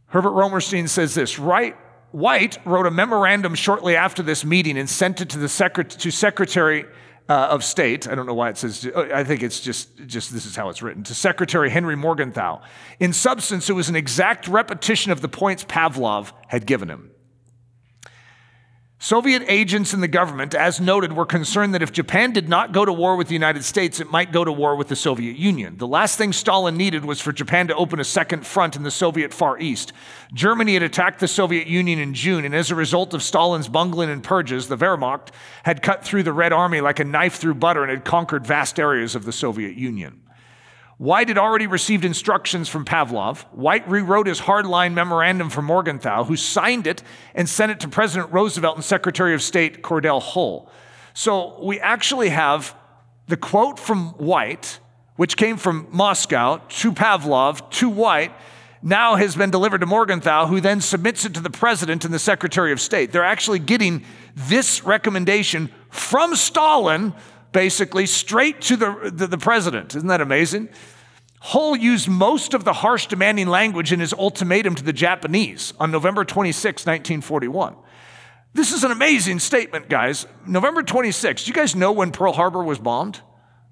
Herbert 0.06 0.32
Romerstein 0.32 0.88
says 0.88 1.14
this 1.14 1.38
White 1.38 2.58
wrote 2.64 2.86
a 2.86 2.90
memorandum 2.90 3.54
shortly 3.54 3.96
after 3.96 4.22
this 4.22 4.44
meeting 4.44 4.78
and 4.78 4.88
sent 4.88 5.20
it 5.20 5.28
to 5.30 5.38
the 5.38 5.48
secret, 5.48 5.90
to 5.90 6.10
Secretary 6.10 6.86
uh, 7.28 7.48
of 7.50 7.64
State. 7.64 8.08
I 8.08 8.14
don't 8.14 8.26
know 8.26 8.34
why 8.34 8.50
it 8.50 8.56
says, 8.56 8.88
I 8.94 9.24
think 9.24 9.42
it's 9.42 9.60
just, 9.60 9.96
just 10.06 10.32
this 10.32 10.46
is 10.46 10.56
how 10.56 10.68
it's 10.68 10.82
written, 10.82 11.02
to 11.04 11.14
Secretary 11.14 11.68
Henry 11.68 11.96
Morgenthau. 11.96 12.62
In 13.00 13.12
substance, 13.12 13.68
it 13.68 13.74
was 13.74 13.88
an 13.88 13.96
exact 13.96 14.48
repetition 14.48 15.12
of 15.12 15.20
the 15.20 15.28
points 15.28 15.64
Pavlov 15.64 16.32
had 16.48 16.66
given 16.66 16.88
him. 16.88 17.10
Soviet 18.98 19.42
agents 19.46 19.92
in 19.92 20.00
the 20.00 20.08
government, 20.08 20.54
as 20.54 20.80
noted, 20.80 21.12
were 21.12 21.26
concerned 21.26 21.74
that 21.74 21.82
if 21.82 21.92
Japan 21.92 22.32
did 22.32 22.48
not 22.48 22.72
go 22.72 22.82
to 22.82 22.92
war 22.92 23.14
with 23.14 23.28
the 23.28 23.34
United 23.34 23.62
States, 23.62 24.00
it 24.00 24.10
might 24.10 24.32
go 24.32 24.42
to 24.42 24.50
war 24.50 24.74
with 24.74 24.88
the 24.88 24.96
Soviet 24.96 25.36
Union. 25.36 25.76
The 25.76 25.86
last 25.86 26.16
thing 26.16 26.32
Stalin 26.32 26.78
needed 26.78 27.04
was 27.04 27.20
for 27.20 27.30
Japan 27.30 27.68
to 27.68 27.76
open 27.76 28.00
a 28.00 28.04
second 28.04 28.46
front 28.46 28.74
in 28.74 28.84
the 28.84 28.90
Soviet 28.90 29.34
Far 29.34 29.58
East. 29.58 29.92
Germany 30.32 30.74
had 30.74 30.82
attacked 30.82 31.20
the 31.20 31.28
Soviet 31.28 31.66
Union 31.66 31.98
in 31.98 32.14
June, 32.14 32.46
and 32.46 32.54
as 32.54 32.70
a 32.70 32.74
result 32.74 33.12
of 33.12 33.22
Stalin's 33.22 33.68
bungling 33.68 34.08
and 34.08 34.24
purges, 34.24 34.66
the 34.66 34.78
Wehrmacht 34.78 35.28
had 35.64 35.82
cut 35.82 36.02
through 36.02 36.22
the 36.22 36.32
Red 36.32 36.54
Army 36.54 36.80
like 36.80 36.98
a 36.98 37.04
knife 37.04 37.34
through 37.34 37.54
butter 37.54 37.82
and 37.82 37.90
had 37.90 38.04
conquered 38.04 38.46
vast 38.46 38.80
areas 38.80 39.14
of 39.14 39.26
the 39.26 39.32
Soviet 39.32 39.76
Union. 39.76 40.22
White 40.98 41.28
had 41.28 41.36
already 41.36 41.66
received 41.66 42.06
instructions 42.06 42.70
from 42.70 42.86
Pavlov. 42.86 43.42
White 43.52 43.86
rewrote 43.86 44.26
his 44.26 44.40
hardline 44.40 44.94
memorandum 44.94 45.50
for 45.50 45.60
Morgenthau, 45.60 46.24
who 46.24 46.36
signed 46.36 46.86
it 46.86 47.02
and 47.34 47.46
sent 47.46 47.70
it 47.70 47.80
to 47.80 47.88
President 47.88 48.32
Roosevelt 48.32 48.76
and 48.76 48.84
Secretary 48.84 49.34
of 49.34 49.42
State 49.42 49.82
Cordell 49.82 50.22
Hull. 50.22 50.70
So 51.12 51.62
we 51.62 51.78
actually 51.80 52.30
have 52.30 52.74
the 53.28 53.36
quote 53.36 53.78
from 53.78 54.10
White, 54.12 54.80
which 55.16 55.36
came 55.36 55.58
from 55.58 55.86
Moscow 55.90 56.62
to 56.68 56.92
Pavlov 56.92 57.70
to 57.72 57.90
White, 57.90 58.32
now 58.82 59.16
has 59.16 59.36
been 59.36 59.50
delivered 59.50 59.80
to 59.80 59.86
Morgenthau, 59.86 60.46
who 60.46 60.60
then 60.60 60.80
submits 60.80 61.24
it 61.24 61.34
to 61.34 61.40
the 61.40 61.50
president 61.50 62.04
and 62.04 62.14
the 62.14 62.18
secretary 62.18 62.72
of 62.72 62.80
state. 62.80 63.12
They're 63.12 63.24
actually 63.24 63.58
getting 63.58 64.04
this 64.34 64.84
recommendation 64.84 65.70
from 65.90 66.36
Stalin 66.36 67.12
basically 67.56 68.04
straight 68.04 68.60
to 68.60 68.76
the, 68.76 69.10
the, 69.10 69.26
the 69.26 69.38
president. 69.38 69.94
Isn't 69.94 70.08
that 70.08 70.20
amazing? 70.20 70.68
Hull 71.40 71.74
used 71.74 72.06
most 72.06 72.52
of 72.52 72.64
the 72.64 72.74
harsh, 72.74 73.06
demanding 73.06 73.48
language 73.48 73.94
in 73.94 73.98
his 73.98 74.12
ultimatum 74.12 74.74
to 74.74 74.84
the 74.84 74.92
Japanese 74.92 75.72
on 75.80 75.90
November 75.90 76.22
26, 76.22 76.84
1941. 76.84 77.74
This 78.52 78.72
is 78.72 78.84
an 78.84 78.90
amazing 78.90 79.38
statement, 79.38 79.88
guys. 79.88 80.26
November 80.46 80.82
26, 80.82 81.44
do 81.44 81.48
you 81.48 81.54
guys 81.54 81.74
know 81.74 81.92
when 81.92 82.12
Pearl 82.12 82.34
Harbor 82.34 82.62
was 82.62 82.78
bombed? 82.78 83.22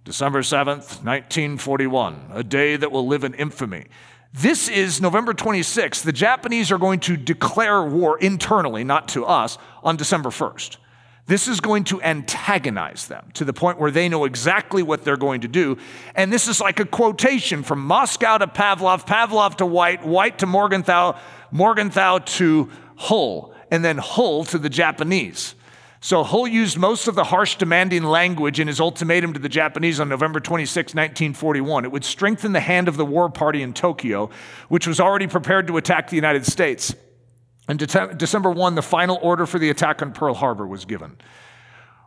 December 0.05 0.41
7th, 0.41 1.05
1941, 1.05 2.31
a 2.33 2.43
day 2.43 2.77
that 2.77 2.91
will 2.91 3.07
live 3.07 3.23
in 3.23 3.35
infamy. 3.35 3.85
This 4.33 4.71
is 4.71 5.03
November 5.03 5.35
26th. 5.35 6.05
The 6.05 6.13
Japanese 6.13 6.73
are 6.73 6.79
going 6.79 7.01
to 7.01 7.19
declare 7.19 7.83
war 7.83 8.19
internally, 8.19 8.83
not 8.83 9.09
to 9.09 9.27
us, 9.27 9.59
on 9.83 9.97
December 9.97 10.31
1st. 10.31 10.79
This 11.27 11.49
is 11.49 11.61
going 11.61 11.85
to 11.85 12.03
antagonize 12.03 13.09
them 13.09 13.31
to 13.35 13.47
the 13.47 13.55
point 13.55 13.79
where 13.79 13.91
they 13.91 14.11
know 14.11 14.27
exactly 14.27 14.83
what 14.83 15.05
they're 15.05 15.17
going 15.17 15.41
to 15.41 15.49
do. 15.49 15.79
And 16.15 16.31
this 16.31 16.49
is 16.49 16.61
like 16.61 16.81
a 16.81 16.85
quotation 16.85 17.63
from 17.63 17.81
Moscow 17.81 18.37
to 18.39 18.47
Pavlov, 18.47 19.07
Pavlov 19.07 19.57
to 19.57 19.67
White, 19.67 20.05
White 20.05 20.39
to 20.41 20.47
Morgenthau, 20.47 21.19
Morgenthau 21.51 22.19
to 22.19 22.71
Hull, 22.97 23.55
and 23.71 23.83
then 23.83 23.97
Hull 23.97 24.45
to 24.45 24.59
the 24.59 24.69
Japanese. 24.69 25.55
So 26.01 26.23
Hull 26.23 26.47
used 26.47 26.77
most 26.77 27.09
of 27.09 27.15
the 27.15 27.25
harsh, 27.25 27.57
demanding 27.57 28.03
language 28.03 28.61
in 28.61 28.69
his 28.69 28.79
ultimatum 28.79 29.33
to 29.33 29.39
the 29.39 29.49
Japanese 29.49 30.01
on 30.01 30.11
November 30.11 30.39
26, 30.39 30.93
1941. 30.93 31.87
It 31.87 31.93
would 31.93 32.05
strengthen 32.05 32.53
the 32.53 32.61
hand 32.61 32.89
of 32.89 32.99
the 32.99 33.07
war 33.07 33.31
party 33.31 33.63
in 33.63 33.73
Tokyo, 33.73 34.29
which 34.69 34.87
was 34.87 35.01
already 35.01 35.27
prepared 35.27 35.67
to 35.69 35.79
attack 35.79 36.11
the 36.11 36.17
United 36.17 36.45
States. 36.45 36.95
On 37.69 37.77
December 37.77 38.51
1, 38.51 38.75
the 38.75 38.83
final 38.83 39.19
order 39.23 39.47
for 39.47 39.59
the 39.59 39.71
attack 39.71 40.03
on 40.03 40.13
Pearl 40.13 40.35
Harbor 40.35 40.67
was 40.67 40.85
given. 40.85 41.17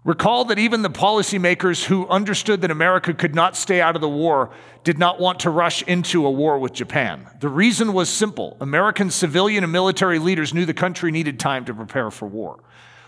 Recall 0.03 0.45
that 0.45 0.59
even 0.59 0.83
the 0.83 0.89
policymakers 0.89 1.83
who 1.83 2.07
understood 2.07 2.61
that 2.61 2.71
America 2.71 3.13
could 3.13 3.35
not 3.35 3.57
stay 3.57 3.81
out 3.81 3.95
of 3.95 4.01
the 4.01 4.07
war 4.07 4.51
did 4.83 4.97
not 4.97 5.19
want 5.19 5.41
to 5.41 5.49
rush 5.49 5.81
into 5.81 6.25
a 6.25 6.31
war 6.31 6.59
with 6.59 6.71
Japan. 6.71 7.27
The 7.41 7.49
reason 7.49 7.91
was 7.91 8.07
simple 8.07 8.55
American 8.61 9.11
civilian 9.11 9.65
and 9.65 9.73
military 9.73 10.19
leaders 10.19 10.53
knew 10.53 10.65
the 10.65 10.73
country 10.73 11.11
needed 11.11 11.39
time 11.39 11.65
to 11.65 11.73
prepare 11.73 12.09
for 12.09 12.25
war. 12.27 12.63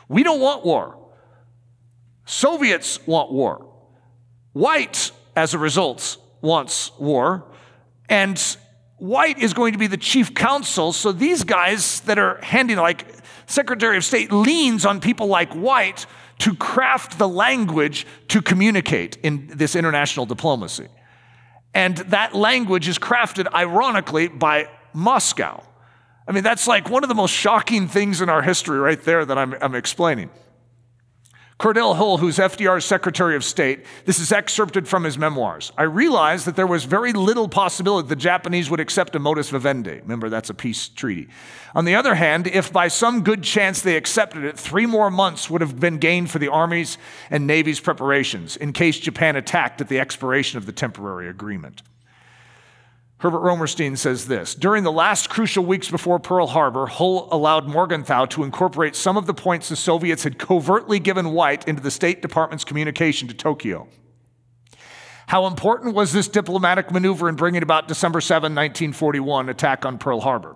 We 0.09 0.23
don't 0.23 0.41
want 0.41 0.65
war. 0.65 0.97
Soviets 2.25 2.99
want 3.07 3.31
war. 3.31 3.65
White, 4.51 5.11
as 5.35 5.53
a 5.53 5.57
result, 5.57 6.17
wants 6.41 6.91
war. 6.99 7.45
And 8.09 8.57
White 8.99 9.39
is 9.39 9.53
going 9.53 9.73
to 9.73 9.79
be 9.79 9.87
the 9.87 9.97
chief 9.97 10.33
counsel. 10.35 10.93
So 10.93 11.11
these 11.11 11.43
guys 11.43 12.01
that 12.01 12.19
are 12.19 12.39
handing, 12.43 12.77
like 12.77 13.05
Secretary 13.47 13.97
of 13.97 14.03
State, 14.03 14.31
leans 14.31 14.85
on 14.85 14.99
people 14.99 15.27
like 15.27 15.53
White 15.53 16.05
to 16.39 16.55
craft 16.55 17.17
the 17.17 17.27
language 17.27 18.05
to 18.29 18.41
communicate 18.41 19.17
in 19.17 19.47
this 19.47 19.75
international 19.75 20.25
diplomacy. 20.25 20.87
And 21.73 21.97
that 21.97 22.35
language 22.35 22.87
is 22.87 22.97
crafted, 22.97 23.51
ironically, 23.53 24.27
by 24.27 24.69
Moscow. 24.93 25.63
I 26.27 26.31
mean, 26.31 26.43
that's 26.43 26.67
like 26.67 26.89
one 26.89 27.03
of 27.03 27.09
the 27.09 27.15
most 27.15 27.31
shocking 27.31 27.87
things 27.87 28.21
in 28.21 28.29
our 28.29 28.41
history 28.41 28.79
right 28.79 29.01
there 29.01 29.25
that 29.25 29.37
I'm, 29.37 29.55
I'm 29.61 29.75
explaining. 29.75 30.29
Cordell 31.59 31.97
Hull, 31.97 32.19
who's 32.19 32.37
FDR's 32.37 32.85
Secretary 32.85 33.35
of 33.35 33.43
State, 33.43 33.85
this 34.05 34.17
is 34.17 34.31
excerpted 34.31 34.87
from 34.87 35.03
his 35.03 35.17
memoirs. 35.17 35.73
I 35.77 35.83
realized 35.83 36.45
that 36.45 36.55
there 36.55 36.65
was 36.65 36.85
very 36.85 37.11
little 37.11 37.49
possibility 37.49 38.07
the 38.07 38.15
Japanese 38.15 38.69
would 38.69 38.79
accept 38.79 39.13
a 39.13 39.19
modus 39.19 39.49
vivendi. 39.49 39.99
Remember, 39.99 40.29
that's 40.29 40.49
a 40.49 40.53
peace 40.53 40.87
treaty. 40.87 41.27
On 41.75 41.83
the 41.83 41.95
other 41.95 42.15
hand, 42.15 42.47
if 42.47 42.71
by 42.71 42.87
some 42.87 43.25
good 43.25 43.43
chance 43.43 43.81
they 43.81 43.97
accepted 43.97 44.45
it, 44.45 44.57
three 44.57 44.85
more 44.85 45.11
months 45.11 45.49
would 45.49 45.59
have 45.59 45.81
been 45.81 45.97
gained 45.97 46.31
for 46.31 46.39
the 46.39 46.47
Army's 46.47 46.97
and 47.29 47.45
Navy's 47.45 47.81
preparations 47.81 48.55
in 48.55 48.71
case 48.71 48.97
Japan 48.97 49.35
attacked 49.35 49.81
at 49.81 49.89
the 49.89 49.99
expiration 49.99 50.57
of 50.57 50.65
the 50.65 50.71
temporary 50.71 51.27
agreement. 51.27 51.81
Herbert 53.19 53.39
Romerstein 53.39 53.97
says 53.97 54.27
this 54.27 54.55
During 54.55 54.83
the 54.83 54.91
last 54.91 55.29
crucial 55.29 55.65
weeks 55.65 55.89
before 55.89 56.19
Pearl 56.19 56.47
Harbor, 56.47 56.87
Hull 56.87 57.27
allowed 57.31 57.67
Morgenthau 57.67 58.25
to 58.27 58.43
incorporate 58.43 58.95
some 58.95 59.17
of 59.17 59.25
the 59.25 59.33
points 59.33 59.69
the 59.69 59.75
Soviets 59.75 60.23
had 60.23 60.39
covertly 60.39 60.99
given 60.99 61.31
White 61.31 61.67
into 61.67 61.83
the 61.83 61.91
State 61.91 62.21
Department's 62.21 62.63
communication 62.63 63.27
to 63.27 63.33
Tokyo. 63.33 63.87
How 65.27 65.45
important 65.45 65.93
was 65.93 66.13
this 66.13 66.27
diplomatic 66.27 66.91
maneuver 66.91 67.29
in 67.29 67.35
bringing 67.35 67.61
about 67.61 67.87
December 67.87 68.21
7, 68.21 68.55
1941 68.55 69.49
attack 69.49 69.85
on 69.85 69.97
Pearl 69.97 70.21
Harbor? 70.21 70.55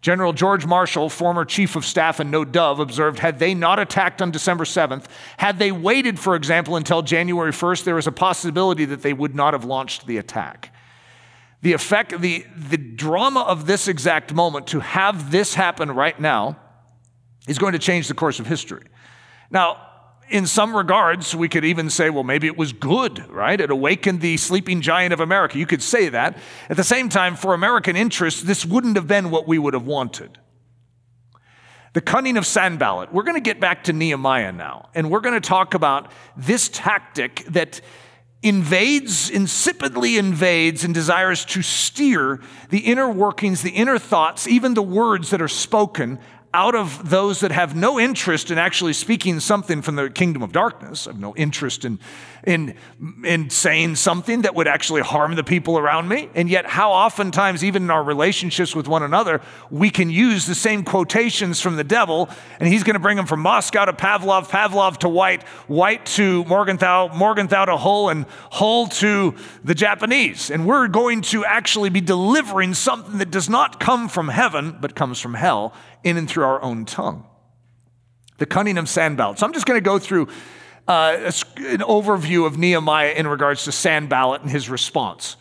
General 0.00 0.32
George 0.32 0.64
Marshall, 0.64 1.08
former 1.08 1.44
chief 1.44 1.74
of 1.74 1.84
staff 1.84 2.20
and 2.20 2.30
no 2.30 2.44
dove, 2.44 2.78
observed 2.78 3.18
had 3.18 3.40
they 3.40 3.52
not 3.52 3.80
attacked 3.80 4.22
on 4.22 4.30
December 4.30 4.64
7th, 4.64 5.06
had 5.38 5.58
they 5.58 5.72
waited, 5.72 6.20
for 6.20 6.36
example, 6.36 6.76
until 6.76 7.02
January 7.02 7.50
1st, 7.50 7.82
there 7.82 7.98
is 7.98 8.06
a 8.06 8.12
possibility 8.12 8.84
that 8.84 9.02
they 9.02 9.12
would 9.12 9.34
not 9.34 9.52
have 9.52 9.64
launched 9.64 10.06
the 10.06 10.18
attack 10.18 10.70
the 11.62 11.72
effect, 11.72 12.20
the, 12.20 12.44
the 12.56 12.76
drama 12.76 13.40
of 13.40 13.66
this 13.66 13.88
exact 13.88 14.34
moment, 14.34 14.66
to 14.68 14.80
have 14.80 15.30
this 15.30 15.54
happen 15.54 15.90
right 15.90 16.18
now, 16.20 16.58
is 17.48 17.58
going 17.58 17.72
to 17.72 17.78
change 17.78 18.08
the 18.08 18.14
course 18.14 18.38
of 18.38 18.46
history. 18.46 18.84
Now, 19.50 19.78
in 20.28 20.46
some 20.46 20.76
regards, 20.76 21.36
we 21.36 21.48
could 21.48 21.64
even 21.64 21.88
say, 21.88 22.10
well, 22.10 22.24
maybe 22.24 22.46
it 22.48 22.56
was 22.56 22.72
good, 22.72 23.28
right? 23.28 23.60
It 23.60 23.70
awakened 23.70 24.20
the 24.20 24.36
sleeping 24.36 24.80
giant 24.80 25.12
of 25.12 25.20
America. 25.20 25.58
You 25.58 25.66
could 25.66 25.82
say 25.82 26.08
that. 26.08 26.36
At 26.68 26.76
the 26.76 26.84
same 26.84 27.08
time, 27.08 27.36
for 27.36 27.54
American 27.54 27.96
interests, 27.96 28.42
this 28.42 28.66
wouldn't 28.66 28.96
have 28.96 29.06
been 29.06 29.30
what 29.30 29.46
we 29.46 29.58
would 29.58 29.74
have 29.74 29.86
wanted. 29.86 30.38
The 31.92 32.00
cunning 32.00 32.36
of 32.36 32.44
Sanballat. 32.44 33.12
We're 33.12 33.22
going 33.22 33.36
to 33.36 33.40
get 33.40 33.60
back 33.60 33.84
to 33.84 33.92
Nehemiah 33.92 34.52
now, 34.52 34.90
and 34.94 35.10
we're 35.10 35.20
going 35.20 35.40
to 35.40 35.48
talk 35.48 35.74
about 35.74 36.10
this 36.36 36.68
tactic 36.68 37.44
that 37.48 37.80
invades, 38.46 39.30
insipidly 39.30 40.18
invades, 40.18 40.84
and 40.84 40.94
desires 40.94 41.44
to 41.46 41.62
steer 41.62 42.40
the 42.70 42.78
inner 42.78 43.10
workings, 43.10 43.62
the 43.62 43.70
inner 43.70 43.98
thoughts, 43.98 44.46
even 44.46 44.74
the 44.74 44.82
words 44.82 45.30
that 45.30 45.42
are 45.42 45.48
spoken 45.48 46.18
out 46.54 46.74
of 46.74 47.10
those 47.10 47.40
that 47.40 47.52
have 47.52 47.76
no 47.76 48.00
interest 48.00 48.50
in 48.50 48.56
actually 48.56 48.92
speaking 48.92 49.40
something 49.40 49.82
from 49.82 49.96
the 49.96 50.08
kingdom 50.08 50.42
of 50.42 50.52
darkness, 50.52 51.04
have 51.04 51.18
no 51.18 51.34
interest 51.36 51.84
in, 51.84 51.98
in, 52.46 52.76
in 53.24 53.50
saying 53.50 53.96
something 53.96 54.42
that 54.42 54.54
would 54.54 54.68
actually 54.68 55.02
harm 55.02 55.34
the 55.34 55.42
people 55.42 55.78
around 55.78 56.08
me. 56.08 56.30
And 56.34 56.48
yet, 56.48 56.64
how 56.64 56.92
oftentimes, 56.92 57.64
even 57.64 57.82
in 57.82 57.90
our 57.90 58.04
relationships 58.04 58.74
with 58.74 58.86
one 58.86 59.02
another, 59.02 59.40
we 59.68 59.90
can 59.90 60.08
use 60.08 60.46
the 60.46 60.54
same 60.54 60.84
quotations 60.84 61.60
from 61.60 61.74
the 61.74 61.84
devil, 61.84 62.30
and 62.60 62.68
he's 62.68 62.84
going 62.84 62.94
to 62.94 63.00
bring 63.00 63.16
them 63.16 63.26
from 63.26 63.40
Moscow 63.40 63.84
to 63.84 63.92
Pavlov, 63.92 64.48
Pavlov 64.48 64.98
to 64.98 65.08
White, 65.08 65.42
White 65.66 66.06
to 66.06 66.44
Morgenthau, 66.44 67.08
Morgenthau 67.12 67.64
to 67.64 67.76
Hull, 67.76 68.08
and 68.10 68.26
Hull 68.52 68.86
to 68.86 69.34
the 69.64 69.74
Japanese. 69.74 70.48
And 70.48 70.66
we're 70.66 70.86
going 70.86 71.22
to 71.22 71.44
actually 71.44 71.90
be 71.90 72.00
delivering 72.00 72.74
something 72.74 73.18
that 73.18 73.32
does 73.32 73.50
not 73.50 73.80
come 73.80 74.08
from 74.08 74.28
heaven, 74.28 74.78
but 74.80 74.94
comes 74.94 75.20
from 75.20 75.34
hell 75.34 75.74
in 76.04 76.16
and 76.16 76.30
through 76.30 76.44
our 76.44 76.62
own 76.62 76.84
tongue. 76.84 77.26
The 78.38 78.46
cunning 78.46 78.78
of 78.78 78.88
Sanballat. 78.88 79.40
So 79.40 79.46
I'm 79.46 79.52
just 79.52 79.66
going 79.66 79.78
to 79.78 79.84
go 79.84 79.98
through 79.98 80.28
uh, 80.88 81.16
an 81.18 81.80
overview 81.80 82.46
of 82.46 82.58
Nehemiah 82.58 83.12
in 83.12 83.26
regards 83.26 83.64
to 83.64 83.72
Sanballat 83.72 84.42
and 84.42 84.50
his 84.50 84.68
response. 84.68 85.36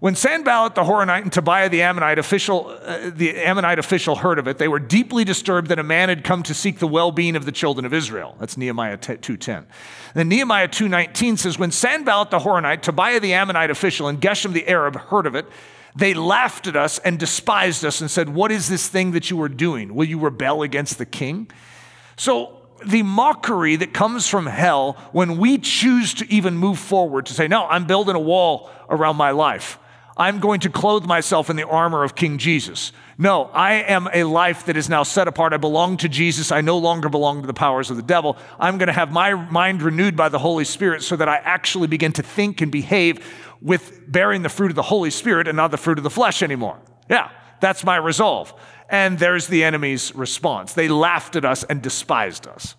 When 0.00 0.14
Sanballat 0.14 0.74
the 0.74 0.82
Horonite 0.82 1.22
and 1.22 1.32
Tobiah 1.32 1.70
the 1.70 1.80
Ammonite 1.80 2.18
official, 2.18 2.66
uh, 2.82 3.10
the 3.10 3.36
Ammonite 3.38 3.78
official 3.78 4.16
heard 4.16 4.38
of 4.38 4.46
it, 4.46 4.58
they 4.58 4.68
were 4.68 4.78
deeply 4.78 5.24
disturbed 5.24 5.68
that 5.68 5.78
a 5.78 5.82
man 5.82 6.10
had 6.10 6.24
come 6.24 6.42
to 6.42 6.52
seek 6.52 6.78
the 6.78 6.86
well-being 6.86 7.36
of 7.36 7.46
the 7.46 7.52
children 7.52 7.86
of 7.86 7.94
Israel. 7.94 8.36
That's 8.38 8.56
Nehemiah 8.56 8.98
2:10. 8.98 9.64
Then 10.14 10.28
Nehemiah 10.28 10.68
2:19 10.68 11.38
says, 11.38 11.58
when 11.58 11.70
Sanballat 11.70 12.30
the 12.30 12.40
Horonite, 12.40 12.82
Tobiah 12.82 13.18
the 13.18 13.32
Ammonite 13.32 13.70
official, 13.70 14.06
and 14.06 14.20
Geshem 14.20 14.52
the 14.52 14.68
Arab 14.68 14.96
heard 14.96 15.26
of 15.26 15.34
it, 15.34 15.46
they 15.96 16.12
laughed 16.12 16.66
at 16.66 16.76
us 16.76 16.98
and 16.98 17.18
despised 17.18 17.84
us 17.84 18.00
and 18.00 18.10
said, 18.10 18.28
What 18.28 18.50
is 18.50 18.68
this 18.68 18.88
thing 18.88 19.12
that 19.12 19.30
you 19.30 19.40
are 19.42 19.48
doing? 19.48 19.94
Will 19.94 20.06
you 20.06 20.18
rebel 20.18 20.62
against 20.62 20.98
the 20.98 21.06
king? 21.06 21.48
So, 22.16 22.63
the 22.86 23.02
mockery 23.02 23.76
that 23.76 23.92
comes 23.92 24.28
from 24.28 24.46
hell 24.46 24.92
when 25.12 25.38
we 25.38 25.58
choose 25.58 26.14
to 26.14 26.32
even 26.32 26.56
move 26.56 26.78
forward 26.78 27.26
to 27.26 27.34
say, 27.34 27.48
No, 27.48 27.66
I'm 27.66 27.86
building 27.86 28.16
a 28.16 28.20
wall 28.20 28.70
around 28.88 29.16
my 29.16 29.30
life. 29.30 29.78
I'm 30.16 30.38
going 30.38 30.60
to 30.60 30.70
clothe 30.70 31.06
myself 31.06 31.50
in 31.50 31.56
the 31.56 31.66
armor 31.66 32.04
of 32.04 32.14
King 32.14 32.38
Jesus. 32.38 32.92
No, 33.18 33.44
I 33.46 33.74
am 33.74 34.08
a 34.12 34.22
life 34.24 34.66
that 34.66 34.76
is 34.76 34.88
now 34.88 35.02
set 35.02 35.26
apart. 35.26 35.52
I 35.52 35.56
belong 35.56 35.96
to 35.98 36.08
Jesus. 36.08 36.52
I 36.52 36.60
no 36.60 36.78
longer 36.78 37.08
belong 37.08 37.40
to 37.40 37.46
the 37.48 37.54
powers 37.54 37.90
of 37.90 37.96
the 37.96 38.02
devil. 38.02 38.36
I'm 38.60 38.78
going 38.78 38.86
to 38.86 38.92
have 38.92 39.10
my 39.10 39.34
mind 39.34 39.82
renewed 39.82 40.16
by 40.16 40.28
the 40.28 40.38
Holy 40.38 40.64
Spirit 40.64 41.02
so 41.02 41.16
that 41.16 41.28
I 41.28 41.36
actually 41.38 41.88
begin 41.88 42.12
to 42.12 42.22
think 42.22 42.60
and 42.60 42.70
behave 42.70 43.26
with 43.60 44.00
bearing 44.06 44.42
the 44.42 44.48
fruit 44.48 44.70
of 44.70 44.76
the 44.76 44.82
Holy 44.82 45.10
Spirit 45.10 45.48
and 45.48 45.56
not 45.56 45.72
the 45.72 45.76
fruit 45.76 45.98
of 45.98 46.04
the 46.04 46.10
flesh 46.10 46.42
anymore. 46.42 46.78
Yeah, 47.10 47.30
that's 47.60 47.82
my 47.82 47.96
resolve. 47.96 48.54
And 48.88 49.18
there's 49.18 49.46
the 49.46 49.64
enemy's 49.64 50.14
response. 50.14 50.72
They 50.72 50.88
laughed 50.88 51.36
at 51.36 51.44
us 51.44 51.64
and 51.64 51.82
despised 51.82 52.46
us. 52.46 52.76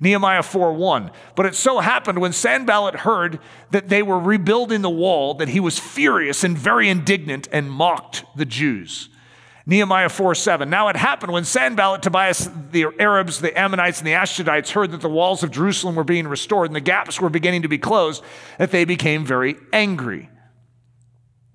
Nehemiah 0.00 0.42
4:1. 0.42 1.10
But 1.34 1.46
it 1.46 1.54
so 1.54 1.80
happened 1.80 2.20
when 2.20 2.32
Sanballat 2.32 3.00
heard 3.00 3.38
that 3.70 3.88
they 3.88 4.02
were 4.02 4.18
rebuilding 4.18 4.80
the 4.80 4.90
wall 4.90 5.34
that 5.34 5.48
he 5.48 5.60
was 5.60 5.78
furious 5.78 6.42
and 6.42 6.56
very 6.56 6.88
indignant 6.88 7.48
and 7.52 7.70
mocked 7.70 8.24
the 8.34 8.46
Jews. 8.46 9.10
Nehemiah 9.66 10.08
4 10.08 10.34
7. 10.34 10.70
Now 10.70 10.88
it 10.88 10.96
happened 10.96 11.32
when 11.32 11.44
Sanballat, 11.44 12.02
Tobias, 12.02 12.48
the 12.72 12.86
Arabs, 12.98 13.40
the 13.40 13.56
Ammonites, 13.56 13.98
and 13.98 14.06
the 14.06 14.12
Ashdodites 14.12 14.70
heard 14.70 14.90
that 14.92 15.02
the 15.02 15.08
walls 15.08 15.42
of 15.42 15.50
Jerusalem 15.50 15.94
were 15.94 16.04
being 16.04 16.26
restored 16.26 16.68
and 16.68 16.76
the 16.76 16.80
gaps 16.80 17.20
were 17.20 17.28
beginning 17.28 17.62
to 17.62 17.68
be 17.68 17.78
closed, 17.78 18.24
that 18.58 18.70
they 18.70 18.86
became 18.86 19.24
very 19.24 19.56
angry. 19.72 20.30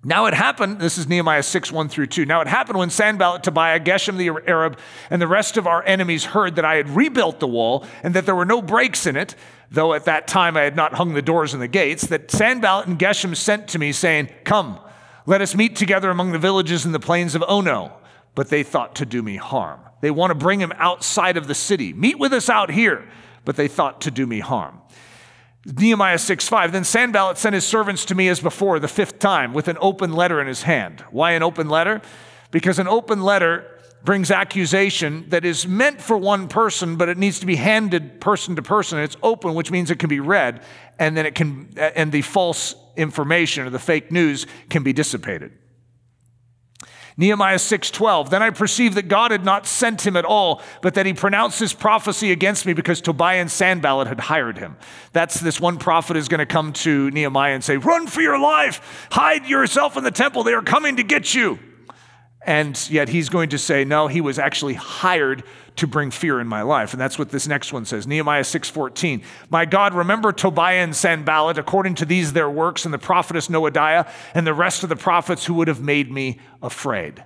Now 0.07 0.27
it 0.27 0.35
happened, 0.35 0.79
this 0.79 0.99
is 0.99 1.07
Nehemiah 1.07 1.41
6, 1.41 1.71
1 1.71 1.89
through 1.89 2.05
2. 2.05 2.27
Now 2.27 2.39
it 2.41 2.47
happened 2.47 2.77
when 2.77 2.91
Sanballat, 2.91 3.41
Tobiah, 3.41 3.79
Geshem 3.79 4.17
the 4.17 4.29
Arab, 4.47 4.77
and 5.09 5.19
the 5.19 5.27
rest 5.27 5.57
of 5.57 5.65
our 5.65 5.83
enemies 5.83 6.25
heard 6.25 6.57
that 6.57 6.63
I 6.63 6.75
had 6.75 6.87
rebuilt 6.89 7.39
the 7.39 7.47
wall 7.47 7.87
and 8.03 8.13
that 8.13 8.27
there 8.27 8.35
were 8.35 8.45
no 8.45 8.61
breaks 8.61 9.07
in 9.07 9.15
it, 9.15 9.33
though 9.71 9.95
at 9.95 10.05
that 10.05 10.27
time 10.27 10.55
I 10.55 10.61
had 10.61 10.75
not 10.75 10.93
hung 10.93 11.15
the 11.15 11.23
doors 11.23 11.55
and 11.55 11.61
the 11.61 11.67
gates, 11.67 12.05
that 12.05 12.29
Sanballat 12.29 12.85
and 12.85 12.99
Geshem 12.99 13.35
sent 13.35 13.67
to 13.69 13.79
me, 13.79 13.91
saying, 13.91 14.29
Come, 14.43 14.79
Let 15.25 15.41
us 15.41 15.55
meet 15.55 15.75
together 15.75 16.11
among 16.11 16.33
the 16.33 16.39
villages 16.39 16.85
in 16.85 16.91
the 16.91 16.99
plains 16.99 17.33
of 17.33 17.43
Ono. 17.47 17.91
But 18.35 18.49
they 18.49 18.61
thought 18.61 18.93
to 18.97 19.07
do 19.07 19.23
me 19.23 19.37
harm. 19.37 19.79
They 20.01 20.11
want 20.11 20.29
to 20.29 20.35
bring 20.35 20.59
him 20.59 20.71
outside 20.75 21.35
of 21.35 21.47
the 21.47 21.55
city. 21.55 21.93
Meet 21.93 22.19
with 22.19 22.31
us 22.31 22.47
out 22.47 22.69
here. 22.69 23.09
But 23.43 23.55
they 23.55 23.67
thought 23.67 24.01
to 24.01 24.11
do 24.11 24.27
me 24.27 24.39
harm. 24.39 24.81
Nehemiah 25.65 26.19
6 26.19 26.47
5. 26.47 26.71
Then 26.71 26.83
Sanballat 26.83 27.37
sent 27.37 27.55
his 27.55 27.65
servants 27.65 28.05
to 28.05 28.15
me 28.15 28.27
as 28.27 28.39
before, 28.39 28.79
the 28.79 28.87
fifth 28.87 29.19
time, 29.19 29.53
with 29.53 29.67
an 29.67 29.77
open 29.81 30.13
letter 30.13 30.39
in 30.39 30.47
his 30.47 30.63
hand. 30.63 31.03
Why 31.11 31.31
an 31.31 31.43
open 31.43 31.69
letter? 31.69 32.01
Because 32.51 32.77
an 32.77 32.87
open 32.87 33.21
letter 33.21 33.65
brings 34.03 34.29
accusation 34.29 35.25
that 35.29 35.43
is 35.43 35.67
meant 35.67 35.99
for 35.99 36.15
one 36.15 36.47
person, 36.47 36.95
but 36.95 37.09
it 37.09 37.17
needs 37.17 37.39
to 37.39 37.47
be 37.47 37.55
handed 37.55 38.21
person 38.21 38.55
to 38.55 38.61
person. 38.61 38.99
It's 38.99 39.17
open, 39.23 39.55
which 39.55 39.71
means 39.71 39.89
it 39.89 39.97
can 39.97 40.09
be 40.09 40.19
read, 40.19 40.61
and 40.99 41.17
then 41.17 41.25
it 41.25 41.33
can, 41.33 41.73
and 41.77 42.11
the 42.11 42.21
false 42.21 42.75
information 42.95 43.65
or 43.65 43.71
the 43.71 43.79
fake 43.79 44.11
news 44.11 44.45
can 44.69 44.83
be 44.83 44.93
dissipated. 44.93 45.51
Nehemiah 47.17 47.57
6:12 47.57 48.29
Then 48.29 48.43
I 48.43 48.49
perceived 48.49 48.95
that 48.95 49.07
God 49.07 49.31
had 49.31 49.45
not 49.45 49.65
sent 49.65 50.05
him 50.05 50.17
at 50.17 50.25
all 50.25 50.61
but 50.81 50.95
that 50.95 51.05
he 51.05 51.13
pronounced 51.13 51.59
this 51.59 51.73
prophecy 51.73 52.31
against 52.31 52.65
me 52.65 52.73
because 52.73 53.01
Tobiah 53.01 53.39
and 53.39 53.49
Sanballat 53.49 54.07
had 54.07 54.19
hired 54.19 54.57
him. 54.57 54.75
That's 55.13 55.39
this 55.39 55.59
one 55.59 55.77
prophet 55.77 56.17
is 56.17 56.27
going 56.27 56.39
to 56.39 56.45
come 56.45 56.73
to 56.73 57.09
Nehemiah 57.11 57.53
and 57.53 57.63
say, 57.63 57.77
"Run 57.77 58.07
for 58.07 58.21
your 58.21 58.39
life. 58.39 59.07
Hide 59.11 59.45
yourself 59.47 59.95
in 59.97 60.03
the 60.03 60.11
temple. 60.11 60.43
They 60.43 60.53
are 60.53 60.61
coming 60.61 60.97
to 60.97 61.03
get 61.03 61.33
you." 61.33 61.59
And 62.45 62.79
yet 62.91 63.09
he's 63.09 63.29
going 63.29 63.49
to 63.49 63.57
say, 63.57 63.85
"No, 63.85 64.07
he 64.07 64.21
was 64.21 64.37
actually 64.37 64.75
hired 64.75 65.43
to 65.75 65.87
bring 65.87 66.11
fear 66.11 66.39
in 66.39 66.47
my 66.47 66.61
life. 66.61 66.93
And 66.93 67.01
that's 67.01 67.19
what 67.19 67.29
this 67.29 67.47
next 67.47 67.73
one 67.73 67.85
says. 67.85 68.07
Nehemiah 68.07 68.43
6:14. 68.43 69.21
My 69.49 69.65
God, 69.65 69.93
remember 69.93 70.31
Tobiah 70.31 70.83
and 70.83 70.95
Sanballat 70.95 71.57
according 71.57 71.95
to 71.95 72.05
these 72.05 72.33
their 72.33 72.49
works 72.49 72.85
and 72.85 72.93
the 72.93 72.97
prophetess 72.97 73.47
Noadiah 73.47 74.07
and 74.33 74.45
the 74.45 74.53
rest 74.53 74.83
of 74.83 74.89
the 74.89 74.95
prophets 74.95 75.45
who 75.45 75.53
would 75.55 75.67
have 75.67 75.81
made 75.81 76.11
me 76.11 76.39
afraid. 76.61 77.23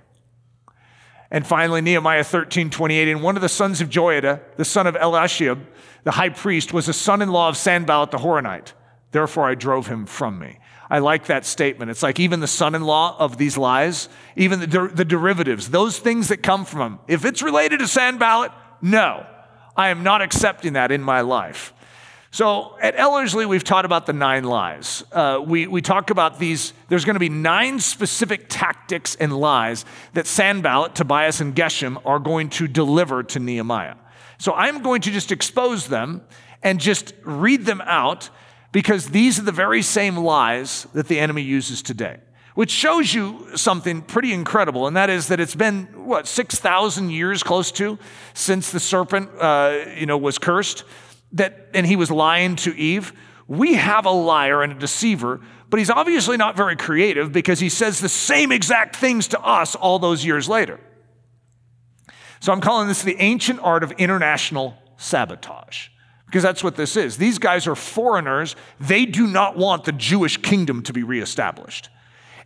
And 1.30 1.46
finally, 1.46 1.80
Nehemiah 1.80 2.24
13, 2.24 2.70
28. 2.70 3.08
And 3.08 3.22
one 3.22 3.36
of 3.36 3.42
the 3.42 3.48
sons 3.48 3.80
of 3.80 3.88
Joiada, 3.88 4.40
the 4.56 4.64
son 4.64 4.86
of 4.86 4.96
Eliashib, 4.96 5.58
the 6.02 6.12
high 6.12 6.30
priest, 6.30 6.72
was 6.72 6.88
a 6.88 6.92
son 6.92 7.22
in 7.22 7.30
law 7.30 7.48
of 7.48 7.56
Sanballat 7.56 8.10
the 8.10 8.18
Horonite. 8.18 8.72
Therefore, 9.12 9.48
I 9.48 9.54
drove 9.54 9.86
him 9.86 10.06
from 10.06 10.38
me. 10.38 10.58
I 10.90 10.98
like 10.98 11.26
that 11.26 11.46
statement. 11.46 11.90
It's 11.90 12.02
like 12.02 12.18
even 12.18 12.40
the 12.40 12.48
son 12.48 12.74
in 12.74 12.82
law 12.82 13.16
of 13.16 13.38
these 13.38 13.56
lies, 13.56 14.08
even 14.34 14.58
the, 14.58 14.66
der- 14.66 14.88
the 14.88 15.04
derivatives, 15.04 15.70
those 15.70 15.98
things 15.98 16.28
that 16.28 16.42
come 16.42 16.64
from 16.64 16.78
them. 16.80 16.98
If 17.06 17.24
it's 17.24 17.42
related 17.42 17.78
to 17.78 17.86
Sanballat, 17.86 18.50
no, 18.82 19.24
I 19.76 19.90
am 19.90 20.02
not 20.02 20.20
accepting 20.20 20.72
that 20.72 20.90
in 20.90 21.00
my 21.00 21.20
life. 21.20 21.72
So 22.32 22.76
at 22.80 22.96
Ellerslie, 22.96 23.46
we've 23.46 23.64
taught 23.64 23.84
about 23.84 24.06
the 24.06 24.12
nine 24.12 24.44
lies. 24.44 25.02
Uh, 25.12 25.42
we, 25.44 25.66
we 25.66 25.80
talk 25.80 26.10
about 26.10 26.38
these, 26.38 26.72
there's 26.88 27.04
going 27.04 27.14
to 27.14 27.20
be 27.20 27.28
nine 27.28 27.80
specific 27.80 28.46
tactics 28.48 29.16
and 29.16 29.36
lies 29.36 29.84
that 30.14 30.26
Sanballat, 30.26 30.94
Tobias, 30.94 31.40
and 31.40 31.54
Geshem 31.54 32.00
are 32.04 32.18
going 32.20 32.50
to 32.50 32.68
deliver 32.68 33.22
to 33.24 33.38
Nehemiah. 33.38 33.96
So 34.38 34.54
I'm 34.54 34.82
going 34.82 35.02
to 35.02 35.10
just 35.10 35.32
expose 35.32 35.88
them 35.88 36.22
and 36.62 36.80
just 36.80 37.14
read 37.24 37.66
them 37.66 37.80
out 37.84 38.30
because 38.72 39.10
these 39.10 39.38
are 39.38 39.42
the 39.42 39.52
very 39.52 39.82
same 39.82 40.16
lies 40.16 40.86
that 40.92 41.08
the 41.08 41.18
enemy 41.18 41.42
uses 41.42 41.82
today. 41.82 42.18
Which 42.54 42.70
shows 42.70 43.14
you 43.14 43.56
something 43.56 44.02
pretty 44.02 44.32
incredible, 44.32 44.86
and 44.86 44.96
that 44.96 45.08
is 45.08 45.28
that 45.28 45.40
it's 45.40 45.54
been 45.54 45.86
what 46.04 46.26
six 46.26 46.58
thousand 46.58 47.10
years, 47.10 47.42
close 47.42 47.70
to, 47.72 47.98
since 48.34 48.72
the 48.72 48.80
serpent, 48.80 49.30
uh, 49.38 49.84
you 49.96 50.06
know, 50.06 50.18
was 50.18 50.38
cursed, 50.38 50.84
that 51.32 51.68
and 51.74 51.86
he 51.86 51.96
was 51.96 52.10
lying 52.10 52.56
to 52.56 52.76
Eve. 52.76 53.12
We 53.46 53.74
have 53.74 54.04
a 54.04 54.10
liar 54.10 54.62
and 54.62 54.72
a 54.72 54.78
deceiver, 54.78 55.40
but 55.70 55.78
he's 55.78 55.90
obviously 55.90 56.36
not 56.36 56.56
very 56.56 56.76
creative 56.76 57.32
because 57.32 57.60
he 57.60 57.68
says 57.68 58.00
the 58.00 58.08
same 58.08 58.52
exact 58.52 58.96
things 58.96 59.28
to 59.28 59.40
us 59.40 59.74
all 59.74 59.98
those 59.98 60.24
years 60.24 60.48
later. 60.48 60.80
So 62.40 62.52
I'm 62.52 62.60
calling 62.60 62.88
this 62.88 63.02
the 63.02 63.16
ancient 63.20 63.60
art 63.60 63.84
of 63.84 63.92
international 63.92 64.76
sabotage 64.96 65.88
because 66.30 66.44
that's 66.44 66.62
what 66.62 66.76
this 66.76 66.96
is. 66.96 67.16
These 67.16 67.38
guys 67.38 67.66
are 67.66 67.74
foreigners. 67.74 68.54
They 68.78 69.04
do 69.04 69.26
not 69.26 69.56
want 69.56 69.84
the 69.84 69.92
Jewish 69.92 70.36
kingdom 70.36 70.82
to 70.84 70.92
be 70.92 71.02
reestablished 71.02 71.88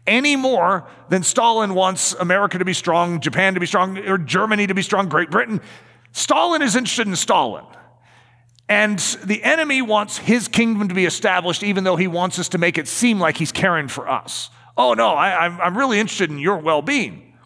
any 0.06 0.36
more 0.36 0.86
than 1.08 1.22
Stalin 1.22 1.74
wants 1.74 2.12
America 2.14 2.58
to 2.58 2.64
be 2.64 2.74
strong, 2.74 3.20
Japan 3.20 3.54
to 3.54 3.60
be 3.60 3.66
strong, 3.66 3.98
or 3.98 4.18
Germany 4.18 4.66
to 4.66 4.74
be 4.74 4.82
strong, 4.82 5.08
Great 5.08 5.30
Britain. 5.30 5.60
Stalin 6.12 6.62
is 6.62 6.76
interested 6.76 7.06
in 7.06 7.16
Stalin. 7.16 7.64
And 8.68 8.98
the 9.24 9.42
enemy 9.42 9.82
wants 9.82 10.18
his 10.18 10.48
kingdom 10.48 10.88
to 10.88 10.94
be 10.94 11.04
established, 11.04 11.62
even 11.62 11.84
though 11.84 11.96
he 11.96 12.06
wants 12.06 12.38
us 12.38 12.48
to 12.50 12.58
make 12.58 12.78
it 12.78 12.88
seem 12.88 13.18
like 13.18 13.36
he's 13.36 13.52
caring 13.52 13.88
for 13.88 14.08
us. 14.08 14.50
Oh, 14.76 14.94
no, 14.94 15.10
I, 15.10 15.66
am 15.66 15.76
really 15.76 16.00
interested 16.00 16.30
in 16.30 16.38
your 16.38 16.58
well 16.58 16.82
being. 16.82 17.36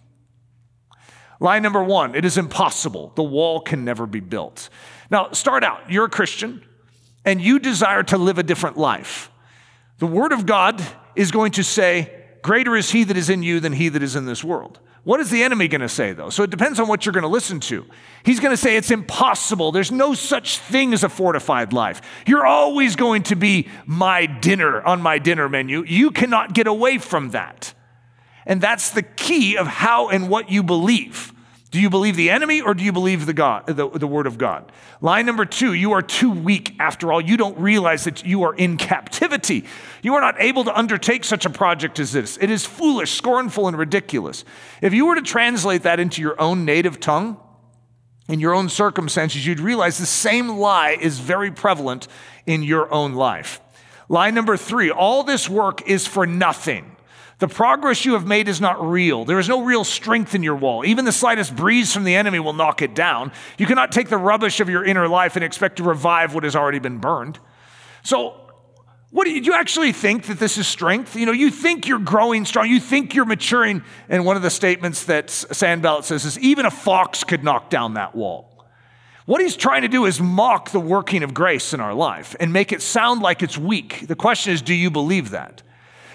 Line 1.41 1.63
number 1.63 1.83
one 1.83 2.15
it 2.15 2.25
is 2.25 2.39
impossible. 2.39 3.13
The 3.15 3.23
wall 3.23 3.61
can 3.61 3.85
never 3.85 4.07
be 4.07 4.21
built. 4.21 4.69
Now, 5.11 5.33
start 5.33 5.65
out. 5.65 5.91
You're 5.91 6.07
a 6.07 6.11
Christian 6.11 6.63
and 7.25 7.41
you 7.41 7.59
desire 7.59 8.03
to 8.05 8.19
live 8.19 8.39
a 8.39 8.43
different 8.43 8.77
life. 8.77 9.31
The 9.99 10.07
Word 10.07 10.33
of 10.33 10.47
God 10.47 10.83
is 11.17 11.31
going 11.31 11.53
to 11.53 11.65
say, 11.65 12.15
Greater 12.43 12.77
is 12.77 12.91
He 12.91 13.05
that 13.05 13.17
is 13.17 13.29
in 13.31 13.43
you 13.43 13.61
than 13.61 13.73
He 13.73 13.89
that 13.89 14.03
is 14.03 14.17
in 14.17 14.27
this 14.27 14.45
world. 14.45 14.79
What 15.05 15.21
is 15.21 15.31
the 15.31 15.43
enemy 15.43 15.69
going 15.69 15.81
to 15.81 15.89
say, 15.89 16.13
though? 16.13 16.29
So 16.29 16.43
it 16.43 16.51
depends 16.51 16.79
on 16.79 16.87
what 16.87 17.07
you're 17.07 17.15
going 17.15 17.23
to 17.23 17.29
listen 17.29 17.61
to. 17.61 17.87
He's 18.25 18.41
going 18.41 18.53
to 18.53 18.57
say 18.57 18.77
it's 18.77 18.91
impossible. 18.91 19.73
There's 19.73 19.91
no 19.91 20.13
such 20.13 20.59
thing 20.59 20.93
as 20.93 21.03
a 21.03 21.09
fortified 21.09 21.73
life. 21.73 22.03
You're 22.27 22.47
always 22.47 22.95
going 22.95 23.23
to 23.25 23.37
be 23.37 23.69
my 23.87 24.27
dinner 24.27 24.83
on 24.83 25.01
my 25.01 25.19
dinner 25.19 25.49
menu. 25.49 25.85
You 25.85 26.11
cannot 26.11 26.53
get 26.53 26.67
away 26.67 26.99
from 26.99 27.31
that. 27.31 27.73
And 28.45 28.61
that's 28.61 28.91
the 28.91 29.03
key 29.03 29.57
of 29.57 29.67
how 29.67 30.09
and 30.09 30.29
what 30.29 30.51
you 30.51 30.63
believe. 30.63 31.33
Do 31.71 31.81
you 31.81 31.91
believe 31.91 32.17
the 32.17 32.31
enemy 32.31 32.63
or 32.63 32.73
do 32.73 32.83
you 32.83 32.93
believe 32.93 33.27
the 33.27 33.35
God, 33.35 33.67
the, 33.67 33.89
the 33.91 34.07
word 34.07 34.27
of 34.27 34.39
God? 34.39 34.73
Line 35.03 35.27
number 35.27 35.45
two, 35.45 35.75
you 35.75 35.93
are 35.93 36.01
too 36.01 36.31
weak 36.31 36.75
after 36.81 37.13
all. 37.13 37.21
You 37.21 37.37
don't 37.37 37.59
realize 37.59 38.05
that 38.05 38.25
you 38.25 38.45
are 38.45 38.55
in 38.55 38.79
captivity. 38.79 39.67
You 40.03 40.15
are 40.15 40.21
not 40.23 40.37
able 40.41 40.65
to 40.65 40.77
undertake 40.77 41.25
such 41.25 41.45
a 41.45 41.51
project 41.51 41.99
as 41.99 42.13
this. 42.13 42.39
It 42.41 42.51
is 42.51 42.65
foolish, 42.65 43.13
scornful, 43.13 43.69
and 43.69 43.77
ridiculous. 43.77 44.47
If 44.81 44.95
you 44.95 45.05
were 45.05 45.17
to 45.17 45.23
translate 45.23 45.83
that 45.83 46.01
into 46.01 46.23
your 46.23 46.41
own 46.41 46.65
native 46.65 47.01
tongue, 47.01 47.39
in 48.29 48.41
your 48.41 48.55
own 48.55 48.71
circumstances, 48.71 49.47
you'd 49.47 49.61
realize 49.61 49.99
the 49.99 50.07
same 50.07 50.49
lie 50.49 50.97
is 50.99 51.19
very 51.19 51.51
prevalent 51.51 52.09
in 52.47 52.63
your 52.63 52.93
own 52.93 53.13
life. 53.13 53.61
Line 54.09 54.35
number 54.35 54.57
three, 54.57 54.91
all 54.91 55.23
this 55.23 55.51
work 55.51 55.87
is 55.87 56.07
for 56.07 56.27
nothing. 56.27 56.97
The 57.39 57.49
progress 57.49 58.05
you 58.05 58.15
have 58.15 58.27
made 58.27 58.49
is 58.49 58.61
not 58.61 58.85
real. 58.85 59.25
There 59.25 59.39
is 59.39 59.49
no 59.49 59.63
real 59.63 59.85
strength 59.85 60.35
in 60.35 60.43
your 60.43 60.57
wall. 60.57 60.85
Even 60.85 61.05
the 61.05 61.13
slightest 61.13 61.55
breeze 61.55 61.93
from 61.93 62.03
the 62.03 62.17
enemy 62.17 62.41
will 62.41 62.53
knock 62.53 62.83
it 62.83 62.95
down. 62.95 63.31
You 63.59 63.67
cannot 63.67 63.93
take 63.93 64.09
the 64.09 64.17
rubbish 64.17 64.59
of 64.59 64.69
your 64.69 64.85
inner 64.85 65.07
life 65.07 65.37
and 65.37 65.45
expect 65.45 65.77
to 65.77 65.85
revive 65.85 66.35
what 66.35 66.43
has 66.43 66.57
already 66.57 66.81
been 66.81 66.99
burned. 66.99 67.39
So, 68.03 68.35
what 69.11 69.25
do 69.25 69.31
you, 69.31 69.41
do 69.41 69.47
you 69.47 69.55
actually 69.55 69.93
think 69.93 70.27
that 70.27 70.39
this 70.39 70.59
is 70.59 70.67
strength? 70.67 71.17
You 71.17 71.27
know, 71.27 71.33
you 71.33 71.51
think 71.51 71.87
you're 71.87 71.99
growing 71.99 72.45
strong, 72.45 72.69
you 72.69 72.81
think 72.81 73.15
you're 73.15 73.25
maturing. 73.25 73.83
And 74.09 74.27
one 74.27 74.37
of 74.37 74.43
the 74.43 74.51
statements 74.51 75.05
that 75.05 75.31
Sanballat 75.31 76.05
says 76.05 76.25
is 76.25 76.39
even 76.41 76.67
a 76.67 76.71
fox 76.71 77.25
could 77.25 77.43
knock 77.43 77.71
down 77.71 77.95
that 77.95 78.15
wall. 78.15 78.67
What 79.25 79.41
he's 79.41 79.57
trying 79.57 79.83
to 79.83 79.89
do 79.89 80.07
is 80.07 80.21
mock 80.21 80.71
the 80.71 80.81
working 80.81 81.23
of 81.23 81.35
grace 81.35 81.73
in 81.73 81.81
our 81.81 81.95
life 81.95 82.35
and 82.41 82.53
make 82.53 82.73
it 82.73 82.83
sound 82.83 83.23
like 83.23 83.43
it's 83.43 83.57
weak. 83.57 84.07
The 84.09 84.17
question 84.17 84.53
is, 84.53 84.61
do 84.61 84.75
you 84.75 84.91
believe 84.91 85.31
that? 85.31 85.63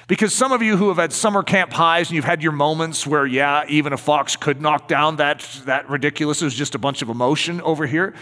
Because 0.08 0.34
some 0.34 0.52
of 0.52 0.62
you 0.62 0.76
who 0.76 0.90
have 0.90 0.98
had 0.98 1.14
summer 1.14 1.44
camp 1.44 1.72
highs 1.72 2.10
and 2.10 2.16
you've 2.16 2.26
had 2.26 2.44
your 2.44 2.52
moments 2.52 3.08
where, 3.08 3.26
yeah, 3.26 3.64
even 3.70 3.94
a 3.94 3.98
fox 3.98 4.36
could 4.36 4.62
knock 4.62 4.88
down 4.88 5.16
that, 5.18 5.48
that 5.66 5.90
ridiculous, 5.90 6.42
it 6.42 6.46
was 6.46 6.56
just 6.56 6.76
a 6.76 6.80
bunch 6.80 7.02
of 7.02 7.10
emotion 7.10 7.62
over 7.62 7.86
here. 7.86 8.14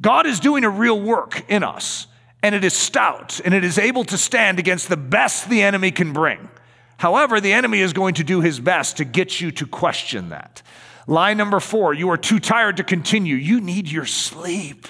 God 0.00 0.26
is 0.26 0.40
doing 0.40 0.64
a 0.64 0.70
real 0.70 0.98
work 0.98 1.44
in 1.48 1.62
us, 1.62 2.06
and 2.42 2.54
it 2.54 2.64
is 2.64 2.74
stout, 2.74 3.40
and 3.44 3.52
it 3.52 3.64
is 3.64 3.78
able 3.78 4.04
to 4.04 4.18
stand 4.18 4.58
against 4.58 4.88
the 4.88 4.96
best 4.96 5.48
the 5.48 5.62
enemy 5.62 5.90
can 5.90 6.12
bring. 6.12 6.48
However, 6.96 7.40
the 7.40 7.52
enemy 7.52 7.80
is 7.80 7.92
going 7.92 8.14
to 8.14 8.24
do 8.24 8.40
his 8.40 8.58
best 8.58 8.96
to 8.96 9.04
get 9.04 9.40
you 9.40 9.50
to 9.52 9.66
question 9.66 10.30
that. 10.30 10.62
Line 11.06 11.36
number 11.36 11.60
four, 11.60 11.92
you 11.92 12.08
are 12.10 12.16
too 12.16 12.40
tired 12.40 12.78
to 12.78 12.84
continue. 12.84 13.36
You 13.36 13.60
need 13.60 13.90
your 13.90 14.06
sleep. 14.06 14.88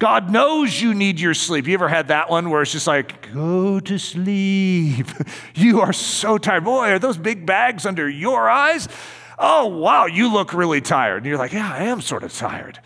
God 0.00 0.30
knows 0.30 0.80
you 0.80 0.94
need 0.94 1.20
your 1.20 1.34
sleep. 1.34 1.66
You 1.66 1.74
ever 1.74 1.86
had 1.86 2.08
that 2.08 2.30
one 2.30 2.48
where 2.48 2.62
it's 2.62 2.72
just 2.72 2.86
like, 2.86 3.32
go 3.34 3.78
to 3.80 3.98
sleep? 3.98 5.06
You 5.54 5.82
are 5.82 5.92
so 5.92 6.38
tired. 6.38 6.64
Boy, 6.64 6.92
are 6.92 6.98
those 6.98 7.18
big 7.18 7.44
bags 7.44 7.84
under 7.84 8.08
your 8.08 8.48
eyes? 8.48 8.88
Oh, 9.38 9.66
wow, 9.66 10.06
you 10.06 10.32
look 10.32 10.54
really 10.54 10.80
tired. 10.80 11.18
And 11.18 11.26
you're 11.26 11.36
like, 11.36 11.52
yeah, 11.52 11.70
I 11.70 11.84
am 11.84 12.00
sort 12.00 12.22
of 12.22 12.32
tired. 12.32 12.80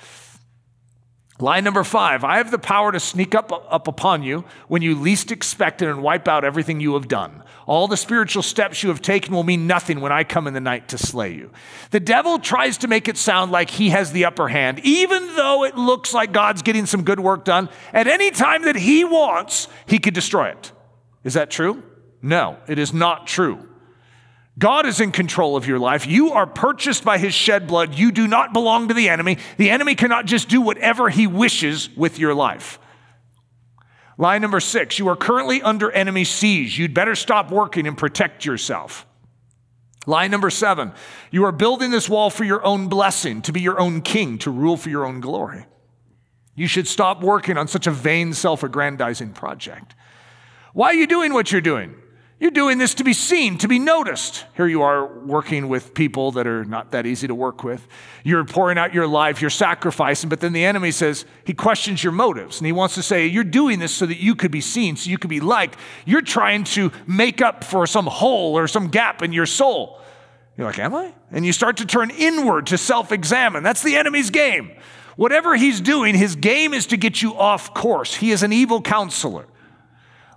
Line 1.39 1.62
number 1.62 1.85
five 1.85 2.25
I 2.25 2.39
have 2.39 2.51
the 2.51 2.59
power 2.59 2.91
to 2.91 2.99
sneak 2.99 3.35
up, 3.35 3.53
up 3.53 3.87
upon 3.87 4.25
you 4.25 4.45
when 4.67 4.83
you 4.83 4.97
least 4.97 5.31
expect 5.31 5.83
it 5.83 5.89
and 5.89 6.03
wipe 6.03 6.27
out 6.27 6.45
everything 6.45 6.81
you 6.81 6.95
have 6.95 7.07
done. 7.07 7.43
All 7.67 7.89
the 7.89 7.97
spiritual 7.97 8.43
steps 8.43 8.83
you 8.83 8.91
have 8.91 9.01
taken 9.01 9.35
will 9.35 9.43
mean 9.43 9.67
nothing 9.67 10.01
when 10.01 10.12
I 10.12 10.25
come 10.25 10.47
in 10.47 10.55
the 10.55 10.61
night 10.61 10.89
to 10.89 10.99
slay 10.99 11.33
you. 11.33 11.51
The 11.91 12.01
devil 12.01 12.39
tries 12.39 12.79
to 12.79 12.89
make 12.89 13.09
it 13.09 13.17
sound 13.17 13.53
like 13.53 13.71
he 13.71 13.91
has 13.91 14.12
the 14.12 14.27
upper 14.27 14.49
hand, 14.49 14.81
even 14.81 15.35
though 15.35 15.65
it 15.65 15.77
looks 15.77 16.12
like 16.12 16.33
God's 16.33 16.62
getting 16.62 16.85
some 16.85 17.05
good 17.05 17.21
work 17.21 17.45
done. 17.45 17.71
At 17.93 18.07
any 18.07 18.31
time 18.31 18.65
that 18.65 18.77
he 18.77 19.05
wants, 19.05 19.69
he 19.87 19.99
could 19.99 20.15
destroy 20.15 20.49
it. 20.49 20.73
Is 21.23 21.35
that 21.35 21.51
true? 21.51 21.83
No, 22.21 22.59
it 22.69 22.79
is 22.79 22.93
not 22.93 23.27
true. 23.27 23.69
God 24.59 24.87
is 24.87 25.01
in 25.01 25.11
control 25.11 25.57
of 25.57 25.67
your 25.67 25.79
life. 25.79 26.07
You 26.07 26.33
are 26.33 26.47
purchased 26.47 27.05
by 27.05 27.19
his 27.19 27.35
shed 27.35 27.67
blood. 27.67 27.95
You 27.95 28.12
do 28.12 28.29
not 28.29 28.53
belong 28.53 28.89
to 28.89 28.95
the 28.95 29.09
enemy. 29.09 29.39
The 29.57 29.71
enemy 29.71 29.95
cannot 29.95 30.27
just 30.27 30.49
do 30.49 30.61
whatever 30.61 31.09
he 31.09 31.27
wishes 31.27 31.91
with 31.97 32.19
your 32.19 32.35
life. 32.35 32.79
Line 34.17 34.41
number 34.41 34.61
six, 34.61 34.99
you 34.99 35.09
are 35.09 35.17
currently 35.17 35.61
under 35.62 35.91
enemy 35.91 36.25
siege. 36.25 36.79
You'd 36.79 36.95
better 36.95 37.15
stop 37.15 37.51
working 37.51 37.87
and 37.87 37.99
protect 37.99 38.45
yourself. 38.45 39.07
Line 40.07 40.31
number 40.31 40.51
seven, 40.51 40.93
you 41.31 41.45
are 41.45 41.53
building 41.53 41.91
this 41.91 42.09
wall 42.09 42.31
for 42.31 42.45
your 42.45 42.65
own 42.65 42.89
blessing, 42.89 43.43
to 43.43 43.53
be 43.53 43.61
your 43.61 43.81
own 43.81 44.03
king, 44.03 44.39
to 44.39 44.51
rule 44.51 44.77
for 44.77 44.91
your 44.91 45.05
own 45.07 45.21
glory. 45.21 45.67
You 46.55 46.69
should 46.69 46.87
stop 46.87 47.23
working 47.23 47.57
on 47.57 47.67
such 47.69 47.87
a 47.87 47.91
vain, 47.91 48.33
self 48.35 48.62
aggrandizing 48.62 49.33
project. 49.33 49.95
Why 50.73 50.89
are 50.89 50.95
you 50.95 51.07
doing 51.07 51.33
what 51.33 51.51
you're 51.51 51.61
doing? 51.61 51.95
You're 52.45 52.51
doing 52.51 52.76
this 52.76 52.92
to 52.97 53.05
be 53.05 53.14
seen, 53.14 53.57
to 53.57 53.68
be 53.68 53.78
noticed. 53.78 54.45
Here 54.55 54.66
you 54.66 54.82
are 54.82 55.07
working 55.07 55.66
with 55.66 55.95
people 55.95 56.30
that 56.32 56.47
are 56.47 56.62
not 56.62 56.90
that 56.90 57.07
easy 57.07 57.26
to 57.26 57.34
work 57.34 57.64
with. 57.64 57.88
You're 58.22 58.45
pouring 58.45 58.76
out 58.76 58.92
your 58.92 59.07
life, 59.07 59.40
you're 59.40 59.49
sacrificing, 59.49 60.28
but 60.28 60.40
then 60.40 60.53
the 60.53 60.62
enemy 60.62 60.90
says, 60.90 61.24
he 61.47 61.55
questions 61.55 62.05
your 62.05 62.12
motives. 62.12 62.59
And 62.61 62.66
he 62.66 62.72
wants 62.72 62.97
to 62.97 63.03
say, 63.03 63.26
You're 63.26 63.45
doing 63.45 63.78
this 63.78 63.95
so 63.95 64.05
that 64.05 64.18
you 64.18 64.34
could 64.34 64.51
be 64.51 64.61
seen, 64.61 64.95
so 64.97 65.09
you 65.09 65.16
could 65.16 65.30
be 65.30 65.40
liked. 65.40 65.78
You're 66.05 66.20
trying 66.20 66.64
to 66.64 66.92
make 67.07 67.40
up 67.40 67.64
for 67.64 67.86
some 67.86 68.05
hole 68.05 68.59
or 68.59 68.68
some 68.68 68.88
gap 68.88 69.22
in 69.22 69.32
your 69.32 69.47
soul. 69.47 69.99
You're 70.59 70.66
like, 70.66 70.78
Am 70.78 70.95
I? 70.95 71.14
And 71.30 71.47
you 71.47 71.53
start 71.55 71.78
to 71.78 71.86
turn 71.86 72.11
inward 72.11 72.66
to 72.66 72.76
self 72.76 73.11
examine. 73.11 73.62
That's 73.62 73.82
the 73.82 73.97
enemy's 73.97 74.28
game. 74.28 74.70
Whatever 75.16 75.57
he's 75.57 75.80
doing, 75.80 76.14
his 76.14 76.36
game 76.36 76.74
is 76.74 76.84
to 76.88 76.99
get 76.99 77.22
you 77.22 77.34
off 77.34 77.72
course. 77.72 78.16
He 78.16 78.32
is 78.32 78.42
an 78.42 78.53
evil 78.53 78.82
counselor. 78.82 79.47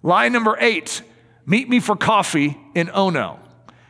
Line 0.04 0.32
number 0.32 0.56
eight 0.62 1.02
Meet 1.48 1.70
me 1.70 1.80
for 1.80 1.96
coffee 1.96 2.58
in 2.76 2.90
Ono. 2.94 3.40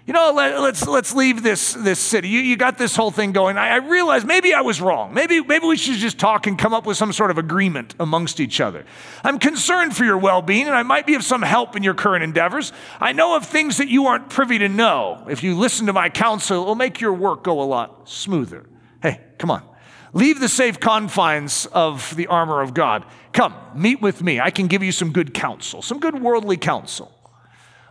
You 0.05 0.13
know, 0.13 0.31
let, 0.31 0.53
us 0.53 0.61
let's, 0.61 0.87
let's 0.87 1.15
leave 1.15 1.43
this, 1.43 1.73
this 1.73 1.99
city. 1.99 2.29
You, 2.29 2.39
you 2.39 2.55
got 2.55 2.77
this 2.77 2.95
whole 2.95 3.11
thing 3.11 3.33
going. 3.33 3.57
I, 3.57 3.71
I 3.71 3.75
realize 3.77 4.23
maybe 4.23 4.53
I 4.53 4.61
was 4.61 4.79
wrong. 4.79 5.13
Maybe, 5.13 5.41
maybe 5.41 5.65
we 5.65 5.75
should 5.75 5.95
just 5.97 6.17
talk 6.17 6.47
and 6.47 6.57
come 6.57 6.73
up 6.73 6.85
with 6.85 6.95
some 6.95 7.11
sort 7.11 7.29
of 7.29 7.37
agreement 7.37 7.93
amongst 7.99 8.39
each 8.39 8.61
other. 8.61 8.85
I'm 9.21 9.37
concerned 9.37 9.97
for 9.97 10.05
your 10.05 10.17
well 10.17 10.41
being, 10.41 10.67
and 10.67 10.75
I 10.75 10.83
might 10.83 11.05
be 11.05 11.15
of 11.15 11.23
some 11.23 11.41
help 11.41 11.75
in 11.75 11.83
your 11.83 11.93
current 11.93 12.23
endeavors. 12.23 12.71
I 13.01 13.11
know 13.11 13.35
of 13.35 13.45
things 13.45 13.77
that 13.77 13.89
you 13.89 14.05
aren't 14.05 14.29
privy 14.29 14.59
to 14.59 14.69
know. 14.69 15.25
If 15.29 15.43
you 15.43 15.57
listen 15.57 15.87
to 15.87 15.93
my 15.93 16.09
counsel, 16.09 16.63
it 16.63 16.65
will 16.65 16.75
make 16.75 17.01
your 17.01 17.13
work 17.13 17.43
go 17.43 17.61
a 17.61 17.65
lot 17.65 18.07
smoother. 18.07 18.65
Hey, 19.01 19.19
come 19.39 19.51
on. 19.51 19.63
Leave 20.13 20.39
the 20.39 20.47
safe 20.47 20.79
confines 20.79 21.65
of 21.73 22.15
the 22.15 22.27
armor 22.27 22.61
of 22.61 22.73
God. 22.73 23.03
Come, 23.33 23.53
meet 23.75 24.01
with 24.01 24.23
me. 24.23 24.39
I 24.39 24.51
can 24.51 24.67
give 24.67 24.83
you 24.83 24.93
some 24.93 25.11
good 25.11 25.33
counsel, 25.33 25.81
some 25.81 25.99
good 25.99 26.21
worldly 26.21 26.55
counsel. 26.55 27.16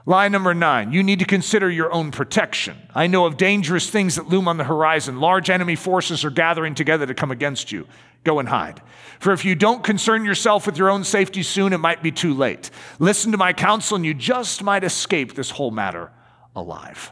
Line 0.09 0.31
number 0.31 0.55
nine, 0.55 0.93
you 0.93 1.03
need 1.03 1.19
to 1.19 1.25
consider 1.25 1.69
your 1.69 1.93
own 1.93 2.13
protection. 2.13 2.77
I 2.95 3.09
know 3.09 3.27
of 3.27 3.37
dangerous 3.37 3.91
things 3.91 4.15
that 4.15 4.29
loom 4.29 4.47
on 4.47 4.57
the 4.57 4.63
horizon. 4.63 5.19
Large 5.19 5.51
enemy 5.51 5.75
forces 5.75 6.25
are 6.25 6.31
gathering 6.31 6.77
together 6.77 7.07
to 7.07 7.15
come 7.15 7.33
against 7.33 7.73
you. 7.73 7.89
Go 8.23 8.39
and 8.39 8.49
hide. 8.49 8.81
For 9.19 9.33
if 9.33 9.45
you 9.45 9.57
don't 9.57 9.83
concern 9.83 10.25
yourself 10.25 10.65
with 10.65 10.79
your 10.79 10.91
own 10.91 11.03
safety 11.03 11.43
soon, 11.43 11.73
it 11.73 11.79
might 11.79 12.05
be 12.05 12.13
too 12.13 12.35
late. 12.35 12.71
Listen 13.01 13.33
to 13.33 13.39
my 13.39 13.53
counsel, 13.53 13.97
and 13.97 14.07
you 14.07 14.15
just 14.15 14.63
might 14.63 14.85
escape 14.85 15.35
this 15.35 15.51
whole 15.51 15.73
matter 15.73 16.13
alive. 16.55 17.11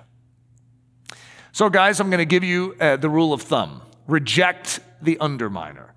So, 1.50 1.68
guys, 1.68 1.98
I'm 1.98 2.10
going 2.10 2.18
to 2.18 2.24
give 2.24 2.44
you 2.44 2.76
uh, 2.80 2.96
the 2.96 3.10
rule 3.10 3.32
of 3.32 3.42
thumb 3.42 3.82
reject 4.06 4.80
the 5.02 5.16
underminer. 5.16 5.90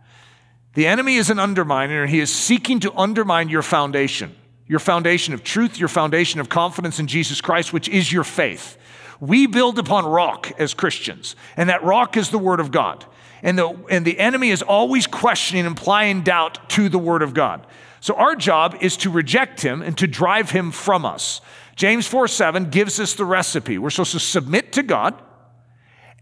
The 0.74 0.88
enemy 0.88 1.18
is 1.18 1.30
an 1.30 1.38
underminer, 1.38 2.02
and 2.04 2.10
he 2.10 2.20
is 2.20 2.34
seeking 2.34 2.80
to 2.80 2.93
undermine 2.95 3.50
your 3.50 3.62
foundation 3.62 4.36
your 4.68 4.80
foundation 4.80 5.34
of 5.34 5.43
truth, 5.43 5.80
your 5.80 5.88
foundation 5.88 6.39
of 6.39 6.49
confidence 6.49 6.99
in 6.99 7.07
Jesus 7.07 7.41
Christ, 7.41 7.72
which 7.72 7.88
is 7.88 8.11
your 8.11 8.24
faith. 8.24 8.78
We 9.20 9.47
build 9.47 9.80
upon 9.80 10.05
rock 10.05 10.51
as 10.59 10.74
Christians, 10.74 11.36
and 11.55 11.70
that 11.70 11.84
rock 11.84 12.18
is 12.18 12.30
the 12.30 12.38
Word 12.38 12.59
of 12.59 12.72
God. 12.72 13.05
And 13.41 13.57
the, 13.57 13.70
and 13.89 14.05
the 14.05 14.20
enemy 14.20 14.49
is 14.49 14.61
always 14.61 15.07
questioning, 15.07 15.65
implying 15.65 16.22
doubt 16.22 16.70
to 16.72 16.89
the 16.89 16.99
Word 16.99 17.22
of 17.22 17.34
God. 17.34 17.65
So 17.99 18.15
our 18.15 18.36
job 18.36 18.78
is 18.82 18.97
to 18.97 19.09
reject 19.09 19.61
him 19.61 19.82
and 19.82 19.97
to 19.97 20.07
drive 20.07 20.51
him 20.51 20.72
from 20.72 21.05
us. 21.05 21.41
James 21.76 22.07
4 22.07 22.28
7 22.28 22.70
gives 22.70 22.99
us 22.99 23.13
the 23.13 23.26
recipe. 23.26 23.78
We're 23.78 23.89
supposed 23.89 24.13
to 24.13 24.20
submit 24.20 24.74
to 24.74 24.84
God, 24.84 25.20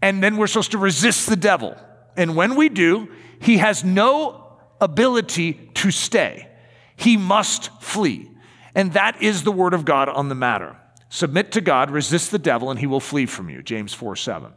and 0.02 0.22
then 0.22 0.36
we're 0.36 0.46
supposed 0.46 0.72
to 0.72 0.78
resist 0.78 1.28
the 1.28 1.36
devil. 1.36 1.76
And 2.16 2.36
when 2.36 2.56
we 2.56 2.68
do, 2.68 3.08
he 3.40 3.58
has 3.58 3.84
no 3.84 4.58
ability 4.80 5.70
to 5.74 5.90
stay, 5.90 6.48
he 6.96 7.16
must 7.16 7.70
flee. 7.82 8.30
And 8.76 8.92
that 8.92 9.22
is 9.22 9.42
the 9.42 9.50
word 9.50 9.72
of 9.72 9.86
God 9.86 10.10
on 10.10 10.28
the 10.28 10.34
matter. 10.34 10.76
Submit 11.08 11.50
to 11.52 11.62
God, 11.62 11.90
resist 11.90 12.30
the 12.30 12.38
devil, 12.38 12.70
and 12.70 12.78
he 12.78 12.86
will 12.86 13.00
flee 13.00 13.24
from 13.24 13.48
you. 13.48 13.62
James 13.62 13.94
4 13.94 14.14
7. 14.14 14.52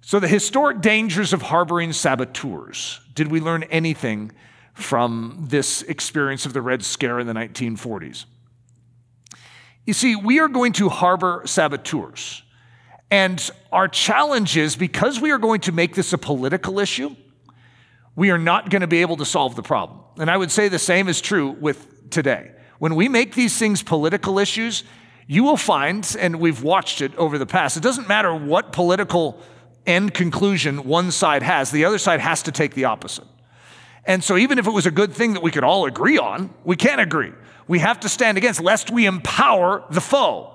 So, 0.00 0.20
the 0.20 0.28
historic 0.28 0.80
dangers 0.80 1.32
of 1.32 1.42
harboring 1.42 1.92
saboteurs. 1.92 3.00
Did 3.14 3.28
we 3.28 3.40
learn 3.40 3.64
anything 3.64 4.30
from 4.74 5.46
this 5.48 5.82
experience 5.82 6.46
of 6.46 6.52
the 6.52 6.62
Red 6.62 6.84
Scare 6.84 7.18
in 7.18 7.26
the 7.26 7.32
1940s? 7.32 8.26
You 9.86 9.92
see, 9.92 10.14
we 10.14 10.38
are 10.38 10.48
going 10.48 10.72
to 10.74 10.88
harbor 10.88 11.42
saboteurs. 11.46 12.44
And 13.10 13.50
our 13.72 13.88
challenge 13.88 14.56
is 14.56 14.76
because 14.76 15.20
we 15.20 15.32
are 15.32 15.38
going 15.38 15.62
to 15.62 15.72
make 15.72 15.96
this 15.96 16.12
a 16.12 16.18
political 16.18 16.78
issue, 16.78 17.16
we 18.14 18.30
are 18.30 18.38
not 18.38 18.70
going 18.70 18.82
to 18.82 18.86
be 18.86 19.00
able 19.00 19.16
to 19.16 19.24
solve 19.24 19.56
the 19.56 19.62
problem. 19.62 20.00
And 20.18 20.30
I 20.30 20.36
would 20.36 20.52
say 20.52 20.68
the 20.68 20.78
same 20.78 21.08
is 21.08 21.20
true 21.20 21.50
with 21.50 22.10
today. 22.10 22.52
When 22.78 22.94
we 22.94 23.08
make 23.08 23.34
these 23.34 23.58
things 23.58 23.82
political 23.82 24.38
issues, 24.38 24.84
you 25.26 25.42
will 25.42 25.56
find, 25.56 26.16
and 26.18 26.40
we've 26.40 26.62
watched 26.62 27.00
it 27.00 27.14
over 27.16 27.38
the 27.38 27.46
past, 27.46 27.76
it 27.76 27.82
doesn't 27.82 28.08
matter 28.08 28.34
what 28.34 28.72
political 28.72 29.40
end 29.86 30.14
conclusion 30.14 30.84
one 30.84 31.10
side 31.10 31.42
has, 31.42 31.70
the 31.70 31.84
other 31.84 31.98
side 31.98 32.20
has 32.20 32.42
to 32.42 32.52
take 32.52 32.74
the 32.74 32.84
opposite. 32.84 33.26
And 34.04 34.22
so, 34.22 34.36
even 34.36 34.58
if 34.58 34.66
it 34.66 34.70
was 34.70 34.86
a 34.86 34.90
good 34.90 35.12
thing 35.12 35.32
that 35.34 35.42
we 35.42 35.50
could 35.50 35.64
all 35.64 35.86
agree 35.86 36.16
on, 36.18 36.54
we 36.64 36.76
can't 36.76 37.00
agree. 37.00 37.32
We 37.66 37.80
have 37.80 37.98
to 38.00 38.08
stand 38.08 38.38
against, 38.38 38.60
lest 38.60 38.90
we 38.90 39.06
empower 39.06 39.84
the 39.90 40.00
foe. 40.00 40.52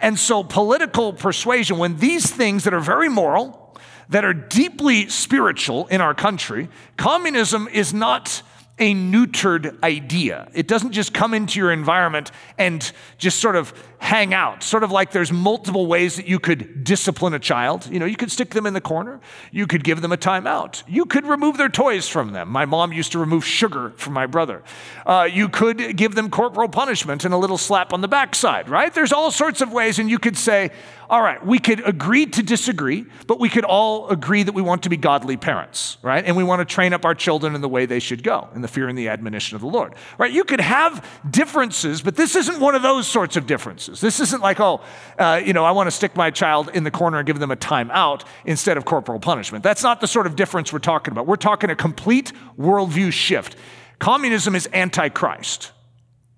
And 0.00 0.18
so, 0.18 0.42
political 0.42 1.12
persuasion, 1.12 1.78
when 1.78 1.98
these 1.98 2.28
things 2.28 2.64
that 2.64 2.74
are 2.74 2.80
very 2.80 3.08
moral, 3.08 3.76
that 4.08 4.24
are 4.24 4.32
deeply 4.32 5.08
spiritual 5.08 5.86
in 5.88 6.00
our 6.00 6.14
country, 6.14 6.68
communism 6.96 7.68
is 7.68 7.94
not 7.94 8.42
a 8.78 8.94
neutered 8.94 9.82
idea. 9.82 10.48
It 10.54 10.68
doesn't 10.68 10.92
just 10.92 11.12
come 11.12 11.34
into 11.34 11.58
your 11.58 11.72
environment 11.72 12.30
and 12.56 12.90
just 13.18 13.38
sort 13.38 13.56
of 13.56 13.72
hang 13.98 14.32
out. 14.32 14.62
Sort 14.62 14.84
of 14.84 14.92
like 14.92 15.10
there's 15.10 15.32
multiple 15.32 15.86
ways 15.86 16.16
that 16.16 16.28
you 16.28 16.38
could 16.38 16.84
discipline 16.84 17.34
a 17.34 17.38
child. 17.38 17.88
You 17.90 17.98
know, 17.98 18.06
you 18.06 18.16
could 18.16 18.30
stick 18.30 18.50
them 18.50 18.66
in 18.66 18.74
the 18.74 18.80
corner, 18.80 19.20
you 19.50 19.66
could 19.66 19.84
give 19.84 20.00
them 20.00 20.12
a 20.12 20.16
timeout, 20.16 20.82
you 20.86 21.04
could 21.04 21.26
remove 21.26 21.56
their 21.56 21.68
toys 21.68 22.08
from 22.08 22.32
them. 22.32 22.48
My 22.48 22.64
mom 22.64 22.92
used 22.92 23.12
to 23.12 23.18
remove 23.18 23.44
sugar 23.44 23.92
from 23.96 24.12
my 24.12 24.26
brother. 24.26 24.62
Uh, 25.04 25.28
you 25.30 25.48
could 25.48 25.96
give 25.96 26.14
them 26.14 26.30
corporal 26.30 26.68
punishment 26.68 27.24
and 27.24 27.34
a 27.34 27.36
little 27.36 27.58
slap 27.58 27.92
on 27.92 28.00
the 28.00 28.08
backside, 28.08 28.68
right? 28.68 28.94
There's 28.94 29.12
all 29.12 29.30
sorts 29.30 29.60
of 29.60 29.72
ways, 29.72 29.98
and 29.98 30.08
you 30.08 30.18
could 30.18 30.36
say, 30.36 30.70
all 31.10 31.22
right, 31.22 31.44
we 31.44 31.58
could 31.58 31.86
agree 31.86 32.26
to 32.26 32.42
disagree, 32.42 33.06
but 33.26 33.40
we 33.40 33.48
could 33.48 33.64
all 33.64 34.08
agree 34.08 34.42
that 34.42 34.52
we 34.52 34.60
want 34.60 34.82
to 34.82 34.90
be 34.90 34.96
godly 34.96 35.38
parents, 35.38 35.96
right? 36.02 36.22
And 36.22 36.36
we 36.36 36.44
want 36.44 36.60
to 36.60 36.64
train 36.64 36.92
up 36.92 37.06
our 37.06 37.14
children 37.14 37.54
in 37.54 37.62
the 37.62 37.68
way 37.68 37.86
they 37.86 37.98
should 37.98 38.22
go, 38.22 38.48
in 38.54 38.60
the 38.60 38.68
fear 38.68 38.88
and 38.88 38.98
the 38.98 39.08
admonition 39.08 39.54
of 39.54 39.62
the 39.62 39.68
Lord, 39.68 39.94
right? 40.18 40.30
You 40.30 40.44
could 40.44 40.60
have 40.60 41.06
differences, 41.30 42.02
but 42.02 42.14
this 42.14 42.36
isn't 42.36 42.60
one 42.60 42.74
of 42.74 42.82
those 42.82 43.06
sorts 43.06 43.36
of 43.36 43.46
differences. 43.46 44.02
This 44.02 44.20
isn't 44.20 44.42
like, 44.42 44.60
oh, 44.60 44.82
uh, 45.18 45.40
you 45.42 45.54
know, 45.54 45.64
I 45.64 45.70
want 45.70 45.86
to 45.86 45.90
stick 45.90 46.14
my 46.14 46.30
child 46.30 46.70
in 46.74 46.84
the 46.84 46.90
corner 46.90 47.18
and 47.18 47.26
give 47.26 47.38
them 47.38 47.50
a 47.50 47.56
timeout 47.56 48.24
instead 48.44 48.76
of 48.76 48.84
corporal 48.84 49.18
punishment. 49.18 49.64
That's 49.64 49.82
not 49.82 50.02
the 50.02 50.06
sort 50.06 50.26
of 50.26 50.36
difference 50.36 50.72
we're 50.72 50.78
talking 50.80 51.12
about. 51.12 51.26
We're 51.26 51.36
talking 51.36 51.70
a 51.70 51.76
complete 51.76 52.32
worldview 52.58 53.12
shift. 53.12 53.56
Communism 53.98 54.54
is 54.54 54.68
antichrist. 54.74 55.72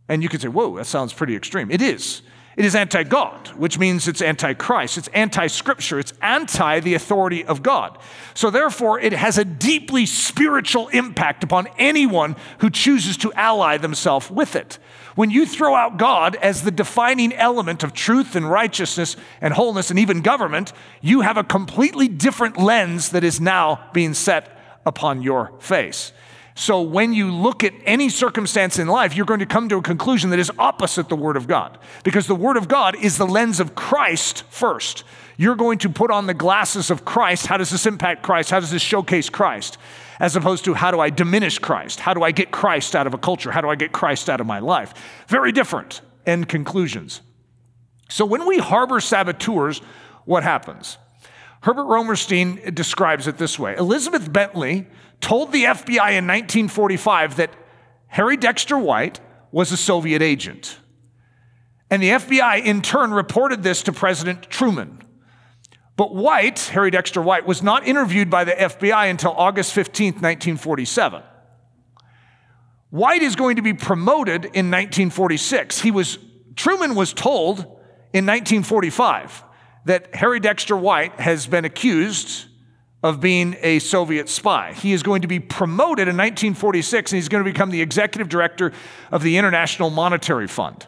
And 0.08 0.22
you 0.22 0.28
could 0.28 0.40
say, 0.40 0.48
whoa, 0.48 0.76
that 0.76 0.86
sounds 0.86 1.12
pretty 1.12 1.36
extreme. 1.36 1.70
It 1.70 1.82
is. 1.82 2.22
It 2.60 2.66
is 2.66 2.74
anti 2.74 3.04
God, 3.04 3.48
which 3.56 3.78
means 3.78 4.06
it's 4.06 4.20
anti 4.20 4.52
Christ. 4.52 4.98
It's 4.98 5.08
anti 5.14 5.46
scripture. 5.46 5.98
It's 5.98 6.12
anti 6.20 6.80
the 6.80 6.92
authority 6.92 7.42
of 7.42 7.62
God. 7.62 7.96
So, 8.34 8.50
therefore, 8.50 9.00
it 9.00 9.14
has 9.14 9.38
a 9.38 9.46
deeply 9.46 10.04
spiritual 10.04 10.88
impact 10.88 11.42
upon 11.42 11.68
anyone 11.78 12.36
who 12.58 12.68
chooses 12.68 13.16
to 13.16 13.32
ally 13.32 13.78
themselves 13.78 14.30
with 14.30 14.56
it. 14.56 14.78
When 15.14 15.30
you 15.30 15.46
throw 15.46 15.74
out 15.74 15.96
God 15.96 16.36
as 16.36 16.62
the 16.62 16.70
defining 16.70 17.32
element 17.32 17.82
of 17.82 17.94
truth 17.94 18.36
and 18.36 18.50
righteousness 18.50 19.16
and 19.40 19.54
wholeness 19.54 19.88
and 19.88 19.98
even 19.98 20.20
government, 20.20 20.74
you 21.00 21.22
have 21.22 21.38
a 21.38 21.44
completely 21.44 22.08
different 22.08 22.58
lens 22.58 23.08
that 23.12 23.24
is 23.24 23.40
now 23.40 23.88
being 23.94 24.12
set 24.12 24.54
upon 24.84 25.22
your 25.22 25.58
face. 25.60 26.12
So 26.60 26.82
when 26.82 27.14
you 27.14 27.32
look 27.32 27.64
at 27.64 27.72
any 27.86 28.10
circumstance 28.10 28.78
in 28.78 28.86
life, 28.86 29.16
you're 29.16 29.24
going 29.24 29.40
to 29.40 29.46
come 29.46 29.70
to 29.70 29.78
a 29.78 29.82
conclusion 29.82 30.28
that 30.28 30.38
is 30.38 30.52
opposite 30.58 31.08
the 31.08 31.16
Word 31.16 31.38
of 31.38 31.48
God. 31.48 31.78
Because 32.04 32.26
the 32.26 32.34
Word 32.34 32.58
of 32.58 32.68
God 32.68 33.02
is 33.02 33.16
the 33.16 33.26
lens 33.26 33.60
of 33.60 33.74
Christ 33.74 34.42
first. 34.50 35.04
You're 35.38 35.56
going 35.56 35.78
to 35.78 35.88
put 35.88 36.10
on 36.10 36.26
the 36.26 36.34
glasses 36.34 36.90
of 36.90 37.02
Christ. 37.06 37.46
How 37.46 37.56
does 37.56 37.70
this 37.70 37.86
impact 37.86 38.22
Christ? 38.22 38.50
How 38.50 38.60
does 38.60 38.70
this 38.70 38.82
showcase 38.82 39.30
Christ? 39.30 39.78
As 40.18 40.36
opposed 40.36 40.66
to 40.66 40.74
how 40.74 40.90
do 40.90 41.00
I 41.00 41.08
diminish 41.08 41.58
Christ? 41.58 41.98
How 41.98 42.12
do 42.12 42.22
I 42.22 42.30
get 42.30 42.50
Christ 42.50 42.94
out 42.94 43.06
of 43.06 43.14
a 43.14 43.18
culture? 43.18 43.50
How 43.50 43.62
do 43.62 43.70
I 43.70 43.74
get 43.74 43.92
Christ 43.92 44.28
out 44.28 44.42
of 44.42 44.46
my 44.46 44.58
life? 44.58 44.92
Very 45.28 45.52
different 45.52 46.02
end 46.26 46.50
conclusions. 46.50 47.22
So 48.10 48.26
when 48.26 48.46
we 48.46 48.58
harbor 48.58 49.00
saboteurs, 49.00 49.78
what 50.26 50.42
happens? 50.42 50.98
Herbert 51.62 51.84
Romerstein 51.84 52.74
describes 52.74 53.26
it 53.26 53.38
this 53.38 53.58
way 53.58 53.76
Elizabeth 53.76 54.30
Bentley 54.30 54.86
told 55.20 55.52
the 55.52 55.64
FBI 55.64 56.12
in 56.16 56.26
1945 56.26 57.36
that 57.36 57.54
Harry 58.08 58.36
Dexter 58.36 58.78
White 58.78 59.20
was 59.52 59.72
a 59.72 59.76
Soviet 59.76 60.22
agent. 60.22 60.78
And 61.90 62.02
the 62.02 62.10
FBI 62.10 62.64
in 62.64 62.82
turn 62.82 63.12
reported 63.12 63.62
this 63.62 63.82
to 63.84 63.92
President 63.92 64.48
Truman. 64.48 65.02
But 65.96 66.14
White, 66.14 66.60
Harry 66.72 66.90
Dexter 66.90 67.20
White, 67.20 67.46
was 67.46 67.62
not 67.62 67.86
interviewed 67.86 68.30
by 68.30 68.44
the 68.44 68.52
FBI 68.52 69.10
until 69.10 69.32
August 69.32 69.74
15, 69.74 70.14
1947. 70.14 71.22
White 72.90 73.22
is 73.22 73.36
going 73.36 73.56
to 73.56 73.62
be 73.62 73.74
promoted 73.74 74.44
in 74.44 74.70
1946. 74.70 75.80
He 75.80 75.90
was, 75.90 76.18
Truman 76.56 76.94
was 76.94 77.12
told 77.12 77.58
in 78.12 78.26
1945 78.26 79.44
that 79.84 80.14
Harry 80.14 80.40
Dexter 80.40 80.76
White 80.76 81.20
has 81.20 81.46
been 81.46 81.64
accused 81.64 82.46
of 83.02 83.20
being 83.20 83.56
a 83.60 83.78
Soviet 83.78 84.28
spy. 84.28 84.72
He 84.74 84.92
is 84.92 85.02
going 85.02 85.22
to 85.22 85.28
be 85.28 85.40
promoted 85.40 86.08
in 86.08 86.16
1946 86.16 87.12
and 87.12 87.16
he's 87.16 87.28
going 87.28 87.42
to 87.44 87.50
become 87.50 87.70
the 87.70 87.80
executive 87.80 88.28
director 88.28 88.72
of 89.10 89.22
the 89.22 89.38
International 89.38 89.88
Monetary 89.88 90.46
Fund. 90.46 90.86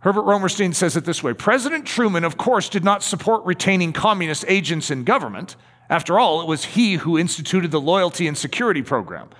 Herbert 0.00 0.24
Romerstein 0.24 0.74
says 0.74 0.96
it 0.96 1.06
this 1.06 1.22
way 1.22 1.32
President 1.32 1.86
Truman, 1.86 2.24
of 2.24 2.36
course, 2.36 2.68
did 2.68 2.84
not 2.84 3.02
support 3.02 3.44
retaining 3.46 3.92
communist 3.94 4.44
agents 4.46 4.90
in 4.90 5.04
government. 5.04 5.56
After 5.88 6.18
all, 6.18 6.42
it 6.42 6.48
was 6.48 6.64
he 6.64 6.94
who 6.94 7.18
instituted 7.18 7.70
the 7.70 7.80
loyalty 7.80 8.26
and 8.26 8.36
security 8.36 8.82
program. 8.82 9.30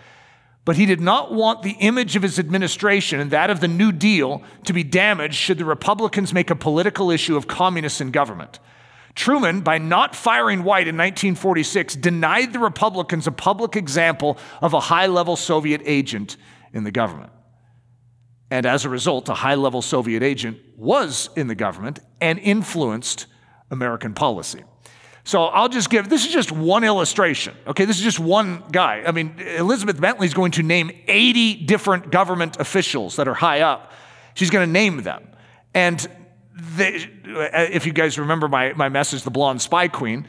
But 0.65 0.77
he 0.77 0.87
did 0.87 1.01
not 1.01 1.33
want 1.33 1.63
the 1.63 1.77
image 1.81 2.17
of 2.17 2.23
his 2.23 2.39
administration 2.39 3.21
and 3.21 3.31
that 3.31 3.51
of 3.51 3.61
the 3.61 3.69
New 3.69 3.93
Deal 3.93 4.43
to 4.65 4.73
be 4.73 4.83
damaged 4.83 5.35
should 5.35 5.59
the 5.59 5.65
Republicans 5.67 6.33
make 6.33 6.49
a 6.49 6.57
political 6.57 7.11
issue 7.11 7.37
of 7.37 7.47
communists 7.47 8.01
in 8.01 8.11
government. 8.11 8.59
Truman, 9.15 9.61
by 9.61 9.79
not 9.79 10.17
firing 10.17 10.65
White 10.65 10.89
in 10.89 10.97
1946, 10.97 11.97
denied 11.97 12.53
the 12.53 12.59
Republicans 12.59 13.27
a 13.27 13.33
public 13.33 13.77
example 13.77 14.39
of 14.61 14.75
a 14.75 14.81
high 14.81 15.07
level 15.07 15.37
Soviet 15.37 15.83
agent 15.85 16.37
in 16.73 16.85
the 16.85 16.91
government. 16.91 17.31
And 18.51 18.67
as 18.67 18.85
a 18.85 18.89
result, 18.89 19.29
a 19.29 19.35
high 19.35 19.55
level 19.55 19.83
Soviet 19.83 20.23
agent 20.23 20.59
was 20.77 21.31
in 21.37 21.47
the 21.47 21.55
government 21.55 22.01
and 22.21 22.39
influenced 22.39 23.27
American 23.71 24.15
policy. 24.15 24.65
So 25.25 25.45
I'll 25.45 25.71
just 25.71 25.89
give 25.89 26.09
this 26.09 26.27
is 26.27 26.33
just 26.33 26.53
one 26.53 26.85
illustration. 26.85 27.55
Okay, 27.67 27.87
this 27.87 27.97
is 27.97 28.03
just 28.03 28.21
one 28.21 28.63
guy. 28.71 29.03
I 29.07 29.13
mean, 29.13 29.39
Elizabeth 29.39 29.99
Bentley 29.99 30.27
is 30.27 30.35
going 30.35 30.53
to 30.53 30.63
name 30.63 30.91
80 31.09 31.65
different 31.65 32.11
government 32.11 32.61
officials 32.61 33.17
that 33.17 33.27
are 33.27 33.35
high 33.35 33.63
up. 33.63 33.93
She's 34.35 34.51
going 34.51 34.67
to 34.69 34.73
name 34.73 35.03
them. 35.03 35.27
And 35.73 36.07
they, 36.55 37.09
if 37.25 37.85
you 37.85 37.93
guys 37.93 38.19
remember 38.19 38.49
my, 38.49 38.73
my 38.75 38.89
message, 38.89 39.23
The 39.23 39.31
Blonde 39.31 39.61
Spy 39.61 39.89
Queen, 39.89 40.27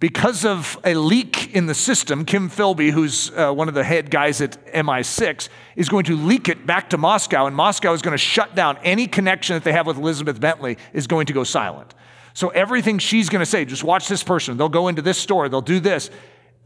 because 0.00 0.44
of 0.44 0.78
a 0.84 0.94
leak 0.94 1.54
in 1.54 1.66
the 1.66 1.74
system, 1.74 2.24
Kim 2.24 2.50
Philby, 2.50 2.90
who's 2.90 3.30
uh, 3.30 3.52
one 3.52 3.68
of 3.68 3.74
the 3.74 3.84
head 3.84 4.10
guys 4.10 4.40
at 4.40 4.62
MI6, 4.74 5.48
is 5.76 5.88
going 5.88 6.04
to 6.04 6.16
leak 6.16 6.48
it 6.48 6.66
back 6.66 6.90
to 6.90 6.98
Moscow, 6.98 7.46
and 7.46 7.54
Moscow 7.54 7.92
is 7.92 8.02
going 8.02 8.12
to 8.12 8.18
shut 8.18 8.54
down 8.54 8.78
any 8.82 9.06
connection 9.06 9.54
that 9.54 9.64
they 9.64 9.72
have 9.72 9.86
with 9.86 9.96
Elizabeth 9.96 10.40
Bentley 10.40 10.78
is 10.92 11.06
going 11.06 11.26
to 11.26 11.32
go 11.32 11.44
silent. 11.44 11.94
So 12.32 12.48
everything 12.48 12.98
she's 12.98 13.28
going 13.28 13.40
to 13.40 13.46
say, 13.46 13.64
just 13.64 13.84
watch 13.84 14.08
this 14.08 14.22
person. 14.22 14.56
They'll 14.56 14.68
go 14.68 14.88
into 14.88 15.02
this 15.02 15.18
store, 15.18 15.48
they'll 15.48 15.60
do 15.60 15.80
this. 15.80 16.10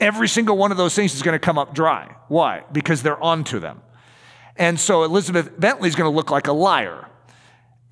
Every 0.00 0.28
single 0.28 0.56
one 0.56 0.70
of 0.70 0.76
those 0.76 0.94
things 0.94 1.14
is 1.14 1.22
going 1.22 1.34
to 1.34 1.40
come 1.40 1.58
up 1.58 1.74
dry. 1.74 2.14
Why? 2.28 2.62
Because 2.72 3.02
they're 3.02 3.22
onto 3.22 3.58
them. 3.58 3.82
And 4.56 4.78
so 4.78 5.02
Elizabeth 5.02 5.58
Bentley 5.58 5.88
is 5.88 5.96
going 5.96 6.10
to 6.10 6.16
look 6.16 6.30
like 6.30 6.46
a 6.46 6.52
liar. 6.52 7.07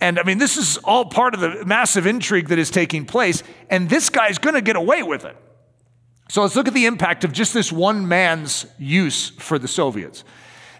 And 0.01 0.19
I 0.19 0.23
mean, 0.25 0.39
this 0.39 0.57
is 0.57 0.77
all 0.79 1.07
part 1.07 1.35
of 1.35 1.41
the 1.41 1.65
massive 1.65 2.07
intrigue 2.07 2.49
that 2.49 2.59
is 2.59 2.71
taking 2.71 3.07
place, 3.07 3.43
and 3.71 3.89
this 3.89 4.11
guy's 4.11 4.39
going 4.39 4.55
to 4.55 4.61
get 4.61 4.77
away 4.77 5.03
with 5.03 5.25
it. 5.25 5.37
So 6.29 6.43
let's 6.43 6.57
look 6.57 6.69
at 6.69 6.75
the 6.75 6.87
impact 6.87 7.25
of 7.25 7.33
just 7.33 7.55
this 7.55 7.73
one 7.73 8.09
man's 8.09 8.67
use 8.79 9.31
for 9.31 9.59
the 9.59 9.69
Soviets. 9.69 10.25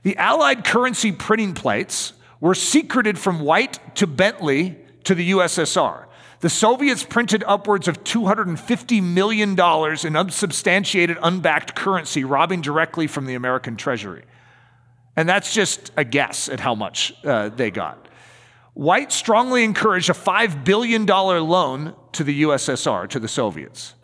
The 0.03 0.17
Allied 0.17 0.65
currency 0.65 1.13
printing 1.13 1.55
plates 1.55 2.13
were 2.41 2.55
secreted 2.55 3.19
from 3.19 3.41
White 3.41 3.97
to 3.97 4.07
Bentley 4.07 4.77
to 5.05 5.15
the 5.15 5.31
USSR. 5.31 6.07
The 6.41 6.51
Soviets 6.51 7.03
printed 7.03 7.43
upwards 7.47 7.89
of 7.89 8.05
$250 8.05 9.03
million 9.03 9.53
in 9.53 10.17
unsubstantiated, 10.17 11.17
unbacked 11.23 11.75
currency, 11.75 12.25
robbing 12.25 12.61
directly 12.61 13.07
from 13.07 13.25
the 13.27 13.35
American 13.35 13.77
Treasury. 13.77 14.25
And 15.17 15.29
that's 15.29 15.55
just 15.55 15.91
a 15.97 16.05
guess 16.05 16.49
at 16.51 16.61
how 16.61 16.75
much 16.75 17.15
uh, 17.25 17.49
they 17.49 17.71
got. 17.71 18.06
White 18.77 19.11
strongly 19.11 19.65
encouraged 19.65 20.11
a 20.11 20.13
$5 20.13 20.63
billion 20.63 21.07
loan 21.07 21.95
to 22.13 22.23
the 22.23 22.43
USSR, 22.43 23.09
to 23.09 23.19
the 23.19 23.27
Soviets. 23.27 23.95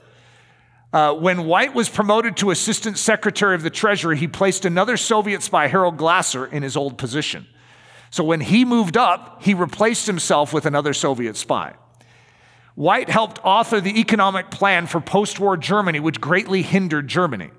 Uh, 0.94 1.12
when 1.12 1.44
White 1.44 1.74
was 1.74 1.90
promoted 1.90 2.38
to 2.38 2.50
Assistant 2.50 2.96
Secretary 2.96 3.54
of 3.54 3.62
the 3.62 3.68
Treasury, 3.68 4.16
he 4.16 4.26
placed 4.26 4.64
another 4.64 4.96
Soviet 4.96 5.42
spy, 5.42 5.66
Harold 5.66 5.98
Glasser, 5.98 6.46
in 6.46 6.62
his 6.62 6.74
old 6.74 6.96
position. 6.96 7.46
So 8.08 8.24
when 8.24 8.40
he 8.40 8.64
moved 8.64 8.96
up, 8.96 9.42
he 9.42 9.52
replaced 9.52 10.06
himself 10.06 10.54
with 10.54 10.64
another 10.64 10.94
Soviet 10.94 11.36
spy. 11.36 11.74
White 12.74 13.10
helped 13.10 13.40
author 13.44 13.78
the 13.78 14.00
economic 14.00 14.50
plan 14.50 14.86
for 14.86 15.02
post 15.02 15.38
war 15.38 15.58
Germany, 15.58 16.00
which 16.00 16.18
greatly 16.18 16.62
hindered 16.62 17.08
Germany. 17.08 17.50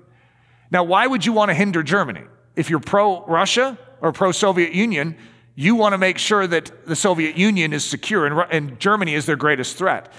Now, 0.72 0.82
why 0.82 1.06
would 1.06 1.24
you 1.24 1.32
want 1.32 1.50
to 1.50 1.54
hinder 1.54 1.84
Germany? 1.84 2.24
If 2.56 2.70
you're 2.70 2.80
pro 2.80 3.24
Russia 3.24 3.78
or 4.00 4.10
pro 4.10 4.32
Soviet 4.32 4.72
Union, 4.72 5.16
you 5.54 5.74
want 5.74 5.92
to 5.92 5.98
make 5.98 6.18
sure 6.18 6.46
that 6.46 6.86
the 6.86 6.96
Soviet 6.96 7.36
Union 7.36 7.72
is 7.72 7.84
secure 7.84 8.26
and, 8.26 8.46
and 8.50 8.80
Germany 8.80 9.14
is 9.14 9.26
their 9.26 9.36
greatest 9.36 9.76
threat. 9.76 10.12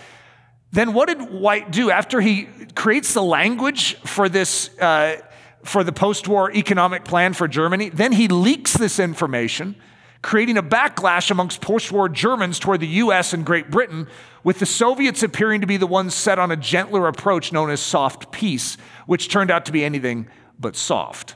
Then, 0.71 0.93
what 0.93 1.07
did 1.07 1.31
White 1.31 1.71
do 1.71 1.91
after 1.91 2.21
he 2.21 2.47
creates 2.75 3.13
the 3.13 3.23
language 3.23 3.95
for 4.01 4.29
this? 4.29 4.69
Uh, 4.79 5.17
for 5.63 5.83
the 5.83 5.91
post 5.91 6.27
war 6.27 6.51
economic 6.51 7.03
plan 7.03 7.33
for 7.33 7.47
Germany. 7.47 7.89
Then 7.89 8.11
he 8.11 8.27
leaks 8.27 8.73
this 8.73 8.99
information 8.99 9.75
creating 10.25 10.57
a 10.57 10.63
backlash 10.63 11.29
amongst 11.29 11.61
post 11.61 11.91
war 11.91 12.09
Germans 12.09 12.57
toward 12.57 12.79
the 12.79 12.87
US 12.87 13.31
and 13.31 13.45
Great 13.45 13.69
Britain, 13.69 14.07
with 14.43 14.57
the 14.57 14.65
Soviets 14.65 15.21
appearing 15.21 15.61
to 15.61 15.67
be 15.67 15.77
the 15.77 15.85
ones 15.85 16.15
set 16.15 16.39
on 16.39 16.49
a 16.49 16.57
gentler 16.57 17.07
approach 17.07 17.53
known 17.53 17.69
as 17.69 17.79
soft 17.79 18.31
peace, 18.31 18.75
which 19.05 19.29
turned 19.29 19.51
out 19.51 19.65
to 19.65 19.71
be 19.71 19.85
anything 19.85 20.27
but 20.59 20.75
soft. 20.75 21.35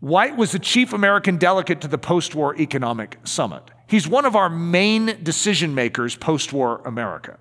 White 0.00 0.36
was 0.36 0.52
the 0.52 0.58
chief 0.58 0.92
American 0.92 1.38
delegate 1.38 1.80
to 1.80 1.88
the 1.88 1.98
post 1.98 2.34
war 2.34 2.56
economic 2.56 3.18
summit. 3.24 3.62
He's 3.88 4.06
one 4.06 4.24
of 4.24 4.36
our 4.36 4.48
main 4.48 5.18
decision 5.22 5.74
makers 5.74 6.14
post 6.14 6.52
war 6.52 6.80
America. 6.84 7.38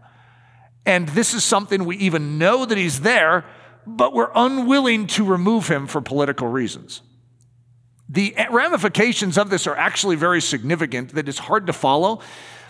And 0.85 1.09
this 1.09 1.33
is 1.33 1.43
something 1.43 1.85
we 1.85 1.97
even 1.97 2.37
know 2.37 2.65
that 2.65 2.77
he's 2.77 3.01
there, 3.01 3.45
but 3.85 4.13
we're 4.13 4.31
unwilling 4.33 5.07
to 5.07 5.25
remove 5.25 5.67
him 5.67 5.85
for 5.85 6.01
political 6.01 6.47
reasons. 6.47 7.01
The 8.09 8.33
ramifications 8.49 9.37
of 9.37 9.49
this 9.49 9.67
are 9.67 9.75
actually 9.75 10.15
very 10.15 10.39
significant, 10.41 11.13
that 11.15 11.27
it's 11.27 11.39
hard 11.39 11.67
to 11.67 11.73
follow. 11.73 12.21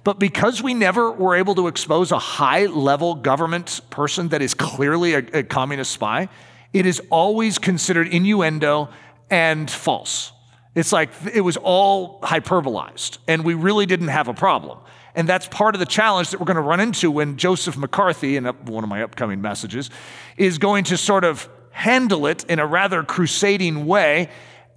But 0.03 0.19
because 0.19 0.63
we 0.63 0.73
never 0.73 1.11
were 1.11 1.35
able 1.35 1.53
to 1.55 1.67
expose 1.67 2.11
a 2.11 2.17
high 2.17 2.65
level 2.65 3.13
government 3.13 3.81
person 3.89 4.29
that 4.29 4.41
is 4.41 4.53
clearly 4.53 5.13
a, 5.13 5.19
a 5.33 5.43
communist 5.43 5.91
spy, 5.91 6.29
it 6.73 6.85
is 6.85 7.01
always 7.11 7.59
considered 7.59 8.07
innuendo 8.07 8.89
and 9.29 9.69
false. 9.69 10.31
It's 10.75 10.91
like 10.91 11.09
it 11.33 11.41
was 11.41 11.57
all 11.57 12.21
hyperbolized, 12.21 13.17
and 13.27 13.43
we 13.43 13.53
really 13.53 13.85
didn't 13.85 14.09
have 14.09 14.27
a 14.27 14.33
problem. 14.33 14.79
And 15.15 15.27
that's 15.27 15.47
part 15.47 15.73
of 15.73 15.79
the 15.79 15.87
challenge 15.87 16.29
that 16.29 16.39
we're 16.39 16.45
going 16.45 16.55
to 16.55 16.61
run 16.61 16.79
into 16.79 17.09
when 17.09 17.37
Joseph 17.37 17.75
McCarthy, 17.75 18.37
in 18.37 18.45
one 18.45 18.83
of 18.83 18.89
my 18.89 19.01
upcoming 19.01 19.41
messages, 19.41 19.89
is 20.37 20.59
going 20.59 20.83
to 20.85 20.97
sort 20.97 21.23
of 21.23 21.49
handle 21.71 22.27
it 22.27 22.43
in 22.45 22.59
a 22.59 22.65
rather 22.65 23.03
crusading 23.03 23.87
way 23.87 24.29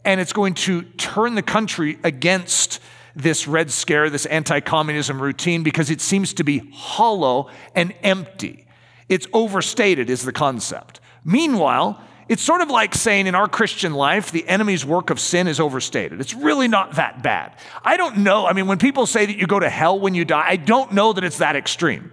and 0.05 0.20
it's 0.20 0.32
going 0.32 0.55
to 0.55 0.82
turn 0.82 1.34
the 1.34 1.42
country 1.42 1.98
against 2.03 2.80
this 3.14 3.46
Red 3.46 3.70
Scare, 3.70 4.09
this 4.09 4.26
anti 4.26 4.61
communism 4.61 5.20
routine, 5.20 5.62
because 5.62 5.90
it 5.90 6.01
seems 6.01 6.32
to 6.34 6.44
be 6.44 6.62
hollow 6.72 7.51
and 7.74 7.92
empty. 8.03 8.66
It's 9.09 9.26
overstated, 9.32 10.09
is 10.09 10.22
the 10.22 10.32
concept. 10.32 11.01
Meanwhile, 11.24 12.03
it's 12.30 12.42
sort 12.42 12.60
of 12.60 12.70
like 12.70 12.94
saying 12.94 13.26
in 13.26 13.34
our 13.34 13.48
Christian 13.48 13.92
life, 13.92 14.30
the 14.30 14.46
enemy's 14.46 14.86
work 14.86 15.10
of 15.10 15.18
sin 15.18 15.48
is 15.48 15.58
overstated. 15.58 16.20
It's 16.20 16.32
really 16.32 16.68
not 16.68 16.94
that 16.94 17.24
bad. 17.24 17.56
I 17.84 17.96
don't 17.96 18.18
know. 18.18 18.46
I 18.46 18.52
mean, 18.52 18.68
when 18.68 18.78
people 18.78 19.04
say 19.06 19.26
that 19.26 19.36
you 19.36 19.48
go 19.48 19.58
to 19.58 19.68
hell 19.68 19.98
when 19.98 20.14
you 20.14 20.24
die, 20.24 20.44
I 20.46 20.54
don't 20.54 20.92
know 20.92 21.12
that 21.12 21.24
it's 21.24 21.38
that 21.38 21.56
extreme. 21.56 22.12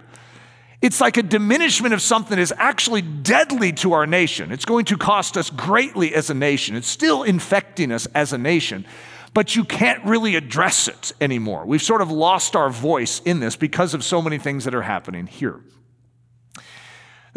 It's 0.82 1.00
like 1.00 1.18
a 1.18 1.22
diminishment 1.22 1.94
of 1.94 2.02
something 2.02 2.30
that 2.30 2.42
is 2.42 2.52
actually 2.56 3.00
deadly 3.00 3.72
to 3.74 3.92
our 3.92 4.08
nation. 4.08 4.50
It's 4.50 4.64
going 4.64 4.86
to 4.86 4.96
cost 4.96 5.36
us 5.36 5.50
greatly 5.50 6.12
as 6.12 6.30
a 6.30 6.34
nation. 6.34 6.74
It's 6.74 6.88
still 6.88 7.22
infecting 7.22 7.92
us 7.92 8.06
as 8.06 8.32
a 8.32 8.38
nation, 8.38 8.86
but 9.34 9.54
you 9.54 9.62
can't 9.62 10.04
really 10.04 10.34
address 10.34 10.88
it 10.88 11.12
anymore. 11.20 11.64
We've 11.64 11.80
sort 11.80 12.02
of 12.02 12.10
lost 12.10 12.56
our 12.56 12.70
voice 12.70 13.20
in 13.24 13.38
this 13.38 13.54
because 13.54 13.94
of 13.94 14.02
so 14.02 14.20
many 14.20 14.38
things 14.38 14.64
that 14.64 14.74
are 14.74 14.82
happening 14.82 15.28
here. 15.28 15.60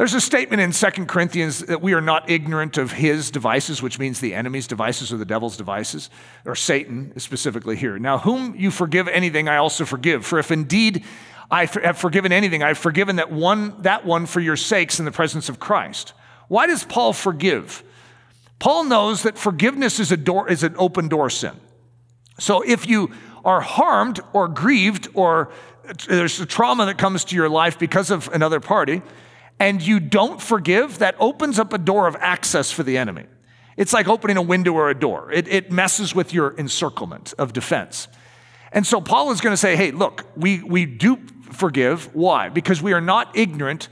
There's 0.01 0.15
a 0.15 0.19
statement 0.19 0.63
in 0.63 0.71
2 0.71 1.05
Corinthians 1.05 1.59
that 1.59 1.79
we 1.79 1.93
are 1.93 2.01
not 2.01 2.27
ignorant 2.27 2.79
of 2.79 2.91
his 2.91 3.29
devices, 3.29 3.83
which 3.83 3.99
means 3.99 4.19
the 4.19 4.33
enemy's 4.33 4.65
devices 4.65 5.13
or 5.13 5.17
the 5.17 5.25
devil's 5.25 5.57
devices, 5.57 6.09
or 6.43 6.55
Satan 6.55 7.13
specifically 7.19 7.75
here. 7.75 7.99
Now, 7.99 8.17
whom 8.17 8.55
you 8.55 8.71
forgive 8.71 9.07
anything, 9.07 9.47
I 9.47 9.57
also 9.57 9.85
forgive. 9.85 10.25
For 10.25 10.39
if 10.39 10.49
indeed 10.49 11.05
I 11.51 11.65
have 11.65 11.99
forgiven 11.99 12.31
anything. 12.31 12.63
I've 12.63 12.79
forgiven 12.79 13.17
that 13.17 13.31
one, 13.31 13.79
that 13.83 14.03
one 14.03 14.25
for 14.25 14.39
your 14.39 14.55
sakes 14.55 14.97
in 14.97 15.05
the 15.05 15.11
presence 15.11 15.49
of 15.49 15.59
Christ. 15.59 16.13
Why 16.47 16.65
does 16.65 16.83
Paul 16.83 17.13
forgive? 17.13 17.83
Paul 18.57 18.85
knows 18.85 19.21
that 19.21 19.37
forgiveness 19.37 19.99
is, 19.99 20.11
a 20.11 20.17
door, 20.17 20.49
is 20.49 20.63
an 20.63 20.73
open 20.79 21.09
door 21.09 21.29
sin. 21.29 21.53
So 22.39 22.63
if 22.63 22.87
you 22.87 23.11
are 23.45 23.61
harmed 23.61 24.19
or 24.33 24.47
grieved 24.47 25.09
or 25.13 25.51
there's 26.07 26.39
a 26.39 26.47
trauma 26.47 26.87
that 26.87 26.97
comes 26.97 27.23
to 27.25 27.35
your 27.35 27.49
life 27.49 27.77
because 27.77 28.09
of 28.09 28.29
another 28.29 28.59
party, 28.59 29.03
and 29.61 29.79
you 29.79 29.99
don't 29.99 30.41
forgive, 30.41 30.97
that 30.97 31.15
opens 31.19 31.59
up 31.59 31.71
a 31.71 31.77
door 31.77 32.07
of 32.07 32.15
access 32.15 32.71
for 32.71 32.81
the 32.81 32.97
enemy. 32.97 33.25
It's 33.77 33.93
like 33.93 34.07
opening 34.07 34.35
a 34.37 34.41
window 34.41 34.73
or 34.73 34.89
a 34.89 34.99
door. 34.99 35.31
It, 35.31 35.47
it 35.47 35.71
messes 35.71 36.15
with 36.15 36.33
your 36.33 36.57
encirclement 36.57 37.35
of 37.37 37.53
defense. 37.53 38.07
And 38.71 38.87
so 38.87 38.99
Paul 38.99 39.29
is 39.29 39.39
going 39.39 39.53
to 39.53 39.57
say, 39.57 39.75
hey, 39.75 39.91
look, 39.91 40.25
we, 40.35 40.63
we 40.63 40.87
do 40.87 41.19
forgive. 41.51 42.13
Why? 42.15 42.49
Because 42.49 42.81
we 42.81 42.93
are 42.93 43.01
not 43.01 43.37
ignorant. 43.37 43.87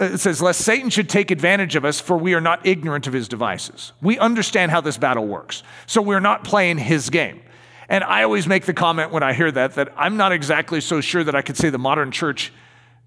Uh, 0.00 0.06
it 0.06 0.18
says, 0.18 0.42
lest 0.42 0.62
Satan 0.62 0.90
should 0.90 1.08
take 1.08 1.30
advantage 1.30 1.76
of 1.76 1.84
us, 1.84 2.00
for 2.00 2.16
we 2.16 2.34
are 2.34 2.40
not 2.40 2.66
ignorant 2.66 3.06
of 3.06 3.12
his 3.12 3.28
devices. 3.28 3.92
We 4.02 4.18
understand 4.18 4.72
how 4.72 4.80
this 4.80 4.98
battle 4.98 5.28
works. 5.28 5.62
So 5.86 6.02
we're 6.02 6.18
not 6.18 6.42
playing 6.42 6.78
his 6.78 7.08
game. 7.08 7.40
And 7.88 8.02
I 8.02 8.24
always 8.24 8.48
make 8.48 8.66
the 8.66 8.74
comment 8.74 9.12
when 9.12 9.22
I 9.22 9.32
hear 9.32 9.52
that, 9.52 9.76
that 9.76 9.92
I'm 9.96 10.16
not 10.16 10.32
exactly 10.32 10.80
so 10.80 11.00
sure 11.00 11.22
that 11.22 11.36
I 11.36 11.42
could 11.42 11.56
say 11.56 11.70
the 11.70 11.78
modern 11.78 12.10
church 12.10 12.52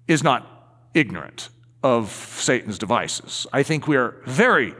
is 0.08 0.22
not 0.22 0.48
ignorant 0.94 1.50
of 1.82 2.10
Satan's 2.10 2.78
devices. 2.78 3.46
I 3.52 3.62
think 3.62 3.88
we 3.88 3.96
are 3.96 4.16
very 4.26 4.74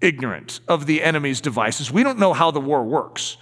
ignorant 0.00 0.60
of 0.68 0.86
the 0.86 1.02
enemy's 1.02 1.40
devices. 1.40 1.90
We 1.90 2.02
don't 2.02 2.18
know 2.18 2.32
how 2.32 2.50
the 2.50 2.60
war 2.60 2.84
works. 2.84 3.36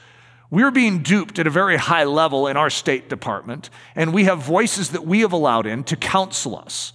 We're 0.50 0.70
being 0.70 1.02
duped 1.02 1.38
at 1.38 1.46
a 1.46 1.50
very 1.50 1.76
high 1.76 2.04
level 2.04 2.46
in 2.46 2.56
our 2.56 2.70
State 2.70 3.08
Department, 3.08 3.70
and 3.94 4.12
we 4.12 4.24
have 4.24 4.38
voices 4.38 4.90
that 4.90 5.06
we 5.06 5.20
have 5.20 5.32
allowed 5.32 5.66
in 5.66 5.84
to 5.84 5.96
counsel 5.96 6.58
us 6.58 6.92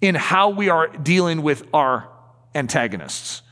in 0.00 0.14
how 0.14 0.50
we 0.50 0.68
are 0.68 0.88
dealing 0.88 1.42
with 1.42 1.66
our 1.72 2.08
antagonists. 2.54 3.42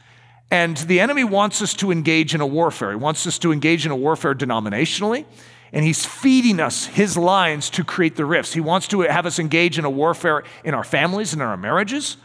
And 0.50 0.76
the 0.76 1.00
enemy 1.00 1.24
wants 1.24 1.62
us 1.62 1.74
to 1.74 1.90
engage 1.90 2.34
in 2.34 2.40
a 2.40 2.46
warfare. 2.46 2.90
He 2.90 2.96
wants 2.96 3.26
us 3.26 3.38
to 3.38 3.52
engage 3.52 3.86
in 3.86 3.92
a 3.92 3.96
warfare 3.96 4.34
denominationally, 4.34 5.24
and 5.72 5.84
he's 5.84 6.04
feeding 6.04 6.60
us 6.60 6.86
his 6.86 7.16
lines 7.16 7.70
to 7.70 7.84
create 7.84 8.16
the 8.16 8.24
rifts. 8.24 8.52
He 8.52 8.60
wants 8.60 8.88
to 8.88 9.00
have 9.02 9.26
us 9.26 9.38
engage 9.38 9.78
in 9.78 9.84
a 9.84 9.90
warfare 9.90 10.44
in 10.64 10.74
our 10.74 10.84
families 10.84 11.32
and 11.32 11.42
in 11.42 11.48
our 11.48 11.56
marriages. 11.56 12.16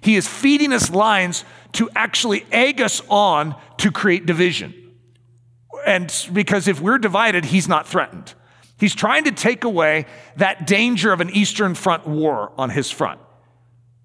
He 0.00 0.16
is 0.16 0.26
feeding 0.26 0.72
us 0.72 0.90
lines 0.90 1.44
to 1.72 1.88
actually 1.94 2.44
egg 2.50 2.80
us 2.80 3.02
on 3.08 3.54
to 3.78 3.90
create 3.90 4.26
division 4.26 4.74
and 5.86 6.28
because 6.32 6.68
if 6.68 6.80
we're 6.80 6.98
divided, 6.98 7.44
he's 7.44 7.68
not 7.68 7.86
threatened. 7.86 8.34
He's 8.78 8.94
trying 8.94 9.24
to 9.24 9.32
take 9.32 9.64
away 9.64 10.06
that 10.36 10.66
danger 10.66 11.12
of 11.12 11.20
an 11.20 11.30
Eastern 11.30 11.74
Front 11.74 12.06
war 12.06 12.52
on 12.56 12.70
his 12.70 12.90
front. 12.90 13.20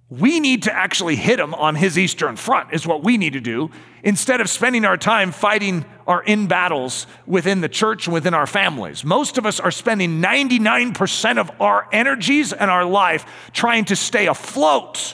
We 0.09 0.39
need 0.39 0.63
to 0.63 0.73
actually 0.73 1.17
hit 1.17 1.37
him 1.37 1.53
on 1.53 1.75
his 1.75 1.97
Eastern 1.97 2.37
Front, 2.37 2.73
is 2.73 2.87
what 2.87 3.03
we 3.03 3.17
need 3.17 3.33
to 3.33 3.41
do, 3.41 3.71
instead 4.03 4.39
of 4.39 4.49
spending 4.49 4.85
our 4.85 4.95
time 4.95 5.33
fighting 5.33 5.83
our 6.05 6.23
in 6.23 6.47
battles 6.47 7.07
within 7.25 7.59
the 7.59 7.67
church 7.67 8.07
and 8.07 8.13
within 8.13 8.33
our 8.33 8.47
families. 8.47 9.03
Most 9.03 9.37
of 9.37 9.45
us 9.45 9.59
are 9.59 9.71
spending 9.71 10.21
99% 10.21 11.37
of 11.37 11.51
our 11.59 11.89
energies 11.91 12.53
and 12.53 12.71
our 12.71 12.85
life 12.85 13.25
trying 13.51 13.83
to 13.85 13.97
stay 13.97 14.27
afloat, 14.27 15.13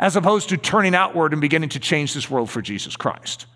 as 0.00 0.16
opposed 0.16 0.48
to 0.48 0.56
turning 0.56 0.96
outward 0.96 1.32
and 1.32 1.40
beginning 1.40 1.68
to 1.68 1.78
change 1.78 2.12
this 2.12 2.28
world 2.28 2.50
for 2.50 2.60
Jesus 2.60 2.96
Christ. 2.96 3.46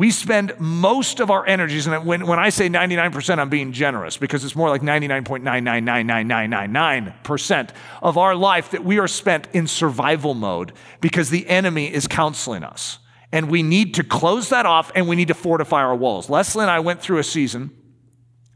We 0.00 0.10
spend 0.10 0.58
most 0.58 1.20
of 1.20 1.30
our 1.30 1.46
energies, 1.46 1.86
and 1.86 2.06
when, 2.06 2.26
when 2.26 2.38
I 2.38 2.48
say 2.48 2.70
99%, 2.70 3.38
I'm 3.38 3.50
being 3.50 3.70
generous 3.70 4.16
because 4.16 4.46
it's 4.46 4.56
more 4.56 4.70
like 4.70 4.80
99.9999999% 4.80 7.68
of 8.00 8.16
our 8.16 8.34
life 8.34 8.70
that 8.70 8.82
we 8.82 8.98
are 8.98 9.06
spent 9.06 9.48
in 9.52 9.66
survival 9.66 10.32
mode 10.32 10.72
because 11.02 11.28
the 11.28 11.46
enemy 11.46 11.92
is 11.92 12.06
counseling 12.06 12.64
us. 12.64 12.98
And 13.30 13.50
we 13.50 13.62
need 13.62 13.92
to 13.96 14.02
close 14.02 14.48
that 14.48 14.64
off 14.64 14.90
and 14.94 15.06
we 15.06 15.16
need 15.16 15.28
to 15.28 15.34
fortify 15.34 15.82
our 15.82 15.94
walls. 15.94 16.30
Leslie 16.30 16.62
and 16.62 16.70
I 16.70 16.80
went 16.80 17.02
through 17.02 17.18
a 17.18 17.22
season 17.22 17.70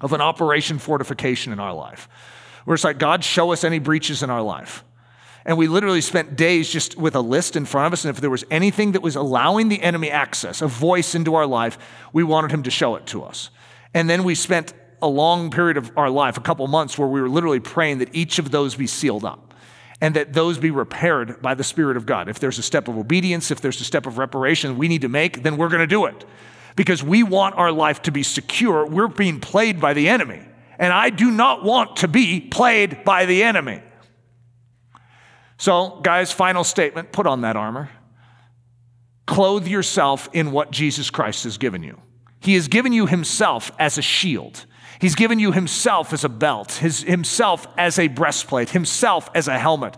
of 0.01 0.14
an 0.14 0.22
operation 0.22 0.78
fortification 0.78 1.53
in 1.53 1.61
our 1.61 1.74
life 1.74 2.09
where 2.64 2.74
it's 2.74 2.84
like, 2.84 2.99
God, 2.99 3.22
show 3.22 3.53
us 3.53 3.64
any 3.64 3.80
breaches 3.80 4.22
in 4.22 4.30
our 4.30 4.40
life. 4.40 4.82
And 5.47 5.59
we 5.59 5.68
literally 5.68 6.01
spent 6.01 6.36
days 6.36 6.70
just 6.70 6.97
with 6.97 7.14
a 7.14 7.20
list 7.20 7.55
in 7.55 7.66
front 7.66 7.86
of 7.86 7.92
us. 7.92 8.05
And 8.05 8.14
if 8.14 8.20
there 8.20 8.30
was 8.30 8.45
anything 8.51 8.92
that 8.92 9.03
was 9.03 9.14
allowing 9.14 9.68
the 9.68 9.82
enemy 9.82 10.11
access, 10.11 10.62
a 10.62 10.66
voice 10.66 11.14
into 11.14 11.34
our 11.34 11.47
life, 11.47 11.78
we 12.12 12.24
wanted 12.24 12.51
him 12.51 12.62
to 12.62 12.70
show 12.70 12.97
it 12.97 13.07
to 13.09 13.24
us. 13.24 13.51
And 13.92 14.09
then 14.09 14.24
we 14.24 14.34
spent 14.34 14.72
a 15.03 15.09
long 15.09 15.51
period 15.51 15.76
of 15.76 15.92
our 15.97 16.09
life, 16.09 16.38
a 16.38 16.40
couple 16.40 16.66
months, 16.66 16.97
where 16.97 17.09
we 17.09 17.20
were 17.20 17.28
literally 17.28 17.61
praying 17.61 17.99
that 17.99 18.14
each 18.14 18.38
of 18.38 18.51
those 18.51 18.74
be 18.74 18.86
sealed 18.86 19.24
up 19.24 19.53
and 20.01 20.16
that 20.16 20.32
those 20.32 20.59
be 20.59 20.70
repaired 20.70 21.42
by 21.42 21.55
the 21.55 21.64
Spirit 21.64 21.97
of 21.97 22.07
God. 22.07 22.28
If 22.28 22.38
there's 22.38 22.59
a 22.59 22.62
step 22.62 22.88
of 22.88 22.97
obedience, 22.97 23.51
if 23.51 23.61
there's 23.61 23.80
a 23.80 23.84
step 23.84 24.07
of 24.07 24.16
reparation 24.16 24.78
we 24.78 24.88
need 24.88 25.03
to 25.03 25.09
make, 25.09 25.42
then 25.42 25.59
we're 25.59 25.68
going 25.68 25.80
to 25.80 25.86
do 25.86 26.07
it 26.07 26.24
because 26.76 27.03
we 27.03 27.22
want 27.22 27.55
our 27.57 27.70
life 27.70 28.03
to 28.03 28.11
be 28.11 28.22
secure. 28.22 28.86
We're 28.86 29.09
being 29.09 29.40
played 29.40 29.80
by 29.80 29.92
the 29.92 30.09
enemy. 30.09 30.40
And 30.78 30.92
I 30.92 31.11
do 31.11 31.30
not 31.30 31.62
want 31.62 31.97
to 31.97 32.09
be 32.09 32.40
played 32.40 33.05
by 33.05 33.26
the 33.26 33.45
enemy. 33.45 33.80
So, 35.57 36.01
guys, 36.03 36.33
final 36.33 36.65
statement 36.65 37.13
put 37.13 37.27
on 37.27 37.43
that 37.43 37.57
armor. 37.57 37.91
Clothe 39.27 39.67
yourself 39.67 40.29
in 40.33 40.53
what 40.53 40.71
Jesus 40.71 41.11
Christ 41.11 41.45
has 41.45 41.59
given 41.59 41.83
you. 41.83 42.01
He 42.41 42.55
has 42.55 42.69
given 42.69 42.93
you 42.93 43.07
Himself 43.07 43.73
as 43.79 43.97
a 43.97 44.03
shield. 44.03 44.67
He's 45.01 45.15
given 45.15 45.39
you 45.39 45.53
Himself 45.53 46.13
as 46.13 46.25
a 46.25 46.29
belt, 46.29 46.73
his, 46.73 47.03
Himself 47.03 47.67
as 47.79 47.99
a 47.99 48.09
breastplate, 48.09 48.71
Himself 48.71 49.31
as 49.35 49.49
a 49.49 49.59
helmet. 49.59 49.97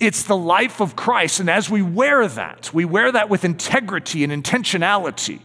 It's 0.00 0.24
the 0.24 0.36
life 0.36 0.80
of 0.80 0.96
Christ. 0.96 1.40
And 1.40 1.48
as 1.48 1.70
we 1.70 1.82
wear 1.82 2.26
that, 2.26 2.72
we 2.74 2.84
wear 2.84 3.10
that 3.12 3.28
with 3.28 3.44
integrity 3.44 4.22
and 4.24 4.32
intentionality. 4.32 5.40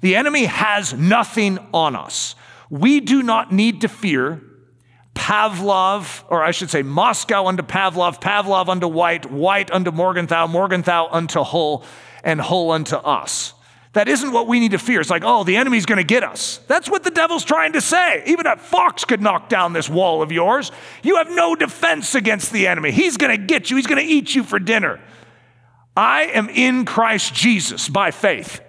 The 0.00 0.16
enemy 0.16 0.44
has 0.44 0.92
nothing 0.92 1.58
on 1.72 1.94
us. 1.94 2.34
We 2.68 3.00
do 3.00 3.22
not 3.22 3.52
need 3.52 3.82
to 3.82 3.88
fear 3.88 4.42
Pavlov, 5.14 6.24
or 6.28 6.42
I 6.42 6.50
should 6.50 6.70
say 6.70 6.82
Moscow 6.82 7.46
unto 7.46 7.62
Pavlov, 7.62 8.20
Pavlov 8.20 8.68
unto 8.68 8.88
White, 8.88 9.30
White 9.30 9.70
unto 9.70 9.90
Morgenthau, 9.90 10.46
Morgenthau 10.46 11.08
unto 11.10 11.42
Hull, 11.42 11.84
and 12.24 12.40
Hull 12.40 12.70
unto 12.70 12.96
us. 12.96 13.54
That 13.92 14.08
isn't 14.08 14.32
what 14.32 14.46
we 14.46 14.58
need 14.58 14.70
to 14.70 14.78
fear. 14.78 15.00
It's 15.00 15.10
like, 15.10 15.22
oh, 15.24 15.44
the 15.44 15.56
enemy's 15.56 15.84
going 15.84 15.98
to 15.98 16.04
get 16.04 16.22
us. 16.22 16.58
That's 16.66 16.88
what 16.88 17.04
the 17.04 17.10
devil's 17.10 17.44
trying 17.44 17.74
to 17.74 17.82
say. 17.82 18.22
Even 18.24 18.46
a 18.46 18.56
fox 18.56 19.04
could 19.04 19.20
knock 19.20 19.50
down 19.50 19.74
this 19.74 19.88
wall 19.88 20.22
of 20.22 20.32
yours. 20.32 20.72
You 21.02 21.16
have 21.16 21.30
no 21.30 21.54
defense 21.54 22.14
against 22.14 22.52
the 22.52 22.66
enemy. 22.66 22.90
He's 22.90 23.18
going 23.18 23.38
to 23.38 23.46
get 23.46 23.70
you, 23.70 23.76
he's 23.76 23.86
going 23.86 24.04
to 24.04 24.10
eat 24.10 24.34
you 24.34 24.44
for 24.44 24.58
dinner. 24.58 24.98
I 25.94 26.22
am 26.22 26.48
in 26.48 26.86
Christ 26.86 27.34
Jesus 27.34 27.90
by 27.90 28.12
faith. 28.12 28.62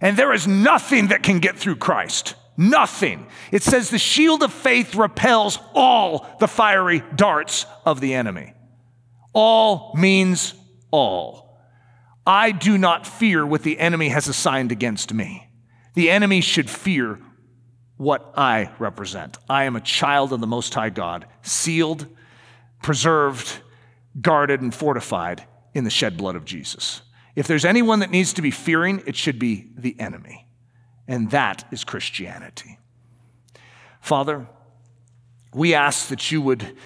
And 0.00 0.16
there 0.16 0.32
is 0.32 0.46
nothing 0.46 1.08
that 1.08 1.24
can 1.24 1.40
get 1.40 1.58
through 1.58 1.76
Christ. 1.76 2.36
Nothing. 2.60 3.28
It 3.52 3.62
says 3.62 3.88
the 3.88 3.98
shield 3.98 4.42
of 4.42 4.52
faith 4.52 4.96
repels 4.96 5.60
all 5.74 6.26
the 6.40 6.48
fiery 6.48 7.04
darts 7.14 7.64
of 7.86 8.00
the 8.00 8.14
enemy. 8.14 8.52
All 9.32 9.94
means 9.94 10.54
all. 10.90 11.56
I 12.26 12.50
do 12.50 12.76
not 12.76 13.06
fear 13.06 13.46
what 13.46 13.62
the 13.62 13.78
enemy 13.78 14.08
has 14.08 14.26
assigned 14.26 14.72
against 14.72 15.14
me. 15.14 15.48
The 15.94 16.10
enemy 16.10 16.40
should 16.40 16.68
fear 16.68 17.20
what 17.96 18.32
I 18.36 18.72
represent. 18.80 19.38
I 19.48 19.64
am 19.64 19.76
a 19.76 19.80
child 19.80 20.32
of 20.32 20.40
the 20.40 20.46
Most 20.48 20.74
High 20.74 20.90
God, 20.90 21.26
sealed, 21.42 22.08
preserved, 22.82 23.60
guarded, 24.20 24.62
and 24.62 24.74
fortified 24.74 25.46
in 25.74 25.84
the 25.84 25.90
shed 25.90 26.16
blood 26.16 26.34
of 26.34 26.44
Jesus. 26.44 27.02
If 27.36 27.46
there's 27.46 27.64
anyone 27.64 28.00
that 28.00 28.10
needs 28.10 28.32
to 28.32 28.42
be 28.42 28.50
fearing, 28.50 29.00
it 29.06 29.14
should 29.14 29.38
be 29.38 29.70
the 29.76 29.98
enemy. 30.00 30.47
And 31.08 31.30
that 31.30 31.64
is 31.72 31.82
Christianity. 31.82 32.78
Father, 34.00 34.46
we 35.54 35.74
ask 35.74 36.08
that 36.08 36.30
you 36.30 36.42
would 36.42 36.76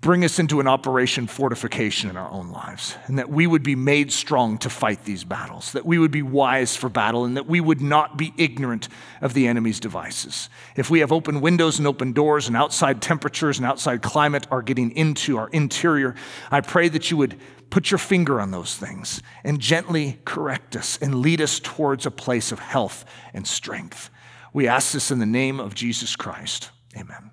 bring 0.00 0.24
us 0.24 0.38
into 0.38 0.60
an 0.60 0.68
operation 0.68 1.26
fortification 1.26 2.10
in 2.10 2.16
our 2.16 2.30
own 2.30 2.50
lives, 2.50 2.96
and 3.06 3.18
that 3.18 3.30
we 3.30 3.46
would 3.46 3.62
be 3.62 3.74
made 3.74 4.12
strong 4.12 4.58
to 4.58 4.70
fight 4.70 5.04
these 5.04 5.24
battles, 5.24 5.72
that 5.72 5.86
we 5.86 5.98
would 5.98 6.10
be 6.10 6.22
wise 6.22 6.76
for 6.76 6.88
battle, 6.88 7.24
and 7.24 7.36
that 7.36 7.46
we 7.46 7.60
would 7.60 7.80
not 7.80 8.16
be 8.16 8.32
ignorant 8.36 8.88
of 9.20 9.34
the 9.34 9.48
enemy's 9.48 9.80
devices. 9.80 10.48
If 10.76 10.90
we 10.90 11.00
have 11.00 11.12
open 11.12 11.40
windows 11.40 11.78
and 11.78 11.88
open 11.88 12.12
doors, 12.12 12.46
and 12.46 12.56
outside 12.56 13.02
temperatures 13.02 13.58
and 13.58 13.66
outside 13.66 14.02
climate 14.02 14.46
are 14.50 14.62
getting 14.62 14.90
into 14.92 15.38
our 15.38 15.48
interior, 15.48 16.14
I 16.50 16.60
pray 16.60 16.88
that 16.88 17.10
you 17.10 17.16
would 17.16 17.40
put 17.70 17.90
your 17.90 17.98
finger 17.98 18.40
on 18.40 18.52
those 18.52 18.76
things 18.76 19.22
and 19.42 19.58
gently 19.58 20.20
correct 20.24 20.76
us 20.76 20.98
and 21.02 21.16
lead 21.16 21.40
us 21.40 21.58
towards 21.58 22.06
a 22.06 22.10
place 22.12 22.52
of 22.52 22.60
health 22.60 23.04
and 23.34 23.46
strength. 23.46 24.10
We 24.52 24.68
ask 24.68 24.92
this 24.92 25.10
in 25.10 25.18
the 25.18 25.26
name 25.26 25.58
of 25.58 25.74
Jesus 25.74 26.14
Christ. 26.14 26.70
Amen. 26.96 27.32